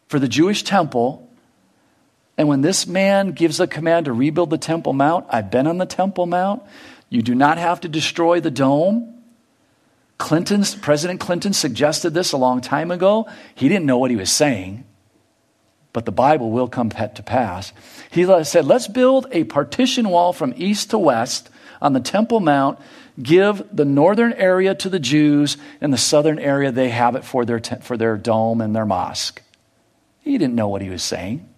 for 0.06 0.20
the 0.20 0.28
Jewish 0.28 0.62
temple. 0.62 1.28
And 2.38 2.46
when 2.46 2.60
this 2.60 2.86
man 2.86 3.32
gives 3.32 3.58
a 3.58 3.66
command 3.66 4.06
to 4.06 4.12
rebuild 4.12 4.50
the 4.50 4.58
Temple 4.58 4.92
Mount, 4.92 5.26
I've 5.28 5.50
been 5.50 5.66
on 5.66 5.78
the 5.78 5.86
Temple 5.86 6.26
Mount. 6.26 6.62
You 7.08 7.22
do 7.22 7.34
not 7.34 7.58
have 7.58 7.80
to 7.80 7.88
destroy 7.88 8.38
the 8.38 8.50
dome. 8.52 9.12
Clinton's, 10.18 10.76
President 10.76 11.18
Clinton 11.18 11.52
suggested 11.52 12.10
this 12.10 12.30
a 12.30 12.36
long 12.36 12.60
time 12.60 12.92
ago. 12.92 13.28
He 13.56 13.68
didn't 13.68 13.86
know 13.86 13.98
what 13.98 14.12
he 14.12 14.16
was 14.16 14.30
saying 14.30 14.84
but 15.96 16.04
the 16.04 16.12
Bible 16.12 16.50
will 16.50 16.68
come 16.68 16.90
to 16.90 17.22
pass. 17.22 17.72
He 18.10 18.26
said, 18.44 18.66
Let's 18.66 18.86
build 18.86 19.28
a 19.32 19.44
partition 19.44 20.10
wall 20.10 20.34
from 20.34 20.52
east 20.54 20.90
to 20.90 20.98
west 20.98 21.48
on 21.80 21.94
the 21.94 22.00
Temple 22.00 22.40
Mount, 22.40 22.78
give 23.22 23.64
the 23.74 23.86
northern 23.86 24.34
area 24.34 24.74
to 24.74 24.90
the 24.90 24.98
Jews, 24.98 25.56
and 25.80 25.94
the 25.94 25.96
southern 25.96 26.38
area 26.38 26.70
they 26.70 26.90
have 26.90 27.16
it 27.16 27.24
for 27.24 27.46
their, 27.46 27.60
for 27.80 27.96
their 27.96 28.18
dome 28.18 28.60
and 28.60 28.76
their 28.76 28.84
mosque. 28.84 29.40
He 30.20 30.36
didn't 30.36 30.54
know 30.54 30.68
what 30.68 30.82
he 30.82 30.90
was 30.90 31.02
saying. 31.02 31.48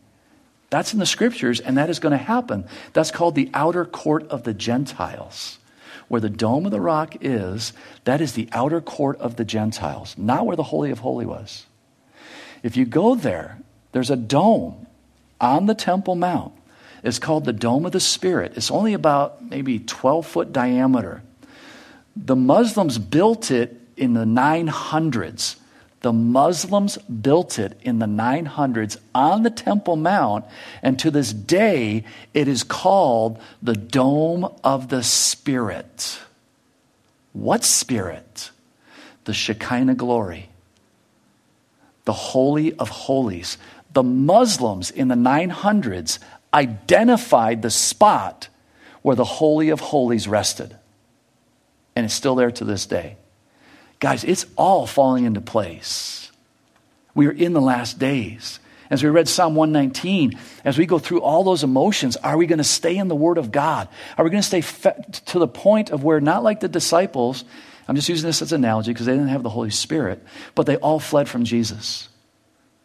That's 0.70 0.92
in 0.92 1.00
the 1.00 1.04
scriptures, 1.04 1.58
and 1.58 1.76
that 1.76 1.90
is 1.90 1.98
going 1.98 2.12
to 2.12 2.16
happen. 2.16 2.64
That's 2.92 3.10
called 3.10 3.34
the 3.34 3.50
outer 3.52 3.84
court 3.84 4.28
of 4.28 4.44
the 4.44 4.54
Gentiles. 4.54 5.58
Where 6.06 6.20
the 6.20 6.30
dome 6.30 6.64
of 6.64 6.70
the 6.70 6.80
rock 6.80 7.16
is, 7.22 7.72
that 8.04 8.20
is 8.20 8.34
the 8.34 8.48
outer 8.52 8.80
court 8.80 9.18
of 9.18 9.34
the 9.34 9.44
Gentiles, 9.44 10.14
not 10.16 10.46
where 10.46 10.54
the 10.54 10.62
Holy 10.62 10.92
of 10.92 11.00
Holy 11.00 11.26
was. 11.26 11.66
If 12.62 12.76
you 12.76 12.84
go 12.84 13.16
there, 13.16 13.58
there's 13.98 14.10
a 14.10 14.16
dome 14.16 14.86
on 15.40 15.66
the 15.66 15.74
Temple 15.74 16.14
Mount. 16.14 16.52
It's 17.02 17.18
called 17.18 17.44
the 17.44 17.52
Dome 17.52 17.84
of 17.84 17.90
the 17.90 17.98
Spirit. 17.98 18.52
It's 18.54 18.70
only 18.70 18.94
about 18.94 19.44
maybe 19.44 19.80
12 19.80 20.24
foot 20.24 20.52
diameter. 20.52 21.20
The 22.14 22.36
Muslims 22.36 22.96
built 22.96 23.50
it 23.50 23.76
in 23.96 24.12
the 24.12 24.24
900s. 24.24 25.56
The 26.02 26.12
Muslims 26.12 26.96
built 26.98 27.58
it 27.58 27.76
in 27.82 27.98
the 27.98 28.06
900s 28.06 28.98
on 29.16 29.42
the 29.42 29.50
Temple 29.50 29.96
Mount, 29.96 30.44
and 30.80 30.96
to 31.00 31.10
this 31.10 31.32
day, 31.32 32.04
it 32.32 32.46
is 32.46 32.62
called 32.62 33.42
the 33.60 33.74
Dome 33.74 34.54
of 34.62 34.90
the 34.90 35.02
Spirit. 35.02 36.20
What 37.32 37.64
spirit? 37.64 38.52
The 39.24 39.34
Shekinah 39.34 39.96
glory, 39.96 40.50
the 42.04 42.12
Holy 42.12 42.72
of 42.74 42.88
Holies 42.88 43.58
the 43.92 44.02
Muslims 44.02 44.90
in 44.90 45.08
the 45.08 45.14
900s 45.14 46.18
identified 46.52 47.62
the 47.62 47.70
spot 47.70 48.48
where 49.02 49.16
the 49.16 49.24
Holy 49.24 49.70
of 49.70 49.80
Holies 49.80 50.28
rested. 50.28 50.76
and 51.96 52.04
it's 52.04 52.14
still 52.14 52.36
there 52.36 52.50
to 52.52 52.64
this 52.64 52.86
day. 52.86 53.16
Guys, 53.98 54.22
it's 54.22 54.46
all 54.56 54.86
falling 54.86 55.24
into 55.24 55.40
place. 55.40 56.30
We 57.14 57.26
are 57.26 57.32
in 57.32 57.52
the 57.52 57.60
last 57.60 57.98
days. 57.98 58.60
As 58.90 59.02
we 59.02 59.10
read 59.10 59.28
Psalm 59.28 59.56
119, 59.56 60.38
as 60.64 60.78
we 60.78 60.86
go 60.86 60.98
through 61.00 61.20
all 61.20 61.42
those 61.42 61.64
emotions, 61.64 62.16
are 62.16 62.36
we 62.36 62.46
going 62.46 62.58
to 62.58 62.64
stay 62.64 62.96
in 62.96 63.08
the 63.08 63.16
Word 63.16 63.36
of 63.36 63.50
God? 63.50 63.88
Are 64.16 64.24
we 64.24 64.30
going 64.30 64.40
to 64.40 64.46
stay 64.46 64.60
fe- 64.60 65.04
to 65.26 65.38
the 65.40 65.48
point 65.48 65.90
of 65.90 66.04
where, 66.04 66.20
not 66.20 66.44
like 66.44 66.60
the 66.60 66.68
disciples, 66.68 67.44
I'm 67.88 67.96
just 67.96 68.08
using 68.08 68.28
this 68.28 68.40
as 68.42 68.52
an 68.52 68.62
analogy 68.62 68.92
because 68.92 69.06
they 69.06 69.12
didn't 69.12 69.28
have 69.28 69.42
the 69.42 69.50
Holy 69.50 69.70
Spirit, 69.70 70.22
but 70.54 70.66
they 70.66 70.76
all 70.76 71.00
fled 71.00 71.28
from 71.28 71.44
Jesus. 71.44 72.08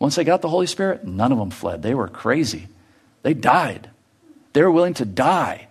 Once 0.04 0.16
they 0.16 0.26
got 0.26 0.42
the 0.42 0.50
Holy 0.50 0.68
Spirit, 0.68 1.06
none 1.06 1.32
of 1.32 1.38
them 1.38 1.50
fled. 1.50 1.82
They 1.82 1.96
were 1.96 2.10
crazy. 2.10 2.68
They 3.22 3.34
died. 3.34 3.90
They 4.52 4.62
were 4.62 4.70
willing 4.70 4.96
to 4.96 5.06
die. 5.06 5.70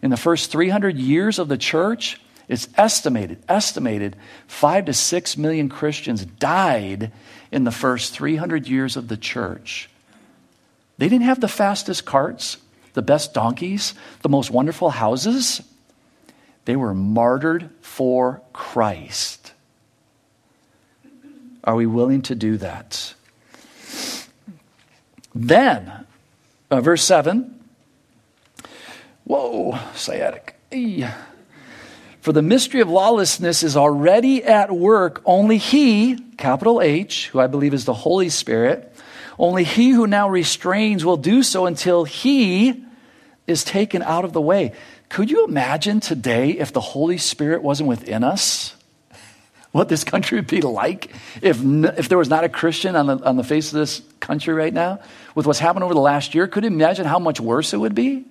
In 0.00 0.08
the 0.08 0.16
first 0.16 0.50
300 0.50 0.96
years 0.96 1.38
of 1.38 1.48
the 1.48 1.58
church, 1.58 2.18
it's 2.48 2.66
estimated, 2.78 3.42
estimated, 3.46 4.16
five 4.46 4.86
to 4.86 4.94
six 4.94 5.36
million 5.36 5.68
Christians 5.68 6.24
died 6.24 7.12
in 7.52 7.64
the 7.64 7.70
first 7.70 8.14
300 8.14 8.66
years 8.66 8.96
of 8.96 9.08
the 9.08 9.18
church. 9.18 9.90
They 10.96 11.10
didn't 11.10 11.26
have 11.26 11.40
the 11.40 11.46
fastest 11.46 12.06
carts, 12.06 12.56
the 12.94 13.02
best 13.02 13.34
donkeys, 13.34 13.92
the 14.22 14.30
most 14.30 14.50
wonderful 14.50 14.88
houses. 14.88 15.60
They 16.64 16.74
were 16.74 16.94
martyred 16.94 17.68
for 17.82 18.40
Christ. 18.54 19.52
Are 21.62 21.76
we 21.76 21.84
willing 21.84 22.22
to 22.22 22.34
do 22.34 22.56
that? 22.56 23.14
Then, 25.34 26.06
uh, 26.70 26.80
verse 26.80 27.02
7. 27.04 27.50
Whoa, 29.24 29.78
sciatic. 29.94 30.56
For 32.20 32.32
the 32.32 32.42
mystery 32.42 32.80
of 32.80 32.88
lawlessness 32.88 33.62
is 33.62 33.76
already 33.76 34.44
at 34.44 34.70
work. 34.70 35.22
Only 35.24 35.58
he, 35.58 36.16
capital 36.38 36.80
H, 36.80 37.28
who 37.28 37.40
I 37.40 37.46
believe 37.46 37.74
is 37.74 37.84
the 37.84 37.94
Holy 37.94 38.28
Spirit, 38.28 38.90
only 39.38 39.64
he 39.64 39.90
who 39.90 40.06
now 40.06 40.28
restrains 40.28 41.04
will 41.04 41.16
do 41.16 41.42
so 41.42 41.66
until 41.66 42.04
he 42.04 42.84
is 43.46 43.64
taken 43.64 44.02
out 44.02 44.24
of 44.24 44.32
the 44.32 44.40
way. 44.40 44.72
Could 45.08 45.30
you 45.30 45.44
imagine 45.44 46.00
today 46.00 46.50
if 46.50 46.72
the 46.72 46.80
Holy 46.80 47.18
Spirit 47.18 47.62
wasn't 47.62 47.88
within 47.88 48.24
us? 48.24 48.74
What 49.74 49.88
this 49.88 50.04
country 50.04 50.38
would 50.38 50.46
be 50.46 50.60
like 50.60 51.10
if, 51.42 51.60
if 51.60 52.08
there 52.08 52.16
was 52.16 52.28
not 52.28 52.44
a 52.44 52.48
Christian 52.48 52.94
on 52.94 53.06
the, 53.08 53.18
on 53.24 53.34
the 53.34 53.42
face 53.42 53.72
of 53.72 53.80
this 53.80 54.02
country 54.20 54.54
right 54.54 54.72
now? 54.72 55.00
With 55.34 55.48
what's 55.48 55.58
happened 55.58 55.82
over 55.82 55.94
the 55.94 56.00
last 56.00 56.32
year, 56.32 56.46
could 56.46 56.62
you 56.62 56.68
imagine 56.68 57.06
how 57.06 57.18
much 57.18 57.40
worse 57.40 57.74
it 57.74 57.78
would 57.78 57.92
be? 57.92 58.24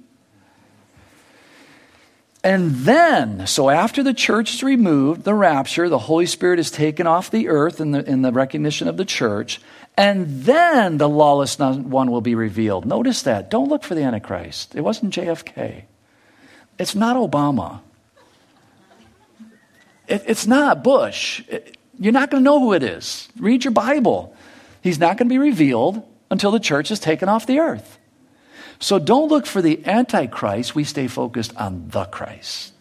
And 2.46 2.72
then, 2.72 3.46
so 3.46 3.70
after 3.70 4.04
the 4.04 4.14
church 4.14 4.54
is 4.54 4.64
removed, 4.64 5.26
the 5.26 5.34
rapture, 5.34 5.90
the 5.90 6.00
Holy 6.00 6.28
Spirit 6.28 6.60
is 6.60 6.72
taken 6.72 7.08
off 7.08 7.30
the 7.30 7.50
earth 7.50 7.82
in 7.82 7.92
the, 7.92 8.10
in 8.10 8.22
the 8.22 8.32
recognition 8.32 8.88
of 8.88 8.96
the 8.96 9.04
church, 9.04 9.60
and 9.98 10.46
then 10.46 10.98
the 10.98 11.10
lawless 11.10 11.60
one 11.60 12.10
will 12.10 12.22
be 12.22 12.36
revealed. 12.36 12.86
Notice 12.86 13.22
that. 13.24 13.52
Don't 13.52 13.68
look 13.68 13.84
for 13.84 13.96
the 13.96 14.04
Antichrist. 14.04 14.76
It 14.76 14.82
wasn't 14.82 15.14
JFK. 15.14 15.84
It's 16.80 16.96
not 16.96 17.18
Obama. 17.18 17.82
It, 20.08 20.24
it's 20.28 20.48
not 20.48 20.84
Bush. 20.84 21.44
It, 21.48 21.78
you're 22.00 22.14
not 22.14 22.32
going 22.32 22.42
to 22.42 22.46
know 22.46 22.60
who 22.60 22.74
it 22.74 22.84
is. 22.84 23.30
Read 23.38 23.64
your 23.64 23.72
Bible. 23.72 24.36
He's 24.82 25.00
not 25.00 25.18
going 25.18 25.30
to 25.30 25.34
be 25.34 25.40
revealed 25.40 26.04
until 26.30 26.52
the 26.52 26.60
church 26.60 26.92
is 26.92 27.00
taken 27.00 27.30
off 27.30 27.46
the 27.46 27.60
earth. 27.60 28.00
So 28.80 29.00
don't 29.00 29.30
look 29.30 29.46
for 29.46 29.62
the 29.62 29.86
Antichrist. 29.86 30.76
We 30.76 30.84
stay 30.84 31.08
focused 31.08 31.56
on 31.56 31.90
the 31.90 32.06
Christ. 32.06 32.74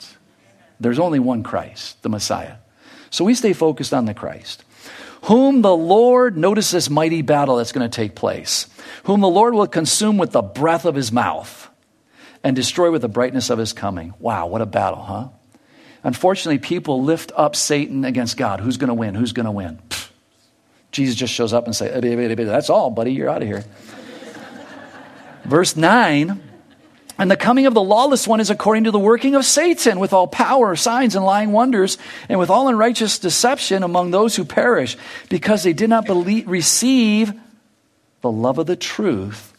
There's 0.81 0.99
only 0.99 1.21
one 1.21 1.43
Christ, 1.43 2.03
the 2.03 2.09
Messiah. 2.09 2.57
So 3.11 3.25
we 3.25 3.35
stay 3.35 3.53
focused 3.53 3.95
on 3.95 4.07
the 4.07 4.15
Christ. 4.15 4.65
Whom 5.27 5.63
the 5.63 5.77
Lord, 5.77 6.37
notice 6.37 6.73
this 6.73 6.91
mighty 6.91 7.23
battle 7.23 7.57
that's 7.57 7.71
going 7.71 7.89
to 7.89 7.95
take 7.95 8.17
place, 8.17 8.67
whom 9.05 9.21
the 9.21 9.29
Lord 9.29 9.55
will 9.55 9.69
consume 9.69 10.19
with 10.19 10.33
the 10.33 10.43
breath 10.43 10.85
of 10.85 10.97
his 10.97 11.13
mouth 11.13 11.69
and 12.43 12.57
destroy 12.57 12.91
with 12.91 13.03
the 13.03 13.09
brightness 13.09 13.49
of 13.49 13.59
his 13.59 13.73
coming. 13.73 14.15
Wow, 14.19 14.49
what 14.49 14.63
a 14.63 14.67
battle, 14.67 15.03
huh? 15.03 15.29
Unfortunately, 16.05 16.59
people 16.59 17.03
lift 17.03 17.33
up 17.37 17.55
Satan 17.55 18.05
against 18.05 18.37
God. 18.37 18.61
Who's 18.61 18.77
going 18.77 18.89
to 18.89 18.95
win? 18.95 19.15
Who's 19.15 19.33
going 19.33 19.47
to 19.47 19.53
win? 19.53 19.79
Pfft. 19.89 20.09
Jesus 20.93 21.17
just 21.17 21.33
shows 21.33 21.53
up 21.53 21.65
and 21.65 21.75
says, 21.75 22.01
That's 22.37 22.71
all, 22.71 22.91
buddy, 22.91 23.13
you're 23.13 23.31
out 23.31 23.43
of 23.43 23.49
here. 23.49 23.65
Verse 25.45 25.75
9 25.75 26.41
And 27.19 27.31
the 27.31 27.37
coming 27.37 27.67
of 27.67 27.75
the 27.75 27.83
lawless 27.83 28.29
one 28.29 28.41
is 28.41 28.51
according 28.51 28.85
to 28.85 28.91
the 28.91 28.99
working 28.99 29.35
of 29.35 29.45
Satan, 29.45 29.99
with 29.99 30.13
all 30.13 30.29
power, 30.29 30.77
signs, 30.77 31.17
and 31.17 31.25
lying 31.25 31.51
wonders, 31.51 31.97
and 32.29 32.39
with 32.39 32.51
all 32.51 32.69
unrighteous 32.69 33.19
deception 33.19 33.83
among 33.83 34.11
those 34.11 34.37
who 34.37 34.45
perish, 34.45 34.99
because 35.31 35.63
they 35.63 35.73
did 35.73 35.89
not 35.89 36.05
believe, 36.05 36.47
receive 36.47 37.33
the 38.21 38.31
love 38.31 38.59
of 38.59 38.67
the 38.67 38.77
truth 38.77 39.55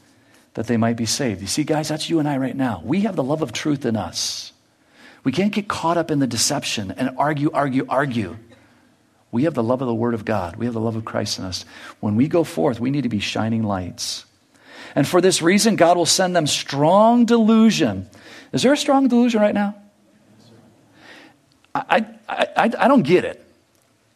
that 0.54 0.68
they 0.68 0.78
might 0.78 0.98
be 0.98 1.08
saved. 1.08 1.42
You 1.42 1.48
see, 1.48 1.64
guys, 1.64 1.90
that's 1.90 2.12
you 2.12 2.20
and 2.20 2.30
I 2.30 2.38
right 2.38 2.56
now. 2.56 2.82
We 2.86 3.02
have 3.02 3.16
the 3.16 3.24
love 3.24 3.42
of 3.42 3.52
truth 3.52 3.86
in 3.88 3.96
us. 3.96 4.53
We 5.24 5.32
can't 5.32 5.54
get 5.54 5.68
caught 5.68 5.98
up 5.98 6.12
in 6.12 6.20
the 6.20 6.28
deception 6.28 6.92
and 6.92 7.12
argue, 7.18 7.50
argue, 7.52 7.86
argue. 7.88 8.38
We 9.32 9.46
have 9.46 9.54
the 9.54 9.64
love 9.64 9.82
of 9.82 9.88
the 9.88 9.96
Word 9.96 10.14
of 10.14 10.26
God. 10.26 10.58
We 10.58 10.66
have 10.66 10.74
the 10.74 10.82
love 10.82 10.96
of 10.96 11.06
Christ 11.06 11.40
in 11.40 11.46
us. 11.46 11.66
When 12.00 12.16
we 12.16 12.28
go 12.28 12.44
forth, 12.44 12.80
we 12.80 12.92
need 12.92 13.04
to 13.04 13.10
be 13.10 13.20
shining 13.20 13.64
lights. 13.64 14.26
And 14.96 15.08
for 15.08 15.22
this 15.22 15.42
reason, 15.42 15.76
God 15.76 15.98
will 15.98 16.06
send 16.06 16.36
them 16.36 16.46
strong 16.46 17.26
delusion. 17.26 18.10
Is 18.52 18.62
there 18.62 18.74
a 18.74 18.78
strong 18.78 19.08
delusion 19.08 19.42
right 19.42 19.56
now? 19.56 19.76
I, 21.74 22.06
I, 22.30 22.48
I, 22.56 22.72
I 22.78 22.88
don't 22.88 23.02
get 23.02 23.26
it. 23.26 23.44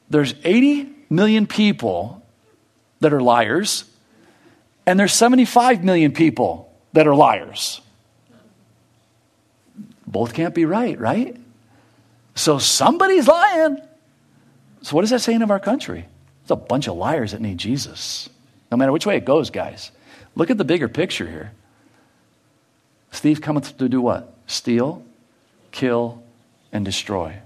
There's 0.09 0.35
80 0.43 0.89
million 1.09 1.47
people 1.47 2.23
that 2.99 3.13
are 3.13 3.21
liars, 3.21 3.85
and 4.85 4.99
there's 4.99 5.13
75 5.13 5.83
million 5.83 6.11
people 6.11 6.71
that 6.93 7.07
are 7.07 7.15
liars. 7.15 7.81
Both 10.07 10.33
can't 10.33 10.55
be 10.55 10.65
right, 10.65 10.97
right? 10.97 11.35
So 12.33 12.57
somebody's 12.57 13.27
lying. 13.27 13.77
So, 14.81 14.95
what 14.95 15.03
is 15.03 15.09
that 15.09 15.19
saying 15.19 15.41
of 15.41 15.51
our 15.51 15.59
country? 15.59 16.05
It's 16.43 16.51
a 16.51 16.55
bunch 16.55 16.87
of 16.87 16.95
liars 16.95 17.33
that 17.33 17.41
need 17.41 17.57
Jesus. 17.57 18.29
No 18.71 18.77
matter 18.77 18.91
which 18.91 19.05
way 19.05 19.17
it 19.17 19.25
goes, 19.25 19.49
guys. 19.49 19.91
Look 20.35 20.49
at 20.49 20.57
the 20.57 20.63
bigger 20.63 20.87
picture 20.87 21.27
here. 21.27 21.51
Steve 23.11 23.41
cometh 23.41 23.77
to 23.77 23.89
do 23.89 24.01
what? 24.01 24.33
Steal, 24.45 25.03
kill, 25.71 26.23
and 26.71 26.85
destroy. 26.85 27.39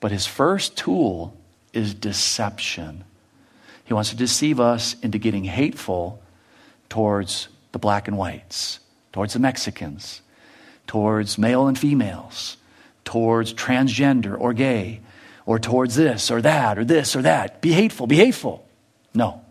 But 0.00 0.10
his 0.10 0.26
first 0.26 0.76
tool 0.76 1.36
is 1.72 1.94
deception. 1.94 3.04
He 3.84 3.94
wants 3.94 4.10
to 4.10 4.16
deceive 4.16 4.58
us 4.58 4.96
into 5.02 5.18
getting 5.18 5.44
hateful 5.44 6.22
towards 6.88 7.48
the 7.72 7.78
black 7.78 8.08
and 8.08 8.16
whites, 8.16 8.80
towards 9.12 9.34
the 9.34 9.38
Mexicans, 9.38 10.22
towards 10.86 11.38
male 11.38 11.66
and 11.66 11.78
females, 11.78 12.56
towards 13.04 13.54
transgender 13.54 14.38
or 14.38 14.52
gay, 14.52 15.00
or 15.46 15.58
towards 15.58 15.94
this 15.94 16.30
or 16.30 16.40
that 16.42 16.78
or 16.78 16.84
this 16.84 17.14
or 17.16 17.22
that. 17.22 17.60
Be 17.60 17.72
hateful, 17.72 18.06
be 18.06 18.16
hateful. 18.16 18.66
No. 19.14 19.42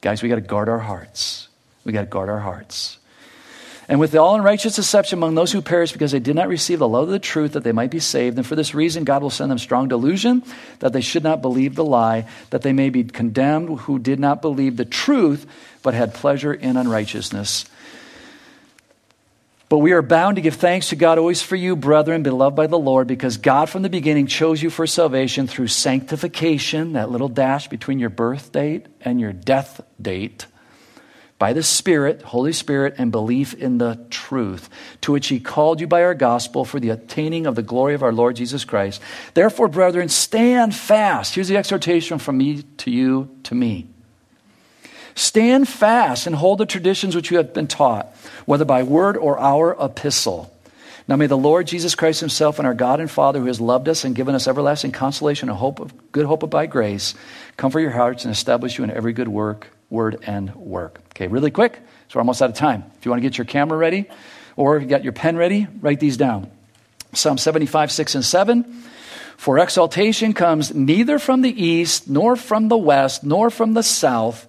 Guys, 0.00 0.22
we 0.22 0.28
got 0.28 0.36
to 0.36 0.40
guard 0.40 0.68
our 0.68 0.78
hearts. 0.78 1.48
We 1.84 1.92
got 1.92 2.02
to 2.02 2.06
guard 2.06 2.28
our 2.28 2.40
hearts. 2.40 2.98
And 3.88 4.00
with 4.00 4.16
all 4.16 4.34
unrighteous 4.34 4.74
deception 4.74 5.18
among 5.18 5.36
those 5.36 5.52
who 5.52 5.62
perish 5.62 5.92
because 5.92 6.10
they 6.10 6.18
did 6.18 6.34
not 6.34 6.48
receive 6.48 6.80
the 6.80 6.88
love 6.88 7.04
of 7.04 7.10
the 7.10 7.20
truth 7.20 7.52
that 7.52 7.62
they 7.62 7.70
might 7.72 7.90
be 7.90 8.00
saved. 8.00 8.36
And 8.36 8.44
for 8.44 8.56
this 8.56 8.74
reason, 8.74 9.04
God 9.04 9.22
will 9.22 9.30
send 9.30 9.50
them 9.50 9.58
strong 9.58 9.86
delusion 9.86 10.42
that 10.80 10.92
they 10.92 11.00
should 11.00 11.22
not 11.22 11.40
believe 11.40 11.76
the 11.76 11.84
lie, 11.84 12.26
that 12.50 12.62
they 12.62 12.72
may 12.72 12.90
be 12.90 13.04
condemned 13.04 13.80
who 13.80 14.00
did 14.00 14.18
not 14.18 14.42
believe 14.42 14.76
the 14.76 14.84
truth, 14.84 15.46
but 15.82 15.94
had 15.94 16.14
pleasure 16.14 16.52
in 16.52 16.76
unrighteousness. 16.76 17.66
But 19.68 19.78
we 19.78 19.92
are 19.92 20.02
bound 20.02 20.36
to 20.36 20.42
give 20.42 20.54
thanks 20.54 20.90
to 20.90 20.96
God 20.96 21.18
always 21.18 21.42
for 21.42 21.56
you, 21.56 21.74
brethren, 21.74 22.22
beloved 22.22 22.54
by 22.54 22.68
the 22.68 22.78
Lord, 22.78 23.08
because 23.08 23.36
God 23.36 23.68
from 23.68 23.82
the 23.82 23.88
beginning 23.88 24.28
chose 24.28 24.62
you 24.62 24.70
for 24.70 24.86
salvation 24.86 25.48
through 25.48 25.66
sanctification, 25.66 26.92
that 26.92 27.10
little 27.10 27.28
dash 27.28 27.66
between 27.66 27.98
your 27.98 28.10
birth 28.10 28.52
date 28.52 28.86
and 29.00 29.20
your 29.20 29.32
death 29.32 29.80
date, 30.00 30.46
by 31.38 31.52
the 31.52 31.64
Spirit, 31.64 32.22
Holy 32.22 32.52
Spirit, 32.52 32.94
and 32.96 33.10
belief 33.10 33.54
in 33.54 33.78
the 33.78 34.06
truth, 34.08 34.70
to 35.00 35.10
which 35.10 35.26
He 35.26 35.40
called 35.40 35.80
you 35.80 35.88
by 35.88 36.04
our 36.04 36.14
gospel 36.14 36.64
for 36.64 36.78
the 36.78 36.90
attaining 36.90 37.44
of 37.44 37.56
the 37.56 37.62
glory 37.62 37.94
of 37.94 38.04
our 38.04 38.12
Lord 38.12 38.36
Jesus 38.36 38.64
Christ. 38.64 39.02
Therefore, 39.34 39.66
brethren, 39.66 40.08
stand 40.08 40.76
fast. 40.76 41.34
Here's 41.34 41.48
the 41.48 41.56
exhortation 41.56 42.18
from 42.20 42.38
me 42.38 42.62
to 42.62 42.90
you, 42.92 43.36
to 43.42 43.54
me. 43.56 43.88
Stand 45.16 45.66
fast 45.66 46.26
and 46.26 46.36
hold 46.36 46.58
the 46.58 46.66
traditions 46.66 47.16
which 47.16 47.30
you 47.30 47.38
have 47.38 47.54
been 47.54 47.66
taught, 47.66 48.14
whether 48.44 48.66
by 48.66 48.82
word 48.82 49.16
or 49.16 49.38
our 49.38 49.74
epistle. 49.82 50.52
Now 51.08 51.16
may 51.16 51.26
the 51.26 51.38
Lord 51.38 51.66
Jesus 51.66 51.94
Christ 51.94 52.20
himself 52.20 52.58
and 52.58 52.66
our 52.66 52.74
God 52.74 53.00
and 53.00 53.10
Father 53.10 53.40
who 53.40 53.46
has 53.46 53.60
loved 53.60 53.88
us 53.88 54.04
and 54.04 54.14
given 54.14 54.34
us 54.34 54.46
everlasting 54.46 54.92
consolation 54.92 55.48
and 55.48 55.56
hope 55.56 55.80
of 55.80 56.12
good 56.12 56.26
hope 56.26 56.42
of 56.42 56.50
by 56.50 56.66
grace, 56.66 57.14
comfort 57.56 57.80
your 57.80 57.92
hearts 57.92 58.24
and 58.24 58.32
establish 58.32 58.76
you 58.76 58.84
in 58.84 58.90
every 58.90 59.14
good 59.14 59.28
work, 59.28 59.68
word 59.88 60.18
and 60.26 60.54
work. 60.54 61.00
Okay, 61.14 61.28
really 61.28 61.50
quick. 61.50 61.80
So 62.08 62.16
we're 62.16 62.20
almost 62.20 62.42
out 62.42 62.50
of 62.50 62.56
time. 62.56 62.84
If 62.98 63.06
you 63.06 63.10
want 63.10 63.22
to 63.22 63.26
get 63.28 63.38
your 63.38 63.46
camera 63.46 63.78
ready 63.78 64.10
or 64.54 64.76
if 64.76 64.82
you 64.82 64.88
got 64.88 65.02
your 65.02 65.14
pen 65.14 65.36
ready, 65.36 65.66
write 65.80 65.98
these 65.98 66.18
down. 66.18 66.50
Psalm 67.14 67.38
75, 67.38 67.90
6 67.90 68.14
and 68.16 68.24
7. 68.24 68.82
For 69.36 69.58
exaltation 69.58 70.32
comes 70.32 70.74
neither 70.74 71.18
from 71.18 71.42
the 71.42 71.64
east, 71.64 72.08
nor 72.08 72.36
from 72.36 72.68
the 72.68 72.76
west, 72.76 73.22
nor 73.22 73.50
from 73.50 73.74
the 73.74 73.82
south, 73.82 74.46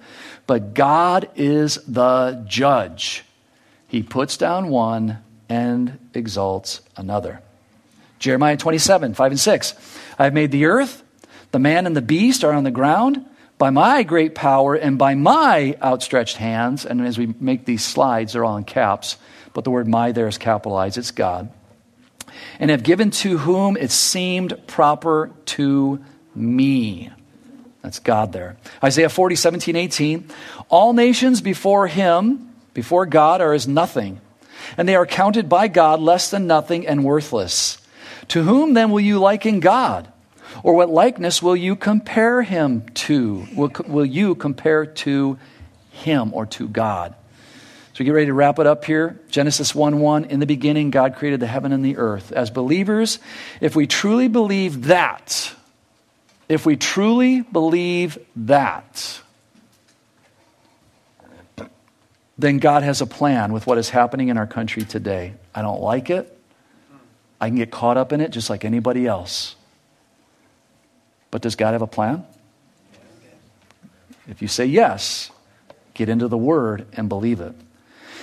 but 0.48 0.74
God 0.74 1.30
is 1.36 1.76
the 1.88 2.44
judge. 2.48 3.24
He 3.88 4.02
puts 4.02 4.38
down 4.38 4.70
one 4.70 5.20
and 5.50 6.00
exalts 6.14 6.82
another. 6.96 7.42
Jeremiah 8.20 8.58
27, 8.58 9.14
5 9.14 9.32
and 9.32 9.40
6. 9.40 9.74
I 10.18 10.24
have 10.24 10.34
made 10.34 10.52
the 10.52 10.66
earth, 10.66 11.04
the 11.52 11.60
man 11.60 11.86
and 11.86 11.96
the 11.96 12.02
beast 12.02 12.44
are 12.44 12.54
on 12.54 12.64
the 12.64 12.72
ground 12.72 13.26
by 13.58 13.70
my 13.70 14.04
great 14.04 14.36
power 14.36 14.76
and 14.76 14.98
by 14.98 15.16
my 15.16 15.78
outstretched 15.82 16.38
hands. 16.38 16.86
And 16.86 17.06
as 17.06 17.18
we 17.18 17.34
make 17.40 17.66
these 17.66 17.84
slides, 17.84 18.34
they're 18.34 18.46
all 18.46 18.58
in 18.58 18.64
caps, 18.64 19.18
but 19.54 19.64
the 19.64 19.72
word 19.72 19.88
my 19.88 20.12
there 20.12 20.28
is 20.28 20.38
capitalized. 20.38 20.98
It's 20.98 21.12
God. 21.12 21.50
And 22.60 22.70
have 22.72 22.84
given 22.84 23.12
to 23.12 23.38
whom 23.40 23.78
it 23.78 23.92
seemed 23.92 24.68
proper 24.68 25.32
to 25.46 26.04
me. 26.36 27.12
That's 27.88 28.00
God 28.00 28.34
there. 28.34 28.58
Isaiah 28.84 29.08
40, 29.08 29.38
17, 29.38 29.78
18. 29.78 30.30
All 30.68 30.92
nations 30.92 31.40
before 31.40 31.88
him, 31.88 32.54
before 32.74 33.06
God, 33.06 33.40
are 33.40 33.54
as 33.54 33.66
nothing, 33.66 34.20
and 34.78 34.90
they 34.90 34.96
are 34.98 35.06
counted 35.06 35.48
by 35.48 35.70
God 35.70 36.02
less 36.02 36.30
than 36.30 36.48
nothing 36.48 36.86
and 36.86 37.06
worthless. 37.06 37.78
To 38.28 38.44
whom 38.44 38.74
then 38.74 38.92
will 38.92 39.00
you 39.00 39.20
liken 39.20 39.62
God? 39.62 40.12
Or 40.64 40.74
what 40.74 40.90
likeness 40.90 41.42
will 41.42 41.56
you 41.56 41.78
compare 41.78 42.42
him 42.42 42.90
to? 42.90 43.48
Will, 43.56 43.72
will 43.88 44.06
you 44.06 44.36
compare 44.36 44.86
to 44.86 45.40
him 45.92 46.34
or 46.34 46.46
to 46.48 46.68
God? 46.68 47.16
So 47.94 48.00
we 48.00 48.06
get 48.06 48.12
ready 48.12 48.26
to 48.26 48.34
wrap 48.34 48.60
it 48.60 48.68
up 48.68 48.84
here. 48.84 49.18
Genesis 49.30 49.74
1 49.74 50.02
1. 50.02 50.26
In 50.26 50.42
the 50.42 50.46
beginning, 50.46 50.92
God 50.92 51.16
created 51.16 51.40
the 51.40 51.48
heaven 51.48 51.72
and 51.72 51.86
the 51.86 51.96
earth. 51.96 52.34
As 52.34 52.50
believers, 52.50 53.20
if 53.62 53.78
we 53.78 53.88
truly 53.88 54.28
believe 54.28 54.88
that, 54.88 55.54
if 56.50 56.66
we 56.66 56.76
truly 56.78 57.42
believe 57.42 58.18
that, 58.36 59.20
then 62.38 62.60
God 62.60 62.84
has 62.84 63.02
a 63.02 63.06
plan 63.06 63.52
with 63.52 63.68
what 63.68 63.78
is 63.78 63.90
happening 63.90 64.30
in 64.30 64.38
our 64.38 64.48
country 64.48 64.84
today. 64.84 65.34
I 65.54 65.62
don't 65.62 65.82
like 65.82 66.10
it. 66.10 66.34
I 67.40 67.50
can 67.50 67.58
get 67.58 67.72
caught 67.72 67.98
up 67.98 68.14
in 68.14 68.22
it 68.22 68.32
just 68.32 68.50
like 68.50 68.64
anybody 68.64 69.06
else. 69.06 69.56
But 71.32 71.42
does 71.42 71.56
God 71.56 71.74
have 71.74 71.82
a 71.82 71.88
plan? 71.88 72.26
If 74.28 74.42
you 74.42 74.48
say 74.48 74.66
yes, 74.66 75.32
get 75.94 76.10
into 76.10 76.28
the 76.28 76.38
Word 76.38 76.88
and 76.94 77.10
believe 77.10 77.42
it. 77.42 77.56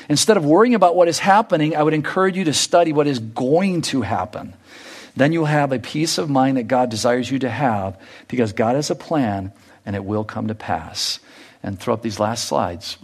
Instead 0.08 0.36
of 0.36 0.44
worrying 0.44 0.74
about 0.74 0.96
what 0.96 1.08
is 1.08 1.18
happening, 1.18 1.76
I 1.76 1.82
would 1.82 1.94
encourage 1.94 2.36
you 2.36 2.44
to 2.44 2.52
study 2.52 2.92
what 2.92 3.06
is 3.06 3.18
going 3.18 3.82
to 3.82 4.02
happen. 4.02 4.54
Then 5.16 5.32
you'll 5.32 5.44
have 5.44 5.72
a 5.72 5.78
peace 5.78 6.18
of 6.18 6.28
mind 6.28 6.56
that 6.56 6.64
God 6.64 6.90
desires 6.90 7.30
you 7.30 7.38
to 7.40 7.50
have 7.50 8.00
because 8.28 8.52
God 8.52 8.74
has 8.74 8.90
a 8.90 8.96
plan 8.96 9.52
and 9.86 9.94
it 9.94 10.04
will 10.04 10.24
come 10.24 10.48
to 10.48 10.54
pass. 10.54 11.20
And 11.62 11.80
throw 11.80 11.94
up 11.94 12.02
these 12.02 12.20
last 12.20 12.44
slides. 12.44 12.98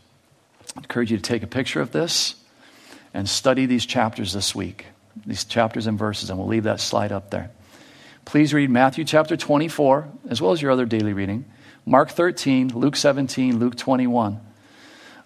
I 0.76 0.80
encourage 0.80 1.10
you 1.10 1.16
to 1.16 1.22
take 1.22 1.42
a 1.42 1.46
picture 1.46 1.80
of 1.80 1.92
this 1.92 2.34
and 3.14 3.26
study 3.26 3.64
these 3.64 3.86
chapters 3.86 4.34
this 4.34 4.54
week, 4.54 4.84
these 5.24 5.44
chapters 5.44 5.86
and 5.86 5.98
verses, 5.98 6.28
and 6.28 6.38
we'll 6.38 6.48
leave 6.48 6.64
that 6.64 6.80
slide 6.80 7.10
up 7.10 7.30
there. 7.30 7.50
Please 8.26 8.52
read 8.52 8.70
Matthew 8.70 9.04
chapter 9.04 9.36
24, 9.36 10.08
as 10.28 10.42
well 10.42 10.52
as 10.52 10.60
your 10.60 10.70
other 10.70 10.84
daily 10.84 11.14
reading, 11.14 11.46
Mark 11.86 12.10
13, 12.10 12.68
Luke 12.78 12.96
17, 12.96 13.58
Luke 13.58 13.76
21. 13.76 14.38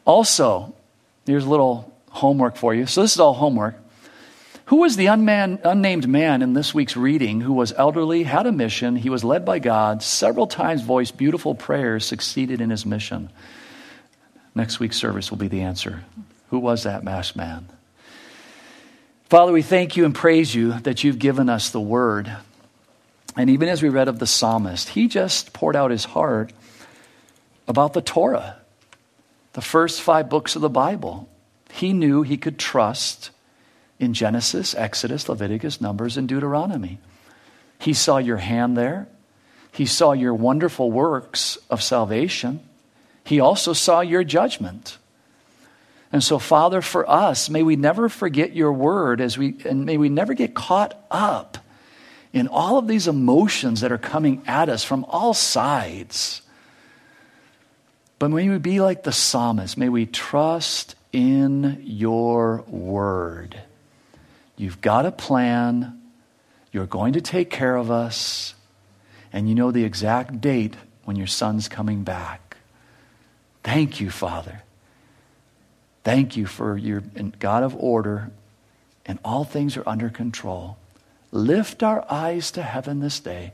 Also, 0.05 0.75
here's 1.27 1.45
a 1.45 1.51
little 1.51 1.93
homework 2.11 2.57
for 2.57 2.73
you. 2.73 2.87
So, 2.87 3.03
this 3.03 3.15
is 3.15 3.21
all 3.21 3.35
homework. 3.35 3.75
Who 4.67 4.77
was 4.77 4.97
the 4.97 5.09
unman, 5.09 5.61
unnamed 5.63 6.09
man 6.09 6.41
in 6.41 6.55
this 6.55 6.73
week's 6.73 6.97
reading 6.97 7.43
who 7.43 7.53
was 7.53 7.75
elderly, 7.77 8.23
had 8.23 8.47
a 8.47 8.53
mission, 8.53 8.97
he 8.97 9.11
was 9.11 9.23
led 9.23 9.45
by 9.45 9.59
God, 9.59 10.03
several 10.03 10.47
times 10.47 10.81
voiced 10.81 11.19
beautiful 11.19 11.55
prayers, 11.55 12.07
succeeded 12.07 12.63
in 12.63 12.71
his 12.71 12.87
mission? 12.87 13.29
Next 14.55 14.81
week's 14.81 14.97
service 14.97 15.31
will 15.31 15.37
be 15.37 15.49
the 15.49 15.61
answer. 15.61 16.05
Who 16.49 16.59
was 16.59 16.85
that 16.85 17.05
masked 17.05 17.37
man? 17.37 17.69
Father, 19.29 19.53
we 19.53 19.63
thank 19.63 19.97
you 19.97 20.07
and 20.07 20.15
praise 20.15 20.55
you 20.55 20.79
that 20.81 21.05
you've 21.05 21.19
given 21.19 21.51
us 21.51 21.69
the 21.69 21.81
word. 21.81 22.35
And 23.37 23.51
even 23.51 23.69
as 23.69 23.83
we 23.83 23.91
read 23.91 24.09
of 24.09 24.19
the 24.19 24.27
psalmist, 24.27 24.91
he 24.91 25.09
just 25.09 25.53
poured 25.53 25.77
out 25.77 25.91
his 25.91 26.05
heart 26.05 26.53
about 27.69 27.93
the 27.93 28.01
Torah, 28.01 28.57
the 29.53 29.61
first 29.61 30.01
five 30.01 30.31
books 30.31 30.57
of 30.57 30.63
the 30.63 30.71
Bible. 30.71 31.29
He 31.71 31.93
knew 31.93 32.23
he 32.23 32.37
could 32.37 32.59
trust 32.59 33.31
in 33.99 34.15
Genesis, 34.15 34.75
Exodus, 34.75 35.29
Leviticus, 35.29 35.81
Numbers, 35.81 36.17
and 36.17 36.29
Deuteronomy. 36.29 36.99
He 37.79 37.93
saw 37.93 38.19
your 38.19 38.39
hand 38.39 38.77
there. 38.77 39.09
He 39.73 39.87
saw 39.87 40.13
your 40.13 40.35
wonderful 40.35 40.91
works 40.91 41.59
of 41.69 41.83
salvation. 41.83 42.61
He 43.25 43.41
also 43.41 43.73
saw 43.73 44.01
your 44.01 44.25
judgment. 44.25 44.99
And 46.13 46.23
so, 46.23 46.39
Father, 46.39 46.81
for 46.81 47.09
us, 47.11 47.51
may 47.51 47.63
we 47.63 47.75
never 47.75 48.09
forget 48.09 48.55
your 48.55 48.73
word 48.73 49.21
as 49.21 49.37
we, 49.37 49.57
and 49.65 49.85
may 49.85 49.97
we 49.97 50.09
never 50.09 50.35
get 50.35 50.55
caught 50.55 50.97
up 51.11 51.59
in 52.33 52.47
all 52.49 52.79
of 52.79 52.87
these 52.87 53.09
emotions 53.09 53.81
that 53.81 53.91
are 53.91 53.99
coming 53.99 54.43
at 54.47 54.69
us 54.69 54.85
from 54.85 55.05
all 55.09 55.35
sides. 55.35 56.43
But 58.19 58.29
may 58.29 58.49
we 58.49 58.59
be 58.59 58.81
like 58.81 59.03
the 59.03 59.13
psalmist. 59.13 59.77
May 59.77 59.89
we 59.89 60.07
trust 60.07 60.95
in 61.13 61.83
your 61.85 62.63
word. 62.69 63.61
You've 64.57 64.81
got 64.81 65.07
a 65.07 65.13
plan. 65.13 66.01
You're 66.73 66.87
going 66.87 67.15
to 67.15 67.21
take 67.21 67.51
care 67.51 67.77
of 67.77 67.91
us. 67.91 68.55
And 69.33 69.49
you 69.49 69.55
know 69.55 69.71
the 69.71 69.85
exact 69.85 70.41
date 70.41 70.77
when 71.05 71.17
your 71.17 71.27
son's 71.27 71.69
coming 71.69 72.05
back. 72.05 72.57
Thank 73.63 74.01
you, 74.01 74.11
Father. 74.11 74.63
Thank 76.05 76.37
you 76.37 76.47
for 76.47 76.77
your 76.77 77.01
God 77.39 77.63
of 77.63 77.75
order, 77.77 78.31
and 79.07 79.19
all 79.25 79.45
things 79.45 79.77
are 79.77 79.89
under 79.89 80.11
control. 80.11 80.77
Lift 81.33 81.83
our 81.83 82.05
eyes 82.11 82.51
to 82.53 82.63
heaven 82.63 83.01
this 83.01 83.19
day. 83.21 83.53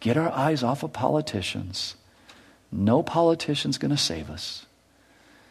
Get 0.00 0.16
our 0.16 0.30
eyes 0.30 0.62
off 0.62 0.82
of 0.82 0.92
politicians. 0.92 1.94
No 2.70 3.02
politician's 3.02 3.78
going 3.78 3.92
to 3.92 3.96
save 3.96 4.28
us. 4.30 4.66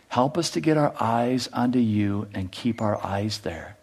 Help 0.09 0.37
us 0.37 0.49
to 0.51 0.59
get 0.59 0.77
our 0.77 0.93
eyes 0.99 1.47
onto 1.53 1.79
you 1.79 2.27
and 2.33 2.51
keep 2.51 2.81
our 2.81 3.03
eyes 3.03 3.39
there. 3.39 3.77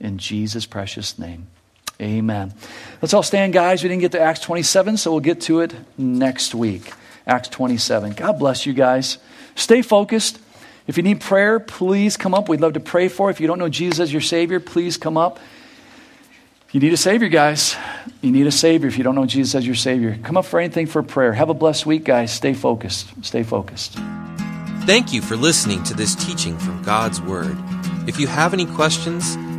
In 0.00 0.18
Jesus' 0.18 0.66
precious 0.66 1.18
name. 1.18 1.48
Amen. 2.00 2.54
Let's 3.02 3.12
all 3.12 3.22
stand, 3.22 3.52
guys. 3.52 3.82
We 3.82 3.88
didn't 3.88 4.02
get 4.02 4.12
to 4.12 4.20
Acts 4.20 4.40
27, 4.40 4.98
so 4.98 5.10
we'll 5.10 5.20
get 5.20 5.40
to 5.42 5.60
it 5.60 5.74
next 5.96 6.54
week. 6.54 6.92
Acts 7.26 7.48
27. 7.48 8.12
God 8.12 8.38
bless 8.38 8.66
you 8.66 8.72
guys. 8.72 9.18
Stay 9.56 9.82
focused. 9.82 10.38
If 10.86 10.96
you 10.96 11.02
need 11.02 11.20
prayer, 11.20 11.60
please 11.60 12.16
come 12.16 12.34
up. 12.34 12.48
We'd 12.48 12.60
love 12.60 12.74
to 12.74 12.80
pray 12.80 13.08
for. 13.08 13.28
You. 13.28 13.30
If 13.30 13.40
you 13.40 13.46
don't 13.46 13.58
know 13.58 13.68
Jesus 13.68 14.00
as 14.00 14.12
your 14.12 14.22
Savior, 14.22 14.60
please 14.60 14.96
come 14.96 15.16
up. 15.16 15.38
You 16.70 16.80
need 16.80 16.92
a 16.92 16.98
Savior, 16.98 17.28
guys. 17.28 17.76
You 18.20 18.30
need 18.30 18.46
a 18.46 18.52
Savior 18.52 18.88
if 18.88 18.96
you 18.96 19.04
don't 19.04 19.14
know 19.14 19.26
Jesus 19.26 19.54
as 19.54 19.66
your 19.66 19.74
Savior. 19.74 20.18
Come 20.22 20.36
up 20.36 20.44
for 20.44 20.60
anything 20.60 20.86
for 20.86 21.02
prayer. 21.02 21.32
Have 21.32 21.48
a 21.48 21.54
blessed 21.54 21.84
week, 21.86 22.04
guys. 22.04 22.32
Stay 22.32 22.54
focused. 22.54 23.08
Stay 23.24 23.42
focused. 23.42 23.98
Thank 24.84 25.12
you 25.12 25.20
for 25.20 25.36
listening 25.36 25.82
to 25.84 25.94
this 25.94 26.14
teaching 26.14 26.56
from 26.58 26.82
God's 26.82 27.20
Word. 27.20 27.56
If 28.06 28.18
you 28.20 28.26
have 28.26 28.54
any 28.54 28.64
questions, 28.64 29.36